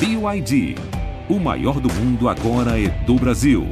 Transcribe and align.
BYD. 0.00 0.76
O 1.28 1.40
maior 1.40 1.80
do 1.80 1.92
mundo 1.92 2.28
agora 2.28 2.80
é 2.80 2.86
do 3.04 3.16
Brasil. 3.16 3.66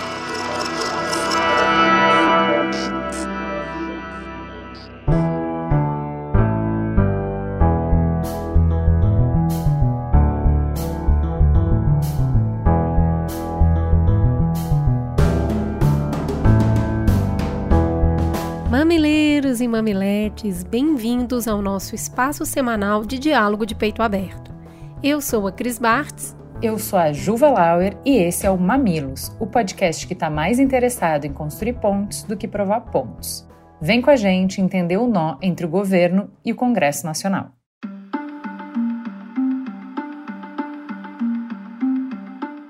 bem-vindos 21.25 21.47
ao 21.47 21.59
nosso 21.59 21.95
espaço 21.95 22.45
semanal 22.45 23.03
de 23.03 23.17
diálogo 23.17 23.66
de 23.66 23.73
peito 23.73 24.03
aberto. 24.03 24.53
Eu 25.02 25.20
sou 25.20 25.47
a 25.47 25.52
Cris 25.52 25.79
Bartz. 25.79 26.38
Eu 26.61 26.77
sou 26.77 26.99
a 26.99 27.11
Juva 27.11 27.49
Lauer 27.49 27.97
e 28.05 28.16
esse 28.17 28.45
é 28.45 28.52
o 28.52 28.59
Mamilos, 28.59 29.35
o 29.39 29.47
podcast 29.47 30.05
que 30.05 30.13
está 30.13 30.30
mais 30.30 30.59
interessado 30.59 31.25
em 31.25 31.33
construir 31.33 31.73
pontos 31.73 32.21
do 32.21 32.38
que 32.38 32.47
provar 32.47 32.81
pontos. 32.81 33.43
Vem 33.81 34.03
com 34.03 34.11
a 34.11 34.16
gente 34.16 34.61
entender 34.61 34.97
o 34.97 35.07
nó 35.07 35.38
entre 35.41 35.66
o 35.66 35.69
governo 35.69 36.30
e 36.45 36.52
o 36.52 36.55
Congresso 36.55 37.07
Nacional. 37.07 37.49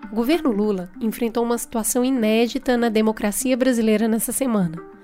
O 0.09 0.15
governo 0.15 0.49
Lula 0.49 0.89
enfrentou 1.01 1.43
uma 1.43 1.57
situação 1.57 2.05
inédita 2.05 2.77
na 2.77 2.87
democracia 2.87 3.57
brasileira 3.57 4.07
nessa 4.07 4.31
semana 4.31 4.94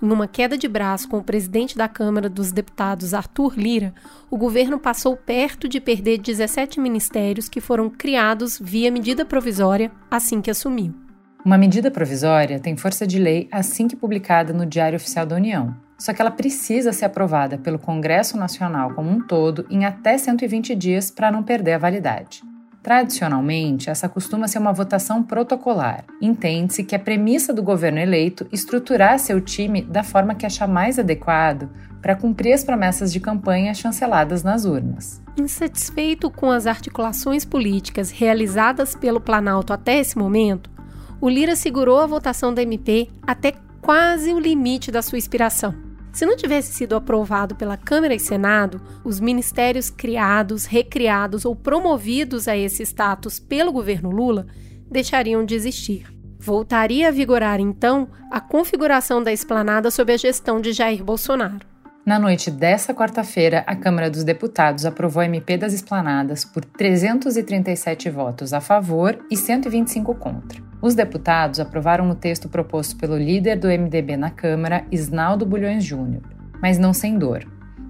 em 0.00 0.10
uma 0.10 0.28
queda 0.28 0.56
de 0.56 0.68
braço 0.68 1.08
com 1.08 1.18
o 1.18 1.24
presidente 1.24 1.76
da 1.76 1.88
Câmara 1.88 2.28
dos 2.28 2.52
Deputados, 2.52 3.14
Arthur 3.14 3.58
Lira, 3.58 3.94
o 4.30 4.36
governo 4.36 4.78
passou 4.78 5.16
perto 5.16 5.68
de 5.68 5.80
perder 5.80 6.18
17 6.18 6.80
ministérios 6.80 7.48
que 7.48 7.60
foram 7.60 7.90
criados 7.90 8.58
via 8.60 8.90
medida 8.90 9.24
provisória 9.24 9.90
assim 10.10 10.40
que 10.40 10.50
assumiu. 10.50 10.94
Uma 11.44 11.58
medida 11.58 11.90
provisória 11.90 12.58
tem 12.60 12.76
força 12.76 13.06
de 13.06 13.18
lei 13.18 13.48
assim 13.50 13.88
que 13.88 13.96
publicada 13.96 14.52
no 14.52 14.66
Diário 14.66 14.96
Oficial 14.96 15.24
da 15.24 15.36
União. 15.36 15.74
Só 15.98 16.12
que 16.12 16.22
ela 16.22 16.30
precisa 16.30 16.92
ser 16.92 17.06
aprovada 17.06 17.58
pelo 17.58 17.78
Congresso 17.78 18.36
Nacional 18.36 18.94
como 18.94 19.10
um 19.10 19.20
todo 19.20 19.66
em 19.68 19.84
até 19.84 20.16
120 20.16 20.74
dias 20.74 21.10
para 21.10 21.30
não 21.32 21.42
perder 21.42 21.72
a 21.72 21.78
validade. 21.78 22.42
Tradicionalmente, 22.88 23.90
essa 23.90 24.08
costuma 24.08 24.48
ser 24.48 24.60
uma 24.60 24.72
votação 24.72 25.22
protocolar. 25.22 26.06
Entende-se 26.22 26.82
que 26.82 26.94
a 26.94 26.98
premissa 26.98 27.52
do 27.52 27.62
governo 27.62 27.98
eleito 27.98 28.46
estruturar 28.50 29.18
seu 29.18 29.42
time 29.42 29.82
da 29.82 30.02
forma 30.02 30.34
que 30.34 30.46
achar 30.46 30.66
mais 30.66 30.98
adequado 30.98 31.68
para 32.00 32.16
cumprir 32.16 32.54
as 32.54 32.64
promessas 32.64 33.12
de 33.12 33.20
campanha 33.20 33.74
chanceladas 33.74 34.42
nas 34.42 34.64
urnas. 34.64 35.20
Insatisfeito 35.38 36.30
com 36.30 36.50
as 36.50 36.66
articulações 36.66 37.44
políticas 37.44 38.10
realizadas 38.10 38.94
pelo 38.94 39.20
Planalto 39.20 39.74
até 39.74 39.98
esse 39.98 40.16
momento, 40.16 40.70
o 41.20 41.28
Lira 41.28 41.56
segurou 41.56 42.00
a 42.00 42.06
votação 42.06 42.54
da 42.54 42.62
MP 42.62 43.10
até 43.22 43.52
quase 43.82 44.32
o 44.32 44.40
limite 44.40 44.90
da 44.90 45.02
sua 45.02 45.18
inspiração. 45.18 45.87
Se 46.18 46.26
não 46.26 46.34
tivesse 46.34 46.72
sido 46.72 46.96
aprovado 46.96 47.54
pela 47.54 47.76
Câmara 47.76 48.12
e 48.12 48.18
Senado, 48.18 48.80
os 49.04 49.20
ministérios 49.20 49.88
criados, 49.88 50.64
recriados 50.64 51.44
ou 51.44 51.54
promovidos 51.54 52.48
a 52.48 52.56
esse 52.56 52.82
status 52.82 53.38
pelo 53.38 53.70
governo 53.70 54.10
Lula 54.10 54.48
deixariam 54.90 55.44
de 55.44 55.54
existir. 55.54 56.12
Voltaria 56.36 57.06
a 57.06 57.12
vigorar 57.12 57.60
então 57.60 58.08
a 58.32 58.40
configuração 58.40 59.22
da 59.22 59.32
esplanada 59.32 59.92
sob 59.92 60.12
a 60.12 60.16
gestão 60.16 60.60
de 60.60 60.72
Jair 60.72 61.04
Bolsonaro. 61.04 61.64
Na 62.08 62.18
noite 62.18 62.50
dessa 62.50 62.94
quarta-feira, 62.94 63.62
a 63.66 63.76
Câmara 63.76 64.08
dos 64.08 64.24
Deputados 64.24 64.86
aprovou 64.86 65.20
a 65.20 65.26
MP 65.26 65.58
das 65.58 65.74
esplanadas 65.74 66.42
por 66.42 66.64
337 66.64 68.08
votos 68.08 68.54
a 68.54 68.62
favor 68.62 69.22
e 69.30 69.36
125 69.36 70.14
contra. 70.14 70.58
Os 70.80 70.94
deputados 70.94 71.60
aprovaram 71.60 72.08
o 72.08 72.14
texto 72.14 72.48
proposto 72.48 72.96
pelo 72.96 73.18
líder 73.18 73.58
do 73.58 73.68
MDB 73.68 74.16
na 74.16 74.30
Câmara, 74.30 74.86
Isnaldo 74.90 75.44
Bulhões 75.44 75.84
Júnior, 75.84 76.22
mas 76.62 76.78
não 76.78 76.94
sem 76.94 77.18
dor. 77.18 77.46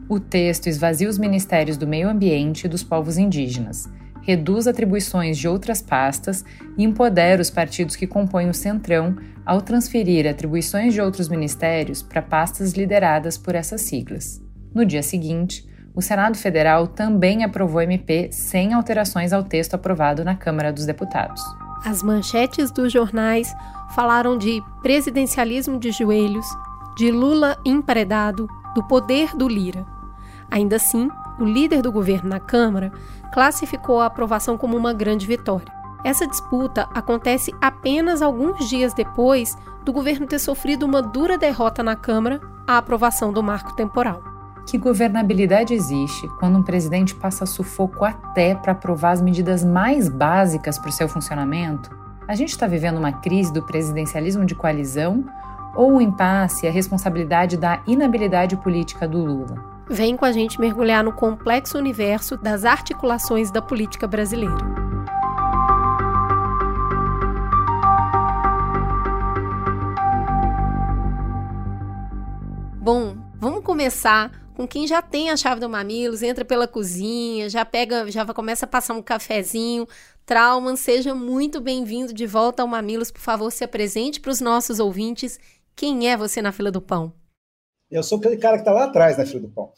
O 0.08 0.18
texto 0.18 0.66
esvazia 0.66 1.08
os 1.08 1.16
ministérios 1.16 1.76
do 1.76 1.86
meio 1.86 2.08
ambiente 2.08 2.64
e 2.64 2.68
dos 2.68 2.82
povos 2.82 3.18
indígenas, 3.18 3.88
reduz 4.28 4.66
atribuições 4.66 5.38
de 5.38 5.48
outras 5.48 5.80
pastas 5.80 6.44
e 6.76 6.84
empodera 6.84 7.40
os 7.40 7.48
partidos 7.48 7.96
que 7.96 8.06
compõem 8.06 8.50
o 8.50 8.54
Centrão 8.54 9.16
ao 9.46 9.62
transferir 9.62 10.28
atribuições 10.28 10.92
de 10.92 11.00
outros 11.00 11.30
ministérios 11.30 12.02
para 12.02 12.20
pastas 12.20 12.74
lideradas 12.74 13.38
por 13.38 13.54
essas 13.54 13.80
siglas. 13.80 14.38
No 14.74 14.84
dia 14.84 15.02
seguinte, 15.02 15.66
o 15.94 16.02
Senado 16.02 16.36
Federal 16.36 16.86
também 16.86 17.42
aprovou 17.42 17.80
MP 17.80 18.28
sem 18.30 18.74
alterações 18.74 19.32
ao 19.32 19.42
texto 19.42 19.72
aprovado 19.72 20.22
na 20.22 20.34
Câmara 20.34 20.70
dos 20.70 20.84
Deputados. 20.84 21.42
As 21.82 22.02
manchetes 22.02 22.70
dos 22.70 22.92
jornais 22.92 23.50
falaram 23.94 24.36
de 24.36 24.60
presidencialismo 24.82 25.80
de 25.80 25.90
joelhos, 25.90 26.46
de 26.98 27.10
Lula 27.10 27.56
emparedado, 27.64 28.46
do 28.74 28.86
poder 28.86 29.34
do 29.34 29.48
Lira. 29.48 29.86
Ainda 30.50 30.76
assim, 30.76 31.08
o 31.40 31.44
líder 31.44 31.80
do 31.80 31.92
governo 31.92 32.28
na 32.28 32.40
Câmara 32.40 32.92
classificou 33.32 34.00
a 34.00 34.06
aprovação 34.06 34.56
como 34.56 34.76
uma 34.76 34.92
grande 34.92 35.26
vitória. 35.26 35.72
Essa 36.04 36.26
disputa 36.26 36.88
acontece 36.94 37.52
apenas 37.60 38.22
alguns 38.22 38.68
dias 38.68 38.94
depois 38.94 39.56
do 39.84 39.92
governo 39.92 40.26
ter 40.26 40.38
sofrido 40.38 40.84
uma 40.84 41.02
dura 41.02 41.36
derrota 41.36 41.82
na 41.82 41.96
Câmara 41.96 42.40
à 42.66 42.78
aprovação 42.78 43.32
do 43.32 43.42
marco 43.42 43.74
temporal. 43.74 44.22
Que 44.66 44.76
governabilidade 44.76 45.72
existe 45.72 46.28
quando 46.38 46.58
um 46.58 46.62
presidente 46.62 47.14
passa 47.14 47.46
sufoco 47.46 48.04
até 48.04 48.54
para 48.54 48.72
aprovar 48.72 49.12
as 49.12 49.22
medidas 49.22 49.64
mais 49.64 50.08
básicas 50.08 50.78
para 50.78 50.90
o 50.90 50.92
seu 50.92 51.08
funcionamento? 51.08 51.90
A 52.28 52.34
gente 52.34 52.50
está 52.50 52.66
vivendo 52.66 52.98
uma 52.98 53.12
crise 53.12 53.50
do 53.50 53.62
presidencialismo 53.62 54.44
de 54.44 54.54
coalizão 54.54 55.24
ou 55.74 55.94
o 55.94 56.00
impasse 56.00 56.66
e 56.66 56.68
a 56.68 56.72
responsabilidade 56.72 57.56
da 57.56 57.80
inabilidade 57.86 58.56
política 58.56 59.08
do 59.08 59.18
Lula? 59.18 59.77
Vem 59.90 60.18
com 60.18 60.24
a 60.26 60.32
gente 60.32 60.60
mergulhar 60.60 61.02
no 61.02 61.12
complexo 61.12 61.78
universo 61.78 62.36
das 62.36 62.66
articulações 62.66 63.50
da 63.50 63.62
política 63.62 64.06
brasileira. 64.06 64.54
Bom, 72.76 73.16
vamos 73.34 73.64
começar 73.64 74.30
com 74.54 74.68
quem 74.68 74.86
já 74.86 75.00
tem 75.00 75.30
a 75.30 75.36
chave 75.36 75.60
do 75.60 75.68
Mamilos, 75.70 76.22
entra 76.22 76.44
pela 76.44 76.68
cozinha, 76.68 77.48
já 77.48 77.64
pega, 77.64 78.10
já 78.10 78.26
começa 78.26 78.66
a 78.66 78.68
passar 78.68 78.92
um 78.92 79.02
cafezinho. 79.02 79.86
Trauman, 80.26 80.76
seja 80.76 81.14
muito 81.14 81.60
bem-vindo 81.62 82.12
de 82.12 82.26
volta 82.26 82.62
ao 82.62 82.68
Mamilos. 82.68 83.10
Por 83.10 83.20
favor, 83.20 83.50
se 83.50 83.64
apresente 83.64 84.20
para 84.20 84.32
os 84.32 84.40
nossos 84.40 84.80
ouvintes. 84.80 85.40
Quem 85.74 86.10
é 86.10 86.16
você 86.16 86.42
na 86.42 86.52
fila 86.52 86.70
do 86.70 86.82
pão? 86.82 87.14
Eu 87.90 88.02
sou 88.02 88.18
aquele 88.18 88.36
cara 88.36 88.56
que 88.56 88.62
está 88.62 88.72
lá 88.72 88.84
atrás 88.84 89.16
na 89.16 89.24
fila 89.24 89.40
do 89.40 89.48
pão. 89.48 89.72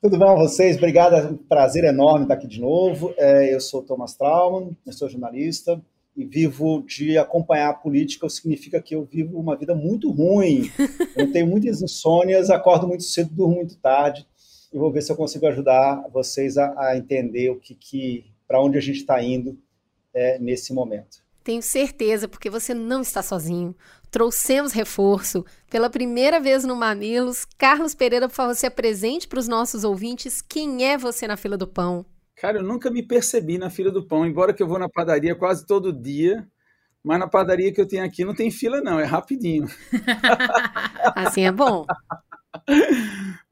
Tudo 0.00 0.16
bom 0.16 0.36
vocês? 0.36 0.76
Obrigado, 0.76 1.16
é 1.16 1.26
um 1.26 1.36
prazer 1.36 1.82
enorme 1.82 2.22
estar 2.22 2.34
aqui 2.34 2.46
de 2.46 2.60
novo. 2.60 3.12
É, 3.16 3.52
eu 3.52 3.60
sou 3.60 3.82
Thomas 3.82 4.14
Trauman, 4.14 4.70
eu 4.86 4.92
sou 4.92 5.08
jornalista, 5.08 5.82
e 6.16 6.24
vivo 6.24 6.84
de 6.86 7.18
acompanhar 7.18 7.70
a 7.70 7.74
política, 7.74 8.28
significa 8.28 8.80
que 8.80 8.94
eu 8.94 9.04
vivo 9.04 9.36
uma 9.36 9.56
vida 9.56 9.74
muito 9.74 10.10
ruim. 10.10 10.70
Eu 11.16 11.32
tenho 11.32 11.46
muitas 11.46 11.82
insônias, 11.82 12.50
acordo 12.50 12.86
muito 12.86 13.02
cedo, 13.02 13.30
durmo 13.32 13.56
muito 13.56 13.76
tarde. 13.78 14.26
E 14.72 14.78
vou 14.78 14.92
ver 14.92 15.02
se 15.02 15.10
eu 15.10 15.16
consigo 15.16 15.46
ajudar 15.46 16.06
vocês 16.12 16.58
a, 16.58 16.74
a 16.78 16.96
entender 16.96 17.50
o 17.50 17.58
que, 17.58 17.74
que 17.74 18.26
para 18.46 18.62
onde 18.62 18.76
a 18.76 18.80
gente 18.80 18.98
está 18.98 19.22
indo 19.22 19.58
é, 20.12 20.38
nesse 20.38 20.74
momento. 20.74 21.24
Tenho 21.46 21.62
certeza, 21.62 22.26
porque 22.26 22.50
você 22.50 22.74
não 22.74 23.02
está 23.02 23.22
sozinho. 23.22 23.74
Trouxemos 24.16 24.72
reforço. 24.72 25.44
Pela 25.70 25.90
primeira 25.90 26.40
vez 26.40 26.64
no 26.64 26.74
Mamilos, 26.74 27.44
Carlos 27.58 27.94
Pereira, 27.94 28.26
por 28.26 28.34
favor, 28.34 28.54
se 28.54 28.64
apresente 28.64 29.28
para 29.28 29.38
os 29.38 29.46
nossos 29.46 29.84
ouvintes. 29.84 30.40
Quem 30.40 30.86
é 30.86 30.96
você 30.96 31.26
na 31.26 31.36
fila 31.36 31.54
do 31.54 31.66
pão? 31.66 32.02
Cara, 32.34 32.56
eu 32.56 32.62
nunca 32.62 32.90
me 32.90 33.02
percebi 33.02 33.58
na 33.58 33.68
fila 33.68 33.92
do 33.92 34.02
pão, 34.02 34.24
embora 34.24 34.54
que 34.54 34.62
eu 34.62 34.66
vou 34.66 34.78
na 34.78 34.88
padaria 34.88 35.34
quase 35.34 35.66
todo 35.66 35.92
dia, 35.92 36.48
mas 37.04 37.18
na 37.18 37.28
padaria 37.28 37.70
que 37.70 37.78
eu 37.78 37.86
tenho 37.86 38.02
aqui 38.06 38.24
não 38.24 38.34
tem 38.34 38.50
fila 38.50 38.80
não, 38.80 38.98
é 38.98 39.04
rapidinho. 39.04 39.66
assim 41.14 41.44
é 41.44 41.52
bom. 41.52 41.84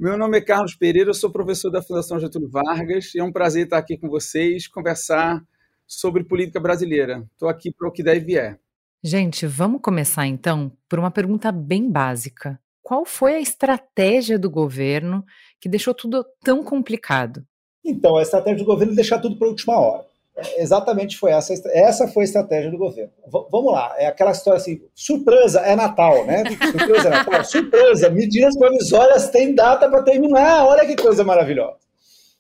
Meu 0.01 0.17
nome 0.17 0.39
é 0.39 0.41
Carlos 0.41 0.75
Pereira, 0.75 1.11
eu 1.11 1.15
sou 1.15 1.31
professor 1.31 1.69
da 1.69 1.83
Fundação 1.83 2.19
Getúlio 2.19 2.49
Vargas 2.49 3.15
e 3.15 3.19
é 3.19 3.23
um 3.23 3.31
prazer 3.31 3.65
estar 3.65 3.77
aqui 3.77 3.99
com 3.99 4.09
vocês, 4.09 4.67
conversar 4.67 5.45
sobre 5.87 6.25
política 6.25 6.59
brasileira. 6.59 7.23
Estou 7.35 7.51
aqui 7.51 7.71
para 7.71 7.87
o 7.87 7.93
que 7.93 8.03
deve 8.03 8.21
vier. 8.21 8.64
Gente, 9.07 9.47
vamos 9.47 9.83
começar 9.83 10.27
então 10.27 10.73
por 10.89 10.99
uma 10.99 11.11
pergunta 11.11 11.53
bem 11.53 11.91
básica. 11.91 12.59
Qual 12.83 13.05
foi 13.05 13.35
a 13.35 13.39
estratégia 13.39 14.39
do 14.39 14.49
governo 14.49 15.23
que 15.61 15.69
deixou 15.69 15.93
tudo 15.93 16.25
tão 16.43 16.65
complicado? 16.65 17.45
Então, 17.85 18.17
a 18.17 18.23
estratégia 18.23 18.61
do 18.61 18.65
governo 18.65 18.95
é 18.95 18.97
deixar 18.97 19.19
tudo 19.19 19.37
para 19.37 19.47
a 19.47 19.51
última 19.51 19.79
hora. 19.79 20.07
É, 20.35 20.63
exatamente 20.63 21.19
foi 21.19 21.33
essa. 21.33 21.53
Essa 21.75 22.09
foi 22.09 22.23
a 22.23 22.25
estratégia 22.25 22.71
do 22.71 22.79
governo. 22.79 23.13
V 23.31 23.47
vamos 23.53 23.73
lá, 23.75 23.95
é 23.99 24.07
aquela 24.07 24.31
história 24.31 24.57
assim: 24.57 24.81
surpresa 24.95 25.61
é 25.61 25.77
Natal, 25.77 26.25
né? 26.25 26.43
Surpresa 26.73 27.09
é 27.09 27.11
Natal. 27.11 27.45
surpresa, 27.45 28.09
medidas 28.09 28.57
provisórias 28.57 29.29
têm 29.29 29.55
data 29.55 29.87
para 29.87 30.03
terminar. 30.03 30.65
Olha 30.65 30.87
que 30.87 30.97
coisa 30.97 31.23
maravilhosa. 31.23 31.77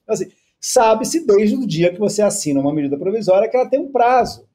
Então, 0.02 0.14
assim, 0.14 0.31
sabe-se 0.58 1.26
desde 1.26 1.56
o 1.56 1.66
dia 1.66 1.93
que 1.93 2.00
você 2.00 2.22
assina 2.22 2.58
uma 2.58 2.72
medida 2.72 2.96
provisória 2.96 3.50
que 3.50 3.56
ela 3.56 3.69
tem 3.69 3.81
um 3.81 3.93
prazo. 3.93 4.49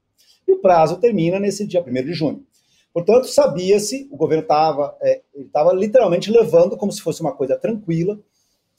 E 0.49 0.51
o 0.51 0.59
prazo 0.59 0.97
termina 0.97 1.39
nesse 1.39 1.65
dia 1.65 1.81
1 1.81 1.93
de 2.03 2.13
junho. 2.13 2.43
Portanto, 2.91 3.27
sabia-se, 3.27 4.09
o 4.11 4.17
governo 4.17 4.41
estava 4.41 4.97
é, 5.01 5.21
literalmente 5.75 6.31
levando 6.31 6.75
como 6.75 6.91
se 6.91 7.01
fosse 7.01 7.21
uma 7.21 7.31
coisa 7.31 7.55
tranquila 7.55 8.19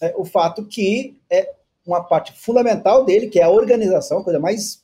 é, 0.00 0.14
o 0.16 0.24
fato 0.24 0.64
que 0.64 1.18
é 1.30 1.52
uma 1.86 2.02
parte 2.02 2.32
fundamental 2.32 3.04
dele, 3.04 3.28
que 3.28 3.38
é 3.38 3.42
a 3.42 3.50
organização, 3.50 4.18
a 4.18 4.24
coisa 4.24 4.40
mais 4.40 4.82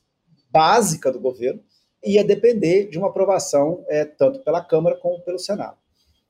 básica 0.51 1.11
do 1.11 1.19
governo, 1.19 1.61
ia 2.05 2.23
depender 2.23 2.89
de 2.89 2.99
uma 2.99 3.09
aprovação 3.09 3.85
é, 3.89 4.05
tanto 4.05 4.41
pela 4.41 4.63
Câmara 4.63 4.97
como 4.97 5.21
pelo 5.23 5.39
Senado. 5.39 5.77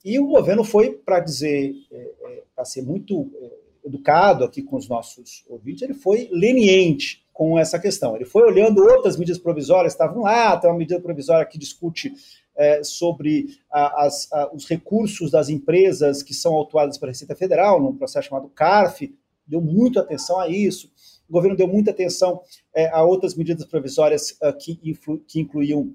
E 0.04 0.18
o 0.18 0.26
governo 0.26 0.62
foi, 0.62 0.92
para 0.92 1.20
dizer, 1.20 1.74
é, 1.90 1.96
é 1.96 2.42
para 2.54 2.64
ser 2.64 2.82
muito 2.82 3.30
é, 3.40 3.88
educado 3.88 4.44
aqui 4.44 4.62
com 4.62 4.76
os 4.76 4.88
nossos 4.88 5.44
ouvintes, 5.48 5.82
ele 5.82 5.94
foi 5.94 6.28
leniente 6.32 7.25
com 7.36 7.58
essa 7.58 7.78
questão. 7.78 8.16
Ele 8.16 8.24
foi 8.24 8.44
olhando 8.44 8.82
outras 8.82 9.18
medidas 9.18 9.38
provisórias, 9.38 9.92
estavam 9.92 10.22
lá, 10.22 10.56
tem 10.56 10.70
uma 10.70 10.78
medida 10.78 10.98
provisória 10.98 11.44
que 11.44 11.58
discute 11.58 12.14
é, 12.56 12.82
sobre 12.82 13.58
a, 13.70 14.06
as, 14.06 14.32
a, 14.32 14.50
os 14.54 14.66
recursos 14.66 15.30
das 15.30 15.50
empresas 15.50 16.22
que 16.22 16.32
são 16.32 16.54
autuadas 16.54 16.96
pela 16.96 17.12
Receita 17.12 17.36
Federal, 17.36 17.78
num 17.78 17.94
processo 17.94 18.28
chamado 18.28 18.48
CARF, 18.48 19.14
deu 19.46 19.60
muita 19.60 20.00
atenção 20.00 20.40
a 20.40 20.48
isso. 20.48 20.90
O 21.28 21.32
governo 21.34 21.54
deu 21.54 21.68
muita 21.68 21.90
atenção 21.90 22.40
é, 22.74 22.88
a 22.88 23.02
outras 23.04 23.34
medidas 23.34 23.66
provisórias 23.66 24.30
uh, 24.42 24.56
que, 24.58 24.80
influ, 24.82 25.18
que, 25.28 25.38
incluíam 25.38 25.94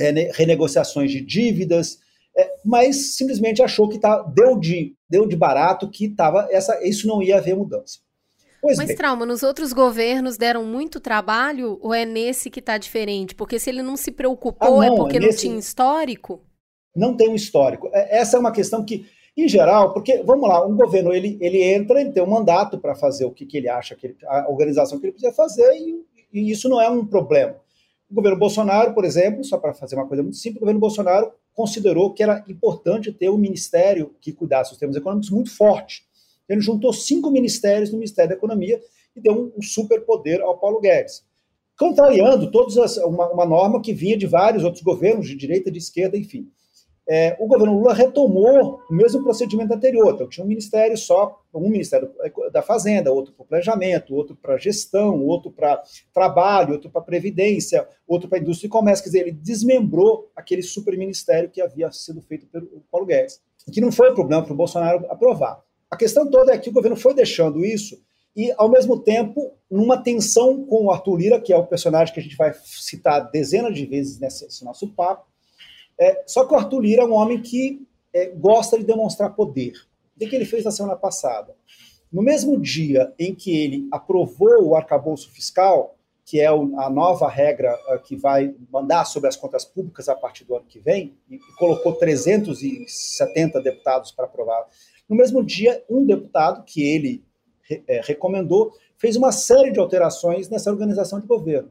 é, 0.00 0.10
renegociações 0.32 1.10
de 1.10 1.20
dívidas, 1.20 1.98
é, 2.34 2.54
mas 2.64 3.14
simplesmente 3.14 3.62
achou 3.62 3.90
que 3.90 3.98
tá, 3.98 4.22
deu, 4.22 4.58
de, 4.58 4.96
deu 5.06 5.26
de 5.26 5.36
barato 5.36 5.90
que 5.90 6.08
tava 6.08 6.48
essa, 6.50 6.82
isso 6.82 7.06
não 7.06 7.22
ia 7.22 7.36
haver 7.36 7.54
mudança. 7.54 8.05
Pois 8.60 8.76
Mas, 8.76 8.88
bem. 8.88 8.96
Trauma, 8.96 9.26
nos 9.26 9.42
outros 9.42 9.72
governos 9.72 10.36
deram 10.36 10.64
muito 10.64 11.00
trabalho 11.00 11.78
ou 11.80 11.92
é 11.92 12.04
nesse 12.04 12.50
que 12.50 12.60
está 12.60 12.78
diferente? 12.78 13.34
Porque 13.34 13.58
se 13.58 13.70
ele 13.70 13.82
não 13.82 13.96
se 13.96 14.10
preocupou, 14.10 14.80
ah, 14.80 14.86
não, 14.86 14.94
é 14.94 14.96
porque 14.96 15.18
nesse... 15.18 15.46
não 15.46 15.52
tinha 15.52 15.58
histórico? 15.58 16.42
Não 16.94 17.16
tem 17.16 17.28
um 17.28 17.34
histórico. 17.34 17.90
É, 17.92 18.18
essa 18.18 18.36
é 18.36 18.40
uma 18.40 18.52
questão 18.52 18.84
que, 18.84 19.06
em 19.36 19.48
geral, 19.48 19.92
porque, 19.92 20.22
vamos 20.22 20.48
lá, 20.48 20.66
um 20.66 20.74
governo, 20.74 21.12
ele, 21.12 21.36
ele 21.40 21.62
entra, 21.62 22.00
ele 22.00 22.12
tem 22.12 22.22
um 22.22 22.30
mandato 22.30 22.78
para 22.78 22.94
fazer 22.94 23.24
o 23.26 23.30
que, 23.30 23.44
que 23.44 23.58
ele 23.58 23.68
acha, 23.68 23.94
que 23.94 24.06
ele, 24.06 24.16
a 24.26 24.50
organização 24.50 24.98
que 24.98 25.06
ele 25.06 25.12
precisa 25.12 25.34
fazer, 25.34 25.70
e, 25.74 26.04
e 26.32 26.50
isso 26.50 26.68
não 26.68 26.80
é 26.80 26.88
um 26.88 27.06
problema. 27.06 27.56
O 28.10 28.14
governo 28.14 28.38
Bolsonaro, 28.38 28.94
por 28.94 29.04
exemplo, 29.04 29.44
só 29.44 29.58
para 29.58 29.74
fazer 29.74 29.96
uma 29.96 30.06
coisa 30.06 30.22
muito 30.22 30.36
simples, 30.36 30.58
o 30.58 30.60
governo 30.60 30.80
Bolsonaro 30.80 31.32
considerou 31.52 32.12
que 32.12 32.22
era 32.22 32.44
importante 32.48 33.12
ter 33.12 33.28
um 33.28 33.36
ministério 33.36 34.14
que 34.20 34.32
cuidasse 34.32 34.70
dos 34.70 34.78
temas 34.78 34.94
econômicos 34.94 35.30
muito 35.30 35.50
forte. 35.50 36.05
Ele 36.48 36.60
juntou 36.60 36.92
cinco 36.92 37.30
ministérios 37.30 37.90
no 37.90 37.98
Ministério 37.98 38.30
da 38.30 38.36
Economia 38.36 38.80
e 39.14 39.20
deu 39.20 39.32
um, 39.32 39.52
um 39.58 39.62
superpoder 39.62 40.40
ao 40.40 40.58
Paulo 40.58 40.80
Guedes. 40.80 41.24
Contrariando 41.78 42.50
todas 42.50 42.78
as, 42.78 42.96
uma, 42.98 43.30
uma, 43.30 43.44
norma 43.44 43.82
que 43.82 43.92
vinha 43.92 44.16
de 44.16 44.26
vários 44.26 44.64
outros 44.64 44.82
governos, 44.82 45.28
de 45.28 45.36
direita, 45.36 45.70
de 45.70 45.78
esquerda, 45.78 46.16
enfim. 46.16 46.48
É, 47.08 47.36
o 47.38 47.46
governo 47.46 47.74
Lula 47.74 47.94
retomou 47.94 48.80
o 48.90 48.94
mesmo 48.94 49.22
procedimento 49.22 49.72
anterior. 49.72 50.14
Então, 50.14 50.28
tinha 50.28 50.44
um 50.44 50.48
ministério 50.48 50.96
só, 50.96 51.40
um 51.54 51.68
ministério 51.68 52.10
da 52.52 52.62
Fazenda, 52.62 53.12
outro 53.12 53.32
para 53.32 53.44
planejamento, 53.44 54.14
outro 54.14 54.34
para 54.34 54.56
gestão, 54.56 55.22
outro 55.24 55.52
para 55.52 55.80
trabalho, 56.12 56.72
outro 56.72 56.90
para 56.90 57.02
previdência, 57.02 57.86
outro 58.08 58.28
para 58.28 58.38
indústria 58.38 58.66
e 58.66 58.70
comércio. 58.70 59.04
Quer 59.04 59.10
dizer, 59.10 59.20
ele 59.20 59.32
desmembrou 59.32 60.30
aquele 60.34 60.62
superministério 60.62 61.48
que 61.48 61.60
havia 61.60 61.92
sido 61.92 62.20
feito 62.22 62.46
pelo 62.46 62.66
Paulo 62.90 63.06
Guedes. 63.06 63.40
Que 63.72 63.80
não 63.80 63.92
foi 63.92 64.12
problema 64.12 64.42
para 64.42 64.52
o 64.52 64.56
Bolsonaro 64.56 65.06
aprovar. 65.08 65.62
A 65.96 65.98
questão 65.98 66.30
toda 66.30 66.52
é 66.52 66.58
que 66.58 66.68
o 66.68 66.72
governo 66.74 66.94
foi 66.94 67.14
deixando 67.14 67.64
isso 67.64 67.98
e, 68.36 68.52
ao 68.58 68.68
mesmo 68.68 68.98
tempo, 68.98 69.54
numa 69.70 69.96
tensão 69.96 70.62
com 70.66 70.84
o 70.84 70.90
Arthur 70.90 71.16
Lira, 71.16 71.40
que 71.40 71.54
é 71.54 71.56
o 71.56 71.66
personagem 71.66 72.12
que 72.12 72.20
a 72.20 72.22
gente 72.22 72.36
vai 72.36 72.52
citar 72.62 73.30
dezenas 73.30 73.74
de 73.74 73.86
vezes 73.86 74.20
nesse 74.20 74.62
nosso 74.62 74.88
papo. 74.88 75.26
É, 75.98 76.22
só 76.26 76.44
que 76.44 76.52
o 76.52 76.56
Arthur 76.58 76.80
Lira 76.80 77.02
é 77.02 77.06
um 77.06 77.14
homem 77.14 77.40
que 77.40 77.88
é, 78.12 78.26
gosta 78.26 78.76
de 78.76 78.84
demonstrar 78.84 79.34
poder. 79.34 79.72
O 80.14 80.18
que 80.18 80.36
ele 80.36 80.44
fez 80.44 80.64
na 80.64 80.70
semana 80.70 80.96
passada? 80.96 81.56
No 82.12 82.20
mesmo 82.20 82.60
dia 82.60 83.10
em 83.18 83.34
que 83.34 83.56
ele 83.58 83.88
aprovou 83.90 84.68
o 84.68 84.76
arcabouço 84.76 85.30
fiscal, 85.30 85.96
que 86.26 86.40
é 86.40 86.48
a 86.48 86.90
nova 86.90 87.26
regra 87.26 87.74
uh, 87.88 87.98
que 88.00 88.16
vai 88.16 88.54
mandar 88.70 89.06
sobre 89.06 89.30
as 89.30 89.36
contas 89.36 89.64
públicas 89.64 90.10
a 90.10 90.14
partir 90.14 90.44
do 90.44 90.56
ano 90.56 90.66
que 90.68 90.78
vem, 90.78 91.16
e 91.30 91.38
colocou 91.56 91.94
370 91.94 93.62
deputados 93.62 94.12
para 94.12 94.26
aprovar 94.26 94.66
no 95.08 95.16
mesmo 95.16 95.44
dia, 95.44 95.82
um 95.88 96.04
deputado 96.04 96.64
que 96.64 96.82
ele 96.82 97.24
é, 97.86 98.00
recomendou 98.04 98.72
fez 98.98 99.16
uma 99.16 99.32
série 99.32 99.70
de 99.70 99.78
alterações 99.78 100.48
nessa 100.48 100.70
organização 100.70 101.20
de 101.20 101.26
governo. 101.26 101.70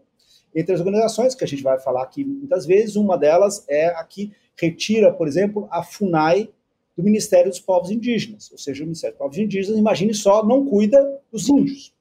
Entre 0.53 0.73
as 0.73 0.79
organizações 0.79 1.35
que 1.35 1.43
a 1.43 1.47
gente 1.47 1.63
vai 1.63 1.79
falar 1.79 2.03
aqui 2.03 2.23
muitas 2.23 2.65
vezes, 2.65 2.95
uma 2.95 3.17
delas 3.17 3.65
é 3.67 3.87
a 3.87 4.03
que 4.03 4.31
retira, 4.57 5.11
por 5.11 5.27
exemplo, 5.27 5.67
a 5.69 5.83
FUNAI 5.83 6.49
do 6.95 7.03
Ministério 7.03 7.49
dos 7.49 7.59
Povos 7.59 7.91
Indígenas. 7.91 8.49
Ou 8.51 8.57
seja, 8.57 8.83
o 8.83 8.85
Ministério 8.85 9.15
dos 9.15 9.19
Povos 9.19 9.37
Indígenas, 9.37 9.77
imagine 9.77 10.13
só, 10.13 10.45
não 10.45 10.65
cuida 10.65 11.21
dos 11.29 11.49
índios. 11.49 11.93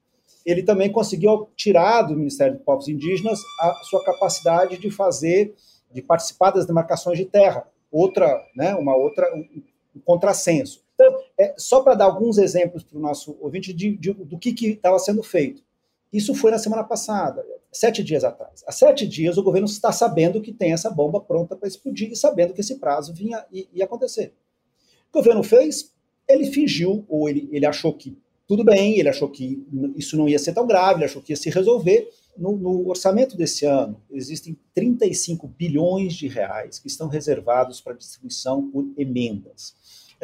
Ele 0.45 0.63
também 0.63 0.89
conseguiu 0.91 1.49
tirar 1.55 2.03
do 2.03 2.15
Ministério 2.15 2.53
dos 2.53 2.63
Povos 2.63 2.87
Indígenas 2.87 3.39
a 3.59 3.73
sua 3.83 4.03
capacidade 4.05 4.77
de 4.77 4.89
fazer, 4.89 5.53
de 5.91 6.01
participar 6.01 6.51
das 6.51 6.65
demarcações 6.65 7.17
de 7.17 7.25
terra. 7.25 7.67
Outra, 7.91 8.41
né, 8.55 8.73
uma 8.75 8.95
outra, 8.95 9.35
um, 9.35 9.61
um 9.95 9.99
contrassenso. 9.99 10.84
É, 11.37 11.53
só 11.57 11.81
para 11.81 11.95
dar 11.95 12.05
alguns 12.05 12.37
exemplos 12.37 12.83
para 12.83 12.97
o 12.97 13.01
nosso 13.01 13.37
ouvinte 13.41 13.73
de, 13.73 13.97
de, 13.97 14.13
do 14.13 14.37
que 14.37 14.53
estava 14.67 14.97
sendo 14.99 15.21
feito. 15.21 15.63
Isso 16.11 16.33
foi 16.33 16.49
na 16.49 16.57
semana 16.57 16.83
passada, 16.83 17.45
sete 17.71 18.01
dias 18.01 18.23
atrás. 18.23 18.63
Há 18.65 18.71
sete 18.71 19.05
dias 19.05 19.37
o 19.37 19.43
governo 19.43 19.67
está 19.67 19.91
sabendo 19.91 20.41
que 20.41 20.53
tem 20.53 20.71
essa 20.71 20.89
bomba 20.89 21.19
pronta 21.19 21.55
para 21.55 21.67
explodir 21.67 22.09
e 22.11 22.15
sabendo 22.15 22.53
que 22.53 22.61
esse 22.61 22.75
prazo 22.75 23.13
vinha 23.13 23.45
ia 23.51 23.83
acontecer. 23.83 24.33
O 25.11 25.17
governo 25.17 25.43
fez? 25.43 25.93
Ele 26.27 26.45
fingiu, 26.45 27.05
ou 27.09 27.27
ele, 27.27 27.49
ele 27.51 27.65
achou 27.65 27.93
que 27.93 28.17
tudo 28.47 28.63
bem, 28.63 28.99
ele 28.99 29.09
achou 29.09 29.27
que 29.27 29.65
isso 29.95 30.15
não 30.15 30.29
ia 30.29 30.37
ser 30.37 30.53
tão 30.53 30.67
grave, 30.67 30.99
ele 30.99 31.05
achou 31.05 31.21
que 31.21 31.33
ia 31.33 31.37
se 31.37 31.49
resolver. 31.49 32.09
No, 32.37 32.55
no, 32.55 32.87
orçamento 32.87 33.35
desse 33.35 33.65
ano, 33.65 33.99
existem 34.11 34.57
35 34.73 35.47
bilhões 35.47 36.13
de 36.13 36.27
reais 36.27 36.77
que 36.77 36.87
estão 36.87 37.07
reservados 37.07 37.81
para 37.81 37.93
distribuição 37.93 38.69
por 38.69 38.85
emendas. 38.97 39.73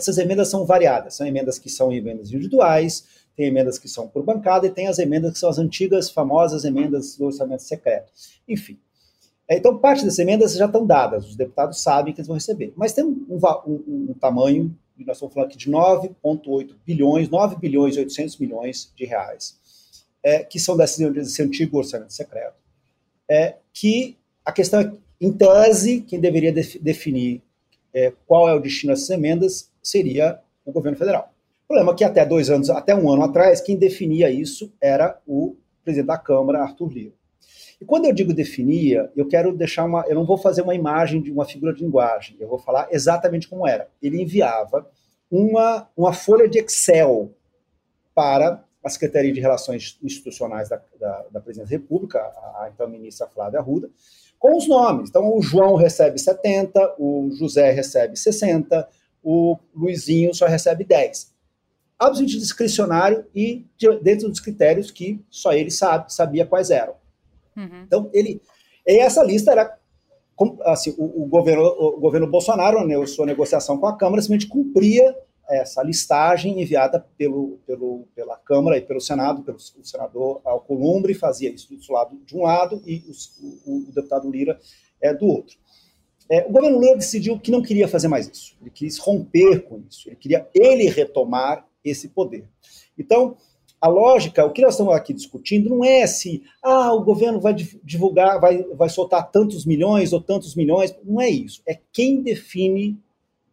Essas 0.02 0.18
emendas 0.18 0.48
são 0.48 0.66
variadas, 0.66 1.14
são 1.14 1.28
emendas 1.28 1.60
que 1.60 1.70
são 1.70 1.92
emendas 1.92 2.30
individuais, 2.30 3.06
tem 3.36 3.46
emendas 3.46 3.78
que 3.78 3.88
são 3.88 4.08
por 4.08 4.24
bancada 4.24 4.66
e 4.66 4.72
tem 4.72 4.88
as 4.88 4.98
emendas 4.98 5.34
que 5.34 5.40
são 5.40 5.50
as 5.50 5.60
antigas, 5.60 6.10
famosas 6.10 6.66
emendas 6.66 7.16
do 7.16 7.26
orçamento 7.26 7.62
secreto. 7.62 8.12
Enfim. 8.48 8.80
É, 9.48 9.58
então, 9.58 9.78
parte 9.78 10.04
dessas 10.04 10.18
emendas 10.18 10.54
já 10.54 10.66
estão 10.66 10.88
dadas, 10.88 11.28
os 11.28 11.36
deputados 11.36 11.84
sabem 11.84 12.14
que 12.14 12.20
eles 12.20 12.28
vão 12.28 12.36
receber. 12.36 12.74
Mas 12.76 12.94
tem 12.94 13.04
um, 13.04 13.26
um, 13.30 14.08
um 14.10 14.14
tamanho, 14.20 14.76
nós 15.06 15.18
estamos 15.18 15.34
falando 15.36 15.50
aqui 15.50 15.58
de 15.58 15.70
9,8 15.70 16.76
bilhões, 16.84 17.30
9 17.30 17.58
bilhões 17.58 17.96
e 17.96 18.00
800 18.00 18.38
milhões 18.38 18.92
de 18.96 19.06
reais, 19.06 19.60
é, 20.24 20.44
que 20.44 20.60
são 20.60 20.76
desse, 20.76 21.08
desse 21.12 21.44
antigo 21.44 21.78
orçamento 21.78 22.12
secreto, 22.12 22.56
é, 23.30 23.58
que 23.72 24.18
a 24.44 24.52
questão 24.52 24.80
é, 24.80 24.92
em 25.20 25.32
tese, 25.32 26.02
quem 26.02 26.20
deveria 26.20 26.52
def, 26.52 26.78
definir 26.82 27.44
é, 27.94 28.14
qual 28.26 28.48
é 28.50 28.54
o 28.54 28.60
destino 28.60 28.94
dessas 28.94 29.10
emendas 29.10 29.72
seria 29.82 30.40
o 30.66 30.72
governo 30.72 30.98
federal. 30.98 31.34
O 31.64 31.68
problema 31.68 31.92
é 31.94 31.96
que 31.96 32.04
até 32.04 32.26
dois 32.26 32.50
anos, 32.50 32.70
até 32.70 32.96
um 32.96 33.10
ano 33.12 33.24
atrás, 33.24 33.62
quem 33.62 33.78
definia 33.78 34.30
isso 34.30 34.74
era 34.82 35.20
o 35.26 35.56
presidente 35.84 36.08
da 36.08 36.18
Câmara, 36.18 36.62
Arthur 36.62 36.92
Lira. 36.92 37.14
E 37.80 37.86
quando 37.86 38.06
eu 38.06 38.14
digo 38.14 38.34
definia, 38.34 39.12
eu 39.16 39.28
quero 39.28 39.52
deixar 39.56 39.86
uma. 39.86 40.06
Eu 40.08 40.14
não 40.14 40.26
vou 40.26 40.38
fazer 40.38 40.62
uma 40.62 40.76
imagem 40.76 41.22
de 41.22 41.32
uma 41.32 41.46
figura 41.46 41.74
de 41.74 41.84
linguagem, 41.84 42.38
eu 42.40 42.48
vou 42.48 42.60
falar 42.60 42.88
exatamente 42.92 43.48
como 43.48 43.68
era. 43.68 43.90
Ele 44.02 44.22
enviava 44.22 44.88
uma, 45.32 45.90
uma 45.98 46.14
folha 46.14 46.48
de 46.48 46.60
Excel 46.60 47.34
para 48.14 48.64
a 48.84 48.90
Secretaria 48.90 49.34
de 49.34 49.40
Relações 49.40 49.98
Institucionais 50.04 50.70
da, 50.70 50.80
da, 51.02 51.26
da 51.32 51.42
Presidência 51.42 51.78
da 51.78 51.82
República, 51.82 52.20
a, 52.20 52.64
a 52.64 52.72
então 52.74 52.88
ministra 52.88 53.28
Flávia 53.28 53.60
Arruda, 53.60 53.90
com 54.40 54.56
os 54.56 54.68
nomes. 54.68 55.10
Então, 55.10 55.36
o 55.36 55.42
João 55.42 55.76
recebe 55.76 56.20
70, 56.20 56.96
o 56.98 57.30
José 57.38 57.72
recebe 57.72 58.16
60, 58.16 58.88
o 59.24 59.58
Luizinho 59.76 60.34
só 60.34 60.46
recebe 60.46 60.84
10. 60.84 61.32
Absolutamente 62.00 62.40
discricionário 62.40 63.26
e 63.36 63.66
dentro 64.02 64.30
dos 64.30 64.40
critérios 64.40 64.90
que 64.90 65.24
só 65.30 65.54
ele 65.54 65.70
sabe, 65.70 66.14
sabia 66.14 66.46
quais 66.46 66.72
eram. 66.72 66.94
Uhum. 67.56 67.84
Então, 67.86 68.10
ele. 68.14 68.42
E 68.88 69.00
essa 69.00 69.24
lista 69.24 69.52
era. 69.52 69.78
Assim, 70.64 70.96
o, 70.98 71.24
o, 71.24 71.26
governo, 71.28 71.64
o 71.64 72.00
governo 72.00 72.26
Bolsonaro, 72.26 72.84
né, 72.88 73.06
sua 73.06 73.28
negociação 73.28 73.78
com 73.78 73.86
a 73.86 73.96
Câmara, 73.96 74.24
simplesmente 74.24 74.50
cumpria 74.50 75.16
essa 75.52 75.84
listagem 75.84 76.62
enviada 76.62 77.06
pelo, 77.18 77.60
pelo, 77.66 78.08
pela 78.16 78.38
Câmara 78.38 78.78
e 78.78 78.82
pelo 78.82 79.02
Senado, 79.02 79.44
pelo 79.44 79.60
senador 79.60 80.42
Alcolumbre, 80.46 81.14
fazia 81.14 81.50
isso 81.50 81.68
do 81.76 81.94
lado 81.94 82.18
de 82.26 82.36
um 82.36 82.44
lado 82.44 82.82
e 82.86 83.04
os, 83.10 83.38
o, 83.66 83.90
o, 83.90 83.92
deputado 83.92 84.30
Lira 84.30 84.60
é, 85.02 85.14
do 85.14 85.26
outro. 85.26 85.58
É, 86.30 86.46
o 86.48 86.52
governo 86.52 86.80
Lula 86.80 86.96
decidiu 86.96 87.40
que 87.40 87.52
não 87.52 87.62
queria 87.62 87.88
fazer 87.88 88.08
mais 88.08 88.28
isso, 88.28 88.56
ele 88.62 88.70
quis 88.70 88.98
romper 88.98 89.64
com 89.64 89.84
isso, 89.90 90.08
ele 90.08 90.16
queria 90.16 90.48
ele 90.54 90.88
retomar 90.90 91.68
esse 91.84 92.08
poder. 92.08 92.48
Então, 92.98 93.36
a 93.82 93.88
lógica, 93.88 94.46
o 94.46 94.52
que 94.52 94.62
nós 94.62 94.76
estamos 94.76 94.94
aqui 94.94 95.12
discutindo 95.12 95.70
não 95.70 95.84
é 95.84 96.06
se 96.06 96.44
ah, 96.64 96.94
o 96.94 97.04
governo 97.04 97.42
vai 97.42 97.54
divulgar, 97.84 98.40
vai, 98.40 98.64
vai 98.64 98.88
soltar 98.88 99.32
tantos 99.32 99.66
milhões 99.66 100.14
ou 100.14 100.22
tantos 100.22 100.56
milhões, 100.56 100.96
não 101.04 101.20
é 101.20 101.30
isso. 101.30 101.62
É 101.68 101.80
quem 101.92 102.22
define 102.22 103.00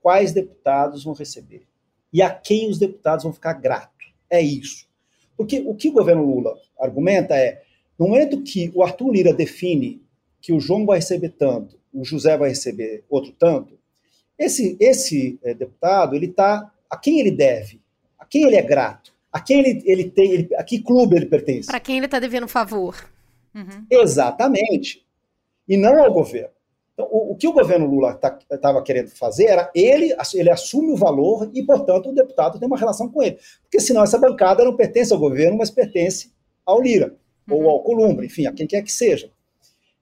quais 0.01 0.33
deputados 0.33 1.03
vão 1.03 1.15
receber 1.15 1.68
e 2.13 2.23
a 2.23 2.31
quem 2.31 2.69
os 2.69 2.79
deputados 2.79 3.25
vão 3.25 3.33
ficar 3.33 3.55
gratos. 3.55 4.13
É 4.31 4.41
isso. 4.41 4.87
Porque 5.37 5.61
o 5.61 5.75
que 5.75 5.89
o 5.89 5.93
governo 5.93 6.25
Lula 6.25 6.57
argumenta 6.79 7.37
é, 7.37 7.63
no 7.99 8.09
momento 8.09 8.43
que 8.43 8.71
o 8.75 8.83
Arthur 8.83 9.13
Lira 9.13 9.33
define 9.33 10.03
que 10.41 10.53
o 10.53 10.61
João 10.61 10.87
vai 10.87 10.99
receber 10.99 11.31
tanto, 11.31 11.79
o 11.93 12.05
José 12.05 12.37
vai 12.37 12.51
receber 12.51 13.05
outro 13.09 13.33
tanto, 13.33 13.79
esse, 14.39 14.77
esse 14.79 15.39
é, 15.43 15.53
deputado, 15.53 16.15
ele 16.15 16.27
está 16.27 16.73
a 16.89 16.97
quem 16.97 17.21
ele 17.21 17.31
deve, 17.31 17.81
a 18.19 18.25
quem 18.25 18.45
ele 18.45 18.57
é 18.57 18.63
grato 18.63 19.13
a 19.33 19.41
quem 19.41 19.61
ele, 19.61 19.83
ele 19.85 20.11
tem, 20.11 20.33
ele, 20.33 20.55
a 20.57 20.65
que 20.65 20.81
clube 20.81 21.17
ele 21.17 21.27
pertence. 21.27 21.69
Para 21.69 21.81
quem 21.81 21.97
ele 21.97 22.07
está 22.07 22.19
devendo 22.19 22.49
favor. 22.49 23.09
Uhum. 23.55 23.87
Exatamente. 23.91 25.05
E 25.69 25.77
não 25.77 26.03
ao 26.03 26.13
governo. 26.13 26.51
Então, 26.99 27.09
o, 27.13 27.31
o 27.31 27.37
que 27.37 27.47
o 27.47 27.53
governo 27.53 27.87
Lula 27.87 28.11
estava 28.11 28.41
tá, 28.61 28.83
querendo 28.83 29.09
fazer 29.11 29.45
era 29.45 29.71
ele, 29.73 30.13
ele 30.35 30.51
assume 30.51 30.91
o 30.91 30.97
valor 30.97 31.49
e, 31.55 31.63
portanto, 31.63 32.09
o 32.09 32.13
deputado 32.13 32.59
tem 32.59 32.67
uma 32.67 32.77
relação 32.77 33.09
com 33.09 33.23
ele. 33.23 33.39
Porque 33.63 33.79
senão 33.79 34.03
essa 34.03 34.19
bancada 34.19 34.65
não 34.65 34.75
pertence 34.75 35.13
ao 35.13 35.19
governo, 35.21 35.57
mas 35.57 35.71
pertence 35.71 36.33
ao 36.67 36.83
Lira, 36.83 37.15
uhum. 37.49 37.63
ou 37.63 37.71
ao 37.71 37.85
Columbre, 37.85 38.27
enfim, 38.27 38.47
a 38.47 38.53
quem 38.53 38.67
quer 38.67 38.83
que 38.83 38.91
seja. 38.91 39.31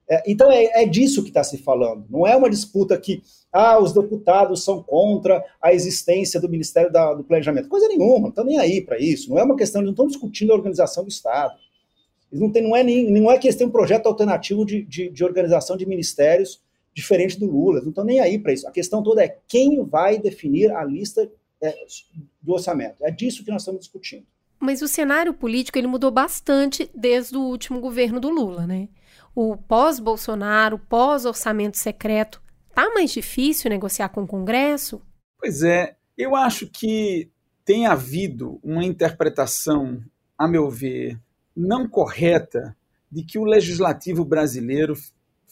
É, 0.09 0.23
então 0.27 0.51
é, 0.51 0.85
é, 0.85 0.87
disso 0.87 1.23
que 1.23 1.29
está 1.29 1.45
se 1.45 1.59
falando. 1.59 2.07
Não 2.09 2.27
é 2.27 2.35
uma 2.35 2.49
disputa 2.49 2.97
que 2.97 3.23
ah, 3.53 3.79
os 3.79 3.93
deputados 3.93 4.65
são 4.65 4.83
contra 4.83 5.45
a 5.61 5.75
existência 5.75 6.41
do 6.41 6.49
Ministério 6.49 6.91
da, 6.91 7.13
do 7.13 7.25
Planejamento. 7.25 7.69
Coisa 7.69 7.89
nenhuma, 7.89 8.21
não 8.21 8.29
estão 8.31 8.45
nem 8.45 8.59
aí 8.59 8.81
para 8.81 8.99
isso. 8.99 9.29
Não 9.29 9.39
é 9.39 9.43
uma 9.43 9.57
questão, 9.57 9.83
eles 9.83 9.89
não 9.89 9.93
estão 9.93 10.07
discutindo 10.07 10.51
a 10.51 10.57
organização 10.57 11.05
do 11.05 11.11
Estado. 11.11 11.53
Eles 12.33 12.41
não, 12.41 12.51
tem, 12.51 12.63
não, 12.63 12.75
é 12.75 12.83
nem, 12.83 13.11
não 13.11 13.31
é 13.31 13.37
que 13.37 13.49
eles 13.49 13.57
têm 13.57 13.67
um 13.67 13.71
projeto 13.71 14.07
alternativo 14.07 14.65
de, 14.65 14.83
de, 14.83 15.11
de 15.11 15.25
organização 15.25 15.77
de 15.77 15.85
ministérios 15.85 16.65
diferente 16.97 17.39
do 17.39 17.47
Lula. 17.47 17.81
Não 17.83 17.91
estão 17.91 18.05
nem 18.05 18.19
aí 18.19 18.39
para 18.39 18.53
isso. 18.53 18.67
A 18.67 18.73
questão 18.73 19.03
toda 19.03 19.23
é 19.23 19.39
quem 19.47 19.85
vai 19.85 20.19
definir 20.19 20.73
a 20.73 20.83
lista 20.83 21.31
é, 21.63 21.75
do 22.43 22.55
orçamento. 22.55 22.97
É 23.05 23.11
disso 23.11 23.45
que 23.45 23.51
nós 23.51 23.63
estamos 23.63 23.83
discutindo. 23.83 24.27
Mas 24.59 24.81
o 24.81 24.89
cenário 24.89 25.35
político 25.35 25.79
ele 25.79 25.87
mudou 25.87 26.11
bastante 26.11 26.91
desde 26.95 27.37
o 27.37 27.43
último 27.43 27.79
governo 27.79 28.19
do 28.19 28.31
Lula, 28.31 28.67
né? 28.67 28.89
o 29.37 29.55
pós-Bolsonaro, 29.55 30.79
pós-orçamento 30.79 31.77
secreto, 31.77 32.43
tá 32.75 32.89
mais 32.95 33.11
difícil 33.11 33.69
negociar 33.69 34.09
com 34.09 34.23
o 34.23 34.27
Congresso? 34.27 35.03
Pois 35.39 35.63
é, 35.63 35.95
eu 36.17 36.35
acho 36.35 36.67
que 36.67 37.31
tem 37.63 37.87
havido 37.87 38.59
uma 38.63 38.83
interpretação, 38.83 40.03
a 40.39 40.49
meu 40.49 40.71
ver, 40.71 41.21
não 41.55 41.87
correta 41.87 42.75
de 43.13 43.23
que 43.23 43.39
o 43.39 43.45
legislativo 43.45 44.25
brasileiro 44.25 44.95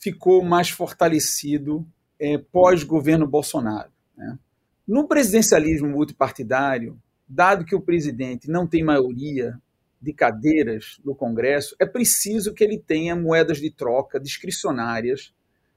ficou 0.05 0.45
mais 0.45 0.69
fortalecido 0.69 1.87
é, 2.21 2.37
pós-governo 2.37 3.27
Bolsonaro. 3.27 3.91
Né? 4.15 4.39
No 4.87 5.09
presidencialismo 5.09 5.89
multipartidário, 5.89 7.01
dado 7.27 7.65
que 7.65 7.75
o 7.75 7.81
presidente 7.81 8.51
não 8.51 8.67
tem 8.67 8.85
maioria 8.85 9.59
de 9.99 10.13
cadeiras 10.13 11.01
no 11.03 11.15
Congresso, 11.15 11.75
é 11.81 11.87
preciso 11.87 12.53
que 12.53 12.63
ele 12.63 12.79
tenha 12.79 13.17
moedas 13.17 13.57
de 13.57 13.71
troca 13.71 14.21
discricionárias 14.21 15.33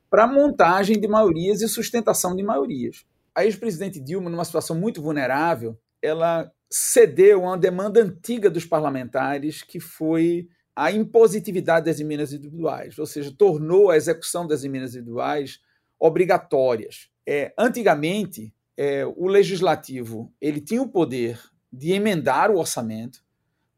para 0.10 0.28
montagem 0.28 1.00
de 1.00 1.08
maiorias 1.08 1.62
e 1.62 1.70
sustentação 1.70 2.36
de 2.36 2.44
maiorias. 2.44 3.06
A 3.34 3.46
ex-presidente 3.46 3.98
Dilma, 3.98 4.30
numa 4.30 4.44
situação 4.44 4.78
muito 4.78 5.02
vulnerável, 5.02 5.80
ela 6.02 6.52
cedeu 6.70 7.46
a 7.46 7.52
uma 7.52 7.58
demanda 7.58 8.02
antiga 8.04 8.50
dos 8.50 8.66
parlamentares, 8.66 9.64
que 9.64 9.80
foi 9.80 10.50
a 10.78 10.92
impositividade 10.92 11.88
das 11.88 12.00
emendas 12.00 12.32
individuais, 12.32 13.00
ou 13.00 13.08
seja, 13.08 13.34
tornou 13.36 13.90
a 13.90 13.98
execução 13.98 14.46
das 14.46 14.64
emendas 14.64 14.94
individuais 14.94 15.60
obrigatórias. 16.00 17.10
É, 17.26 17.52
antigamente, 17.58 18.54
é, 18.78 19.04
o 19.04 19.26
legislativo 19.26 20.32
ele 20.40 20.62
tinha 20.62 20.80
o 20.80 20.88
poder 20.88 21.42
de 21.74 21.94
emendar 21.94 22.52
o 22.52 22.60
orçamento, 22.60 23.26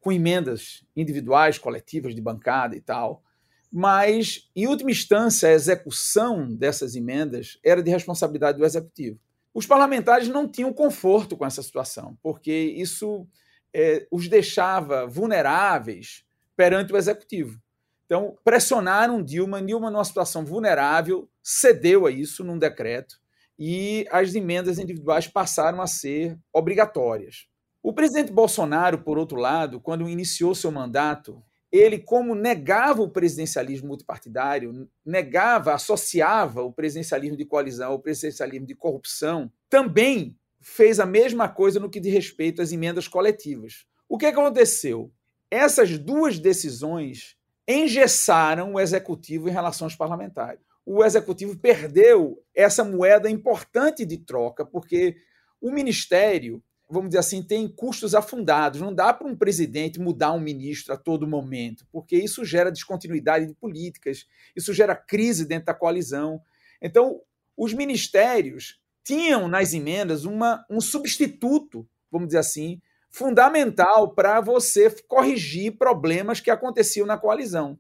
com 0.02 0.12
emendas 0.12 0.84
individuais, 0.94 1.58
coletivas, 1.58 2.14
de 2.14 2.22
bancada 2.22 2.76
e 2.76 2.82
tal. 2.82 3.24
Mas, 3.72 4.50
em 4.54 4.68
última 4.68 4.92
instância, 4.92 5.48
a 5.48 5.54
execução 5.54 6.54
dessas 6.54 6.98
emendas 6.98 7.58
era 7.64 7.82
de 7.82 7.90
responsabilidade 7.90 8.58
do 8.58 8.66
executivo. 8.66 9.18
Os 9.54 9.66
parlamentares 9.66 10.28
não 10.28 10.50
tinham 10.50 10.74
conforto 10.74 11.38
com 11.38 11.46
essa 11.46 11.64
situação, 11.64 12.18
porque 12.22 12.52
isso 12.52 13.26
é, 13.74 14.06
os 14.12 14.28
deixava 14.28 15.08
vulneráveis 15.08 16.28
perante 16.60 16.92
o 16.92 16.98
executivo. 16.98 17.58
Então, 18.06 18.36
pressionaram 18.44 19.24
Dilma, 19.24 19.62
Dilma, 19.62 19.90
numa 19.90 20.04
situação 20.04 20.44
vulnerável, 20.44 21.30
cedeu 21.42 22.06
a 22.06 22.12
isso 22.12 22.44
num 22.44 22.60
decreto 22.60 23.16
e 23.58 24.06
as 24.12 24.36
emendas 24.36 24.78
individuais 24.78 25.26
passaram 25.26 25.82
a 25.82 25.88
ser 25.88 26.38
obrigatórias. 26.52 27.48
O 27.82 27.94
presidente 27.94 28.34
Bolsonaro, 28.34 28.98
por 29.04 29.18
outro 29.18 29.38
lado, 29.38 29.80
quando 29.80 30.10
iniciou 30.10 30.54
seu 30.54 30.70
mandato, 30.70 31.42
ele, 31.72 31.98
como 31.98 32.36
negava 32.36 33.02
o 33.02 33.10
presidencialismo 33.10 33.88
multipartidário, 33.88 34.90
negava, 35.06 35.74
associava 35.74 36.62
o 36.62 36.74
presidencialismo 36.74 37.38
de 37.38 37.46
coalizão 37.46 37.94
ao 37.94 38.00
presidencialismo 38.00 38.68
de 38.68 38.76
corrupção, 38.76 39.50
também 39.70 40.38
fez 40.60 41.00
a 41.00 41.06
mesma 41.06 41.48
coisa 41.48 41.80
no 41.80 41.90
que 41.90 42.02
diz 42.02 42.12
respeito 42.12 42.62
às 42.62 42.74
emendas 42.74 43.08
coletivas. 43.08 43.86
O 44.10 44.18
que 44.18 44.26
aconteceu? 44.26 45.10
Essas 45.50 45.98
duas 45.98 46.40
decisões 46.40 47.36
engessaram 47.68 48.74
o 48.74 48.80
executivo 48.80 49.50
em 49.50 49.52
relação 49.52 49.86
aos 49.86 49.96
parlamentares. 49.96 50.62
O 50.86 51.04
executivo 51.04 51.58
perdeu 51.58 52.44
essa 52.54 52.84
moeda 52.84 53.30
importante 53.30 54.06
de 54.06 54.18
troca, 54.18 54.66
porque 54.66 55.16
o 55.62 55.72
ministério 55.72 56.64
vamos 56.90 57.10
dizer 57.10 57.20
assim, 57.20 57.44
tem 57.44 57.68
custos 57.68 58.16
afundados. 58.16 58.82
Não 58.82 58.94
dá 58.94 59.14
para 59.14 59.28
um 59.28 59.36
presidente 59.36 60.00
mudar 60.00 60.34
um 60.34 60.40
ministro 60.40 60.94
a 60.94 60.98
todo 60.98 61.28
momento, 61.28 61.86
porque 61.92 62.18
isso 62.18 62.44
gera 62.44 62.72
descontinuidade 62.72 63.46
de 63.46 63.54
políticas, 63.54 64.26
isso 64.56 64.74
gera 64.74 64.96
crise 64.96 65.46
dentro 65.46 65.68
da 65.68 65.74
coalizão. 65.74 66.42
Então, 66.82 67.22
os 67.56 67.74
ministérios 67.74 68.82
tinham 69.04 69.48
nas 69.48 69.74
emendas 69.74 70.26
uma, 70.26 70.66
um 70.70 70.82
substituto, 70.82 71.88
vamos 72.12 72.30
dizer 72.30 72.40
assim, 72.40 72.82
fundamental 73.10 74.14
para 74.14 74.40
você 74.40 74.90
corrigir 75.08 75.78
problemas 75.78 76.40
que 76.40 76.52
aconteciam 76.52 77.06
na 77.06 77.18
coalizão. 77.18 77.78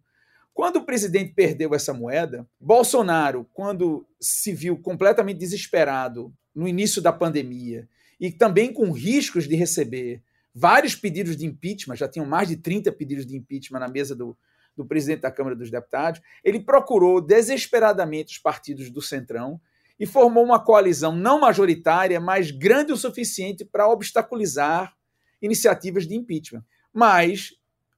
Quando 0.53 0.77
o 0.77 0.86
presidente 0.86 1.33
perdeu 1.33 1.74
essa 1.74 1.93
moeda, 1.93 2.48
Bolsonaro, 2.59 3.48
quando 3.53 4.05
se 4.19 4.51
viu 4.51 4.77
completamente 4.77 5.38
desesperado 5.38 6.33
no 6.53 6.67
início 6.67 7.01
da 7.01 7.13
pandemia 7.13 7.88
e 8.19 8.31
também 8.31 8.74
com 8.74 8.91
riscos 8.91 9.48
de 9.48 9.55
receber 9.55 10.21
vários 10.53 10.95
pedidos 10.95 11.38
de 11.38 11.45
impeachment, 11.45 11.95
já 11.95 12.07
tinham 12.07 12.25
mais 12.25 12.50
de 12.50 12.57
30 12.57 12.91
pedidos 12.91 13.25
de 13.25 13.38
impeachment 13.38 13.79
na 13.79 13.88
mesa 13.88 14.15
do, 14.15 14.38
do 14.75 14.86
presidente 14.86 15.21
da 15.21 15.31
Câmara 15.31 15.55
dos 15.55 15.71
Deputados, 15.71 16.19
ele 16.43 16.59
procurou 16.59 17.21
desesperadamente 17.21 18.33
os 18.33 18.39
partidos 18.39 18.89
do 18.89 19.01
Centrão 19.01 19.62
e 20.00 20.05
formou 20.05 20.43
uma 20.43 20.59
coalizão 20.59 21.15
não 21.15 21.39
majoritária, 21.39 22.19
mas 22.19 22.51
grande 22.51 22.91
o 22.91 22.98
suficiente 22.98 23.63
para 23.63 23.88
obstaculizar 23.88 24.93
iniciativas 25.41 26.08
de 26.08 26.15
impeachment. 26.15 26.63
Mas 26.93 27.53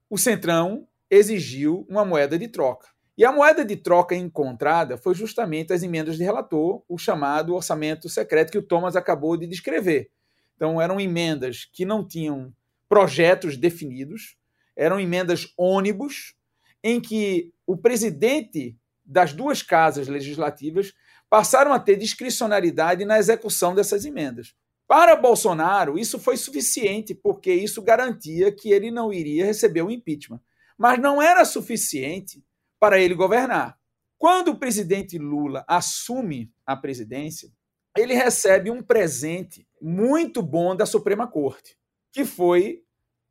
o 0.09 0.17
Centrão 0.17 0.87
exigiu 1.09 1.85
uma 1.89 2.05
moeda 2.05 2.37
de 2.37 2.47
troca. 2.47 2.87
E 3.17 3.25
a 3.25 3.31
moeda 3.31 3.63
de 3.63 3.75
troca 3.75 4.15
encontrada 4.15 4.97
foi 4.97 5.13
justamente 5.13 5.73
as 5.73 5.83
emendas 5.83 6.17
de 6.17 6.23
relator, 6.23 6.83
o 6.87 6.97
chamado 6.97 7.53
orçamento 7.53 8.09
secreto 8.09 8.51
que 8.51 8.57
o 8.57 8.63
Thomas 8.63 8.95
acabou 8.95 9.35
de 9.37 9.45
descrever. 9.45 10.09
Então, 10.55 10.81
eram 10.81 10.99
emendas 10.99 11.65
que 11.71 11.85
não 11.85 12.07
tinham 12.07 12.53
projetos 12.87 13.57
definidos, 13.57 14.37
eram 14.75 14.99
emendas 14.99 15.53
ônibus, 15.57 16.35
em 16.83 16.99
que 16.99 17.53
o 17.65 17.77
presidente 17.77 18.75
das 19.05 19.33
duas 19.33 19.61
casas 19.61 20.07
legislativas 20.07 20.93
passaram 21.29 21.73
a 21.73 21.79
ter 21.79 21.95
discricionariedade 21.95 23.05
na 23.05 23.19
execução 23.19 23.75
dessas 23.75 24.05
emendas. 24.05 24.55
Para 24.91 25.15
Bolsonaro, 25.15 25.97
isso 25.97 26.19
foi 26.19 26.35
suficiente, 26.35 27.15
porque 27.15 27.53
isso 27.53 27.81
garantia 27.81 28.51
que 28.51 28.73
ele 28.73 28.91
não 28.91 29.13
iria 29.13 29.45
receber 29.45 29.81
o 29.81 29.89
impeachment. 29.89 30.41
Mas 30.77 30.99
não 30.99 31.21
era 31.21 31.45
suficiente 31.45 32.43
para 32.77 32.99
ele 32.99 33.15
governar. 33.15 33.79
Quando 34.17 34.49
o 34.49 34.59
presidente 34.59 35.17
Lula 35.17 35.63
assume 35.65 36.51
a 36.65 36.75
presidência, 36.75 37.49
ele 37.97 38.13
recebe 38.13 38.69
um 38.69 38.83
presente 38.83 39.65
muito 39.81 40.41
bom 40.41 40.75
da 40.75 40.85
Suprema 40.85 41.25
Corte, 41.25 41.77
que 42.11 42.25
foi 42.25 42.83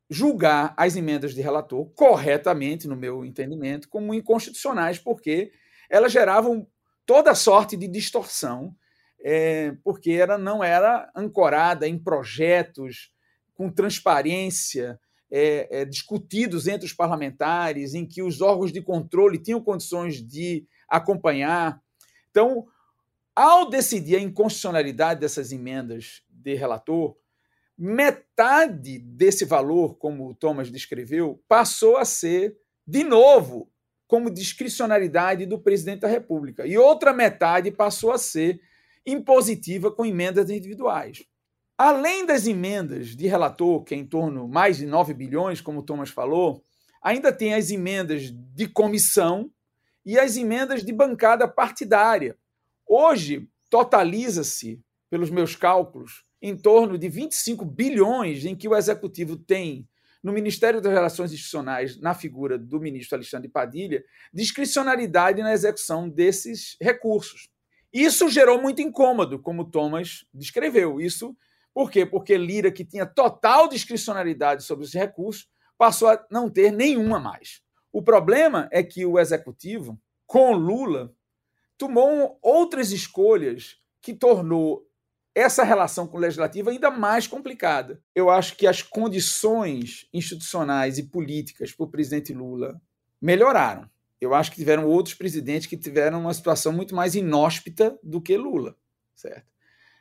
julgar 0.09 0.73
as 0.75 0.95
emendas 0.95 1.35
de 1.35 1.41
relator 1.43 1.85
corretamente, 1.93 2.87
no 2.87 2.95
meu 2.95 3.23
entendimento, 3.23 3.87
como 3.87 4.15
inconstitucionais, 4.15 4.97
porque 4.97 5.51
elas 5.91 6.11
geravam 6.11 6.65
toda 7.05 7.35
sorte 7.35 7.77
de 7.77 7.87
distorção, 7.87 8.75
é, 9.23 9.75
porque 9.83 10.11
ela 10.11 10.37
não 10.37 10.63
era 10.63 11.11
ancorada 11.15 11.87
em 11.87 11.97
projetos 11.97 13.11
com 13.53 13.69
transparência, 13.69 14.99
é, 15.29 15.81
é, 15.81 15.85
discutidos 15.85 16.67
entre 16.67 16.85
os 16.85 16.93
parlamentares, 16.93 17.93
em 17.93 18.05
que 18.05 18.21
os 18.21 18.41
órgãos 18.41 18.71
de 18.71 18.81
controle 18.81 19.37
tinham 19.37 19.61
condições 19.61 20.21
de 20.21 20.65
acompanhar. 20.89 21.81
Então, 22.29 22.65
ao 23.35 23.69
decidir 23.69 24.17
a 24.17 24.21
inconstitucionalidade 24.21 25.21
dessas 25.21 25.51
emendas 25.51 26.21
de 26.29 26.55
relator, 26.55 27.15
metade 27.77 28.99
desse 28.99 29.45
valor, 29.45 29.95
como 29.95 30.29
o 30.29 30.35
Thomas 30.35 30.69
descreveu, 30.69 31.41
passou 31.47 31.97
a 31.97 32.03
ser, 32.03 32.57
de 32.85 33.03
novo, 33.03 33.71
como 34.07 34.29
discricionalidade 34.29 35.45
do 35.45 35.57
presidente 35.57 36.01
da 36.01 36.07
República. 36.07 36.67
E 36.67 36.77
outra 36.77 37.13
metade 37.13 37.71
passou 37.71 38.11
a 38.11 38.17
ser 38.17 38.59
impositiva 39.05 39.91
com 39.91 40.05
emendas 40.05 40.49
individuais. 40.49 41.23
Além 41.77 42.25
das 42.25 42.45
emendas 42.45 43.15
de 43.15 43.27
relator, 43.27 43.83
que 43.83 43.95
é 43.95 43.97
em 43.97 44.05
torno 44.05 44.47
mais 44.47 44.77
de 44.77 44.85
9 44.85 45.13
bilhões, 45.13 45.61
como 45.61 45.79
o 45.79 45.83
Thomas 45.83 46.09
falou, 46.09 46.63
ainda 47.01 47.33
tem 47.33 47.53
as 47.53 47.71
emendas 47.71 48.31
de 48.31 48.67
comissão 48.67 49.51
e 50.05 50.19
as 50.19 50.37
emendas 50.37 50.83
de 50.83 50.93
bancada 50.93 51.47
partidária. 51.47 52.37
Hoje, 52.87 53.49
totaliza-se, 53.69 54.79
pelos 55.09 55.29
meus 55.29 55.55
cálculos, 55.55 56.23
em 56.41 56.55
torno 56.55 56.97
de 56.97 57.09
25 57.09 57.65
bilhões 57.65 58.45
em 58.45 58.55
que 58.55 58.67
o 58.67 58.75
executivo 58.75 59.35
tem 59.35 59.87
no 60.23 60.31
Ministério 60.31 60.79
das 60.79 60.93
Relações 60.93 61.31
Institucionais, 61.31 61.99
na 61.99 62.13
figura 62.13 62.57
do 62.57 62.79
ministro 62.79 63.15
Alexandre 63.15 63.49
Padilha, 63.49 64.03
discricionalidade 64.33 65.41
na 65.41 65.51
execução 65.51 66.07
desses 66.07 66.77
recursos. 66.79 67.49
Isso 67.93 68.29
gerou 68.29 68.61
muito 68.61 68.81
incômodo, 68.81 69.39
como 69.39 69.69
Thomas 69.69 70.25
descreveu. 70.33 70.99
Isso 70.99 71.35
por 71.73 71.89
quê? 71.89 72.05
Porque 72.05 72.37
Lira, 72.37 72.71
que 72.71 72.83
tinha 72.83 73.05
total 73.05 73.67
discricionalidade 73.67 74.63
sobre 74.63 74.85
os 74.85 74.93
recursos, 74.93 75.47
passou 75.77 76.09
a 76.09 76.25
não 76.29 76.49
ter 76.49 76.71
nenhuma 76.71 77.19
mais. 77.19 77.61
O 77.91 78.01
problema 78.01 78.67
é 78.71 78.83
que 78.83 79.05
o 79.05 79.19
executivo, 79.19 79.99
com 80.25 80.53
Lula, 80.53 81.13
tomou 81.77 82.37
outras 82.41 82.91
escolhas 82.91 83.77
que 84.01 84.13
tornou 84.13 84.85
essa 85.33 85.63
relação 85.63 86.05
com 86.07 86.17
o 86.17 86.19
legislativo 86.19 86.69
ainda 86.69 86.91
mais 86.91 87.25
complicada. 87.25 88.01
Eu 88.13 88.29
acho 88.29 88.57
que 88.57 88.67
as 88.67 88.81
condições 88.81 90.07
institucionais 90.13 90.97
e 90.97 91.03
políticas 91.03 91.71
para 91.71 91.85
o 91.85 91.89
presidente 91.89 92.33
Lula 92.33 92.81
melhoraram. 93.21 93.89
Eu 94.21 94.35
acho 94.35 94.51
que 94.51 94.57
tiveram 94.57 94.87
outros 94.87 95.15
presidentes 95.15 95.67
que 95.67 95.75
tiveram 95.75 96.21
uma 96.21 96.33
situação 96.33 96.71
muito 96.71 96.95
mais 96.95 97.15
inóspita 97.15 97.97
do 98.03 98.21
que 98.21 98.37
Lula, 98.37 98.77
certo? 99.15 99.51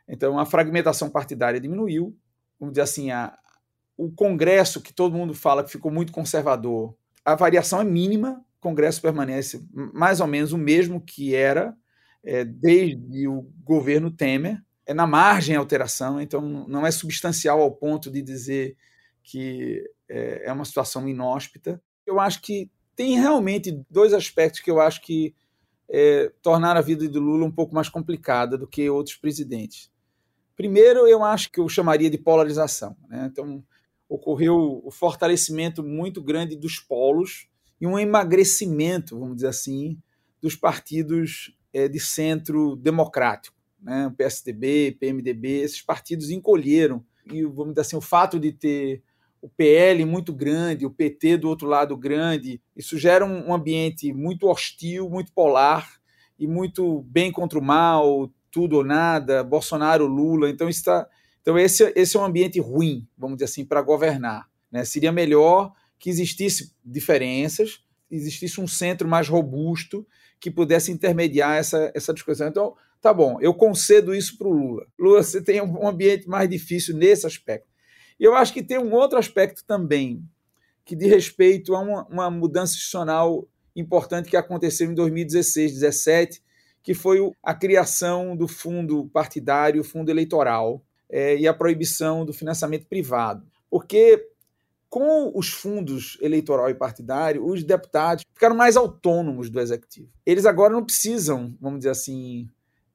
Então, 0.06 0.38
a 0.38 0.44
fragmentação 0.44 1.08
partidária 1.08 1.58
diminuiu. 1.58 2.14
Vamos 2.58 2.74
dizer 2.74 2.82
assim, 2.82 3.10
a, 3.10 3.38
o 3.96 4.12
Congresso, 4.12 4.82
que 4.82 4.92
todo 4.92 5.16
mundo 5.16 5.32
fala 5.32 5.64
que 5.64 5.70
ficou 5.70 5.90
muito 5.90 6.12
conservador, 6.12 6.94
a 7.24 7.34
variação 7.34 7.80
é 7.80 7.84
mínima, 7.84 8.44
o 8.58 8.60
Congresso 8.60 9.00
permanece 9.00 9.66
mais 9.72 10.20
ou 10.20 10.26
menos 10.26 10.52
o 10.52 10.58
mesmo 10.58 11.00
que 11.00 11.34
era 11.34 11.74
é, 12.22 12.44
desde 12.44 13.26
o 13.26 13.42
governo 13.64 14.10
Temer. 14.10 14.62
É 14.84 14.92
na 14.92 15.06
margem 15.06 15.54
a 15.54 15.60
alteração, 15.60 16.20
então 16.20 16.42
não 16.66 16.84
é 16.84 16.90
substancial 16.90 17.62
ao 17.62 17.70
ponto 17.70 18.10
de 18.10 18.20
dizer 18.20 18.76
que 19.22 19.82
é, 20.08 20.48
é 20.48 20.52
uma 20.52 20.64
situação 20.64 21.08
inóspita. 21.08 21.80
Eu 22.04 22.18
acho 22.18 22.42
que 22.42 22.68
tem 23.00 23.18
realmente 23.18 23.82
dois 23.88 24.12
aspectos 24.12 24.60
que 24.60 24.70
eu 24.70 24.78
acho 24.78 25.00
que 25.00 25.34
é, 25.88 26.30
tornaram 26.42 26.78
a 26.78 26.82
vida 26.82 27.08
do 27.08 27.18
Lula 27.18 27.46
um 27.46 27.50
pouco 27.50 27.74
mais 27.74 27.88
complicada 27.88 28.58
do 28.58 28.66
que 28.66 28.90
outros 28.90 29.16
presidentes. 29.16 29.90
Primeiro, 30.54 31.08
eu 31.08 31.24
acho 31.24 31.50
que 31.50 31.60
eu 31.60 31.66
chamaria 31.66 32.10
de 32.10 32.18
polarização. 32.18 32.94
Né? 33.08 33.30
Então, 33.32 33.64
ocorreu 34.06 34.82
o 34.84 34.90
fortalecimento 34.90 35.82
muito 35.82 36.22
grande 36.22 36.54
dos 36.54 36.78
polos 36.78 37.48
e 37.80 37.86
um 37.86 37.98
emagrecimento, 37.98 39.18
vamos 39.18 39.36
dizer 39.36 39.48
assim, 39.48 39.98
dos 40.38 40.54
partidos 40.54 41.56
é, 41.72 41.88
de 41.88 41.98
centro 41.98 42.76
democrático. 42.76 43.56
Né? 43.80 44.08
O 44.08 44.10
PSDB, 44.10 44.94
PMDB, 45.00 45.62
esses 45.62 45.80
partidos 45.80 46.28
encolheram. 46.28 47.02
E, 47.32 47.46
vamos 47.46 47.70
dizer 47.70 47.80
assim, 47.80 47.96
o 47.96 48.02
fato 48.02 48.38
de 48.38 48.52
ter 48.52 49.02
o 49.42 49.48
PL 49.48 50.04
muito 50.04 50.32
grande, 50.34 50.84
o 50.84 50.90
PT 50.90 51.38
do 51.38 51.48
outro 51.48 51.66
lado 51.66 51.96
grande, 51.96 52.60
isso 52.76 52.98
gera 52.98 53.24
um 53.24 53.52
ambiente 53.54 54.12
muito 54.12 54.46
hostil, 54.46 55.08
muito 55.08 55.32
polar 55.32 56.00
e 56.38 56.46
muito 56.46 57.02
bem 57.02 57.32
contra 57.32 57.58
o 57.58 57.62
mal, 57.62 58.30
tudo 58.50 58.76
ou 58.76 58.84
nada, 58.84 59.42
Bolsonaro, 59.42 60.06
Lula. 60.06 60.50
Então, 60.50 60.68
está, 60.68 61.08
então 61.40 61.58
esse, 61.58 61.92
esse 61.96 62.16
é 62.16 62.20
um 62.20 62.24
ambiente 62.24 62.60
ruim, 62.60 63.06
vamos 63.16 63.36
dizer 63.36 63.46
assim, 63.46 63.64
para 63.64 63.80
governar. 63.80 64.48
Né? 64.70 64.84
Seria 64.84 65.12
melhor 65.12 65.72
que 65.98 66.10
existisse 66.10 66.74
diferenças, 66.84 67.82
existisse 68.10 68.60
um 68.60 68.66
centro 68.66 69.08
mais 69.08 69.28
robusto 69.28 70.06
que 70.38 70.50
pudesse 70.50 70.90
intermediar 70.90 71.56
essa, 71.58 71.90
essa 71.94 72.12
discussão. 72.12 72.48
Então, 72.48 72.74
tá 73.00 73.12
bom, 73.12 73.38
eu 73.40 73.54
concedo 73.54 74.14
isso 74.14 74.36
para 74.36 74.48
o 74.48 74.52
Lula. 74.52 74.86
Lula, 74.98 75.22
você 75.22 75.42
tem 75.42 75.60
um 75.60 75.86
ambiente 75.86 76.28
mais 76.28 76.48
difícil 76.48 76.96
nesse 76.96 77.26
aspecto. 77.26 77.69
Eu 78.20 78.34
acho 78.34 78.52
que 78.52 78.62
tem 78.62 78.78
um 78.78 78.92
outro 78.92 79.18
aspecto 79.18 79.64
também, 79.64 80.22
que 80.84 80.94
diz 80.94 81.10
respeito 81.10 81.74
a 81.74 81.80
uma, 81.80 82.06
uma 82.06 82.30
mudança 82.30 82.74
institucional 82.74 83.48
importante 83.74 84.28
que 84.28 84.36
aconteceu 84.36 84.90
em 84.90 84.94
2016, 84.94 85.72
2017, 85.72 86.42
que 86.82 86.92
foi 86.92 87.18
a 87.42 87.54
criação 87.54 88.36
do 88.36 88.46
fundo 88.46 89.06
partidário, 89.06 89.82
fundo 89.82 90.10
eleitoral, 90.10 90.84
é, 91.08 91.36
e 91.36 91.48
a 91.48 91.54
proibição 91.54 92.26
do 92.26 92.32
financiamento 92.32 92.86
privado. 92.86 93.42
Porque 93.70 94.28
com 94.90 95.32
os 95.34 95.48
fundos 95.48 96.18
eleitoral 96.20 96.68
e 96.68 96.74
partidário, 96.74 97.46
os 97.46 97.62
deputados 97.62 98.24
ficaram 98.34 98.56
mais 98.56 98.76
autônomos 98.76 99.48
do 99.48 99.60
executivo. 99.60 100.10
Eles 100.26 100.44
agora 100.44 100.74
não 100.74 100.84
precisam, 100.84 101.56
vamos 101.60 101.78
dizer 101.80 101.90
assim, 101.90 102.48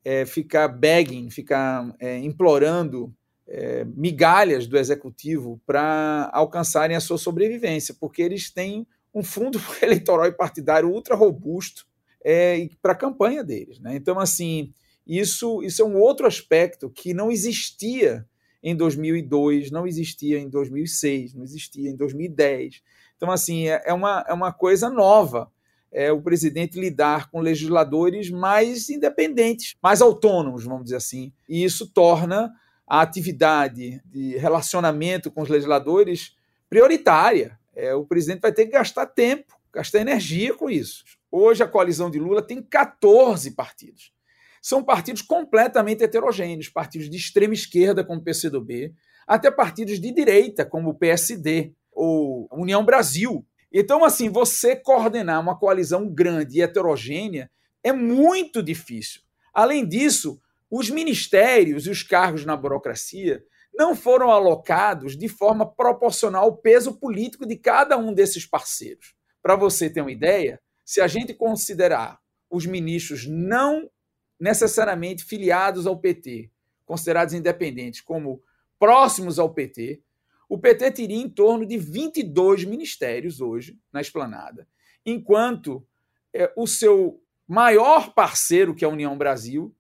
é, 0.03 0.25
ficar 0.25 0.67
begging, 0.67 1.31
ficar 1.31 1.95
é, 1.99 2.19
implorando 2.19 3.15
é, 3.47 3.85
migalhas 3.85 4.67
do 4.67 4.77
executivo 4.77 5.61
para 5.65 6.29
alcançarem 6.33 6.95
a 6.95 6.99
sua 6.99 7.17
sobrevivência, 7.17 7.95
porque 7.99 8.21
eles 8.21 8.51
têm 8.51 8.87
um 9.13 9.23
fundo 9.23 9.59
eleitoral 9.81 10.25
e 10.27 10.31
partidário 10.31 10.89
ultra 10.89 11.15
robusto 11.15 11.85
é, 12.23 12.67
para 12.81 12.93
a 12.93 12.97
campanha 12.97 13.43
deles. 13.43 13.79
Né? 13.79 13.95
Então, 13.95 14.19
assim, 14.19 14.73
isso, 15.05 15.61
isso 15.63 15.81
é 15.81 15.85
um 15.85 15.97
outro 15.97 16.25
aspecto 16.25 16.89
que 16.89 17.13
não 17.13 17.31
existia 17.31 18.25
em 18.63 18.75
2002, 18.75 19.69
não 19.69 19.85
existia 19.85 20.39
em 20.39 20.49
2006, 20.49 21.35
não 21.35 21.43
existia 21.43 21.89
em 21.89 21.95
2010. 21.95 22.81
Então, 23.15 23.31
assim, 23.31 23.67
é, 23.67 23.81
é 23.85 23.93
uma, 23.93 24.25
é 24.27 24.33
uma 24.33 24.51
coisa 24.51 24.89
nova 24.89 25.51
é, 25.95 26.11
o 26.11 26.21
presidente 26.21 26.77
lidar 26.77 27.31
com 27.31 27.39
legisladores 27.39 28.29
mais 28.29 28.89
independentes, 28.89 29.77
mais 29.81 30.01
autônomos, 30.01 30.65
vamos 30.65 30.83
dizer 30.83 30.97
assim. 30.97 31.31
E 31.47 31.63
isso 31.63 31.89
torna 31.93 32.51
a 32.87 33.01
atividade 33.01 34.01
de 34.05 34.37
relacionamento 34.37 35.31
com 35.31 35.41
os 35.41 35.49
legisladores 35.49 36.35
prioritária. 36.69 37.59
É, 37.75 37.93
o 37.93 38.05
presidente 38.05 38.41
vai 38.41 38.53
ter 38.53 38.65
que 38.65 38.71
gastar 38.71 39.05
tempo, 39.07 39.55
gastar 39.73 39.99
energia 39.99 40.53
com 40.53 40.69
isso. 40.69 41.03
Hoje 41.31 41.63
a 41.63 41.67
coalizão 41.67 42.09
de 42.09 42.19
Lula 42.19 42.41
tem 42.41 42.61
14 42.61 43.51
partidos. 43.51 44.13
São 44.61 44.83
partidos 44.83 45.21
completamente 45.21 46.03
heterogêneos, 46.03 46.69
partidos 46.69 47.09
de 47.09 47.17
extrema 47.17 47.53
esquerda, 47.53 48.03
como 48.03 48.19
o 48.19 48.23
PCdoB, 48.23 48.93
até 49.27 49.51
partidos 49.51 49.99
de 49.99 50.11
direita, 50.11 50.65
como 50.65 50.89
o 50.91 50.95
PSD 50.95 51.73
ou 51.91 52.47
União 52.51 52.83
Brasil. 52.83 53.45
Então, 53.71 54.03
assim, 54.03 54.29
você 54.29 54.75
coordenar 54.75 55.41
uma 55.41 55.57
coalizão 55.57 56.07
grande 56.09 56.57
e 56.57 56.61
heterogênea 56.61 57.51
é 57.83 57.91
muito 57.91 58.63
difícil. 58.63 59.21
Além 59.53 59.87
disso, 59.87 60.39
os 60.77 60.89
ministérios 60.89 61.87
e 61.87 61.89
os 61.89 62.03
cargos 62.03 62.43
na 62.43 62.53
burocracia 62.53 63.41
não 63.73 63.95
foram 63.95 64.29
alocados 64.29 65.17
de 65.17 65.29
forma 65.29 65.65
proporcional 65.65 66.43
ao 66.43 66.57
peso 66.57 66.99
político 66.99 67.45
de 67.45 67.55
cada 67.55 67.97
um 67.97 68.13
desses 68.13 68.45
parceiros. 68.45 69.15
Para 69.41 69.55
você 69.55 69.89
ter 69.89 70.01
uma 70.01 70.11
ideia, 70.11 70.61
se 70.83 70.99
a 70.99 71.07
gente 71.07 71.33
considerar 71.33 72.19
os 72.49 72.65
ministros 72.65 73.25
não 73.25 73.89
necessariamente 74.37 75.23
filiados 75.23 75.87
ao 75.87 75.97
PT, 75.97 76.51
considerados 76.85 77.33
independentes, 77.33 78.01
como 78.01 78.41
próximos 78.77 79.39
ao 79.39 79.53
PT, 79.53 80.01
o 80.49 80.57
PT 80.57 80.91
teria 80.91 81.21
em 81.21 81.29
torno 81.29 81.65
de 81.65 81.77
22 81.77 82.65
ministérios 82.65 83.39
hoje 83.39 83.79
na 83.93 84.01
esplanada, 84.01 84.67
enquanto 85.05 85.87
é, 86.33 86.51
o 86.57 86.67
seu 86.67 87.21
maior 87.47 88.13
parceiro, 88.13 88.75
que 88.75 88.83
é 88.83 88.87
a 88.87 88.91
União 88.91 89.17
Brasil, 89.17 89.73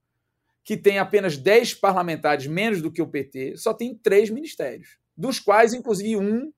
que 0.65 0.75
tem 0.75 0.97
apenas 0.97 1.37
10 1.37 1.75
parlamentares 1.75 2.47
menos 2.47 2.81
do 2.81 2.91
que 2.91 3.01
o 3.01 3.07
PT, 3.07 3.55
só 3.55 3.71
tem 3.71 3.95
três 3.95 4.31
ministérios, 4.31 4.97
dos 5.15 5.39
quais, 5.39 5.73
inclusive, 5.73 6.17
um 6.17 6.51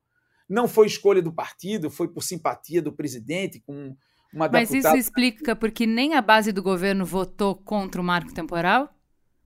não 0.49 0.65
foi 0.65 0.87
escolha 0.87 1.21
do 1.21 1.31
partido, 1.31 1.91
foi 1.91 2.07
por 2.07 2.23
simpatia 2.23 2.81
do 2.81 2.93
presidente, 2.93 3.59
com 3.59 3.93
uma 4.33 4.47
Mas 4.47 4.69
deputada... 4.69 4.97
isso 4.97 5.09
explica 5.09 5.57
porque 5.57 5.85
nem 5.85 6.15
a 6.15 6.21
base 6.21 6.53
do 6.53 6.63
governo 6.63 7.05
votou 7.05 7.53
contra 7.53 7.99
o 7.99 8.03
marco 8.03 8.33
temporal? 8.33 8.89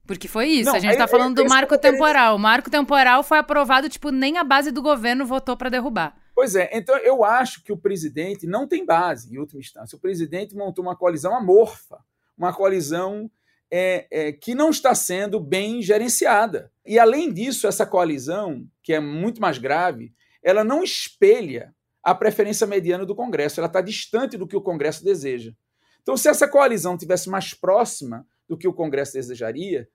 Porque 0.06 0.28
foi 0.28 0.48
isso, 0.48 0.70
não, 0.70 0.76
a 0.76 0.78
gente 0.78 0.92
está 0.92 1.08
falando 1.08 1.42
do 1.42 1.48
marco 1.48 1.76
temporal. 1.76 2.36
O 2.36 2.38
marco 2.38 2.70
temporal 2.70 3.24
foi 3.24 3.38
aprovado, 3.38 3.88
tipo, 3.88 4.10
nem 4.10 4.38
a 4.38 4.44
base 4.44 4.70
do 4.70 4.80
governo 4.80 5.26
votou 5.26 5.56
para 5.56 5.70
derrubar. 5.70 6.16
Pois 6.34 6.54
é, 6.54 6.70
então 6.72 6.96
eu 6.98 7.24
acho 7.24 7.64
que 7.64 7.72
o 7.72 7.76
presidente 7.76 8.46
não 8.46 8.66
tem 8.68 8.86
base, 8.86 9.34
em 9.34 9.38
última 9.38 9.60
instância. 9.60 9.96
O 9.96 10.00
presidente 10.00 10.54
montou 10.54 10.84
uma 10.84 10.96
coalizão 10.96 11.36
amorfa, 11.36 11.98
uma 12.36 12.52
coalizão 12.52 13.28
é, 13.74 14.06
é, 14.10 14.32
que 14.32 14.54
não 14.54 14.68
está 14.68 14.94
sendo 14.94 15.40
bem 15.40 15.80
gerenciada. 15.80 16.70
E, 16.84 16.98
além 16.98 17.32
disso, 17.32 17.66
essa 17.66 17.86
coalizão, 17.86 18.68
que 18.82 18.92
é 18.92 19.00
muito 19.00 19.40
mais 19.40 19.56
grave, 19.56 20.12
ela 20.42 20.62
não 20.62 20.84
espelha 20.84 21.74
a 22.02 22.14
preferência 22.14 22.66
mediana 22.66 23.06
do 23.06 23.14
Congresso, 23.14 23.58
ela 23.58 23.68
está 23.68 23.80
distante 23.80 24.36
do 24.36 24.46
que 24.46 24.56
o 24.56 24.60
Congresso 24.60 25.02
deseja. 25.02 25.54
Então, 26.02 26.18
se 26.18 26.28
essa 26.28 26.46
coalizão 26.46 26.98
tivesse 26.98 27.30
mais 27.30 27.54
próxima 27.54 28.26
do 28.46 28.58
que 28.58 28.68
o 28.68 28.74
Congresso 28.74 29.14
desejaria, 29.14 29.88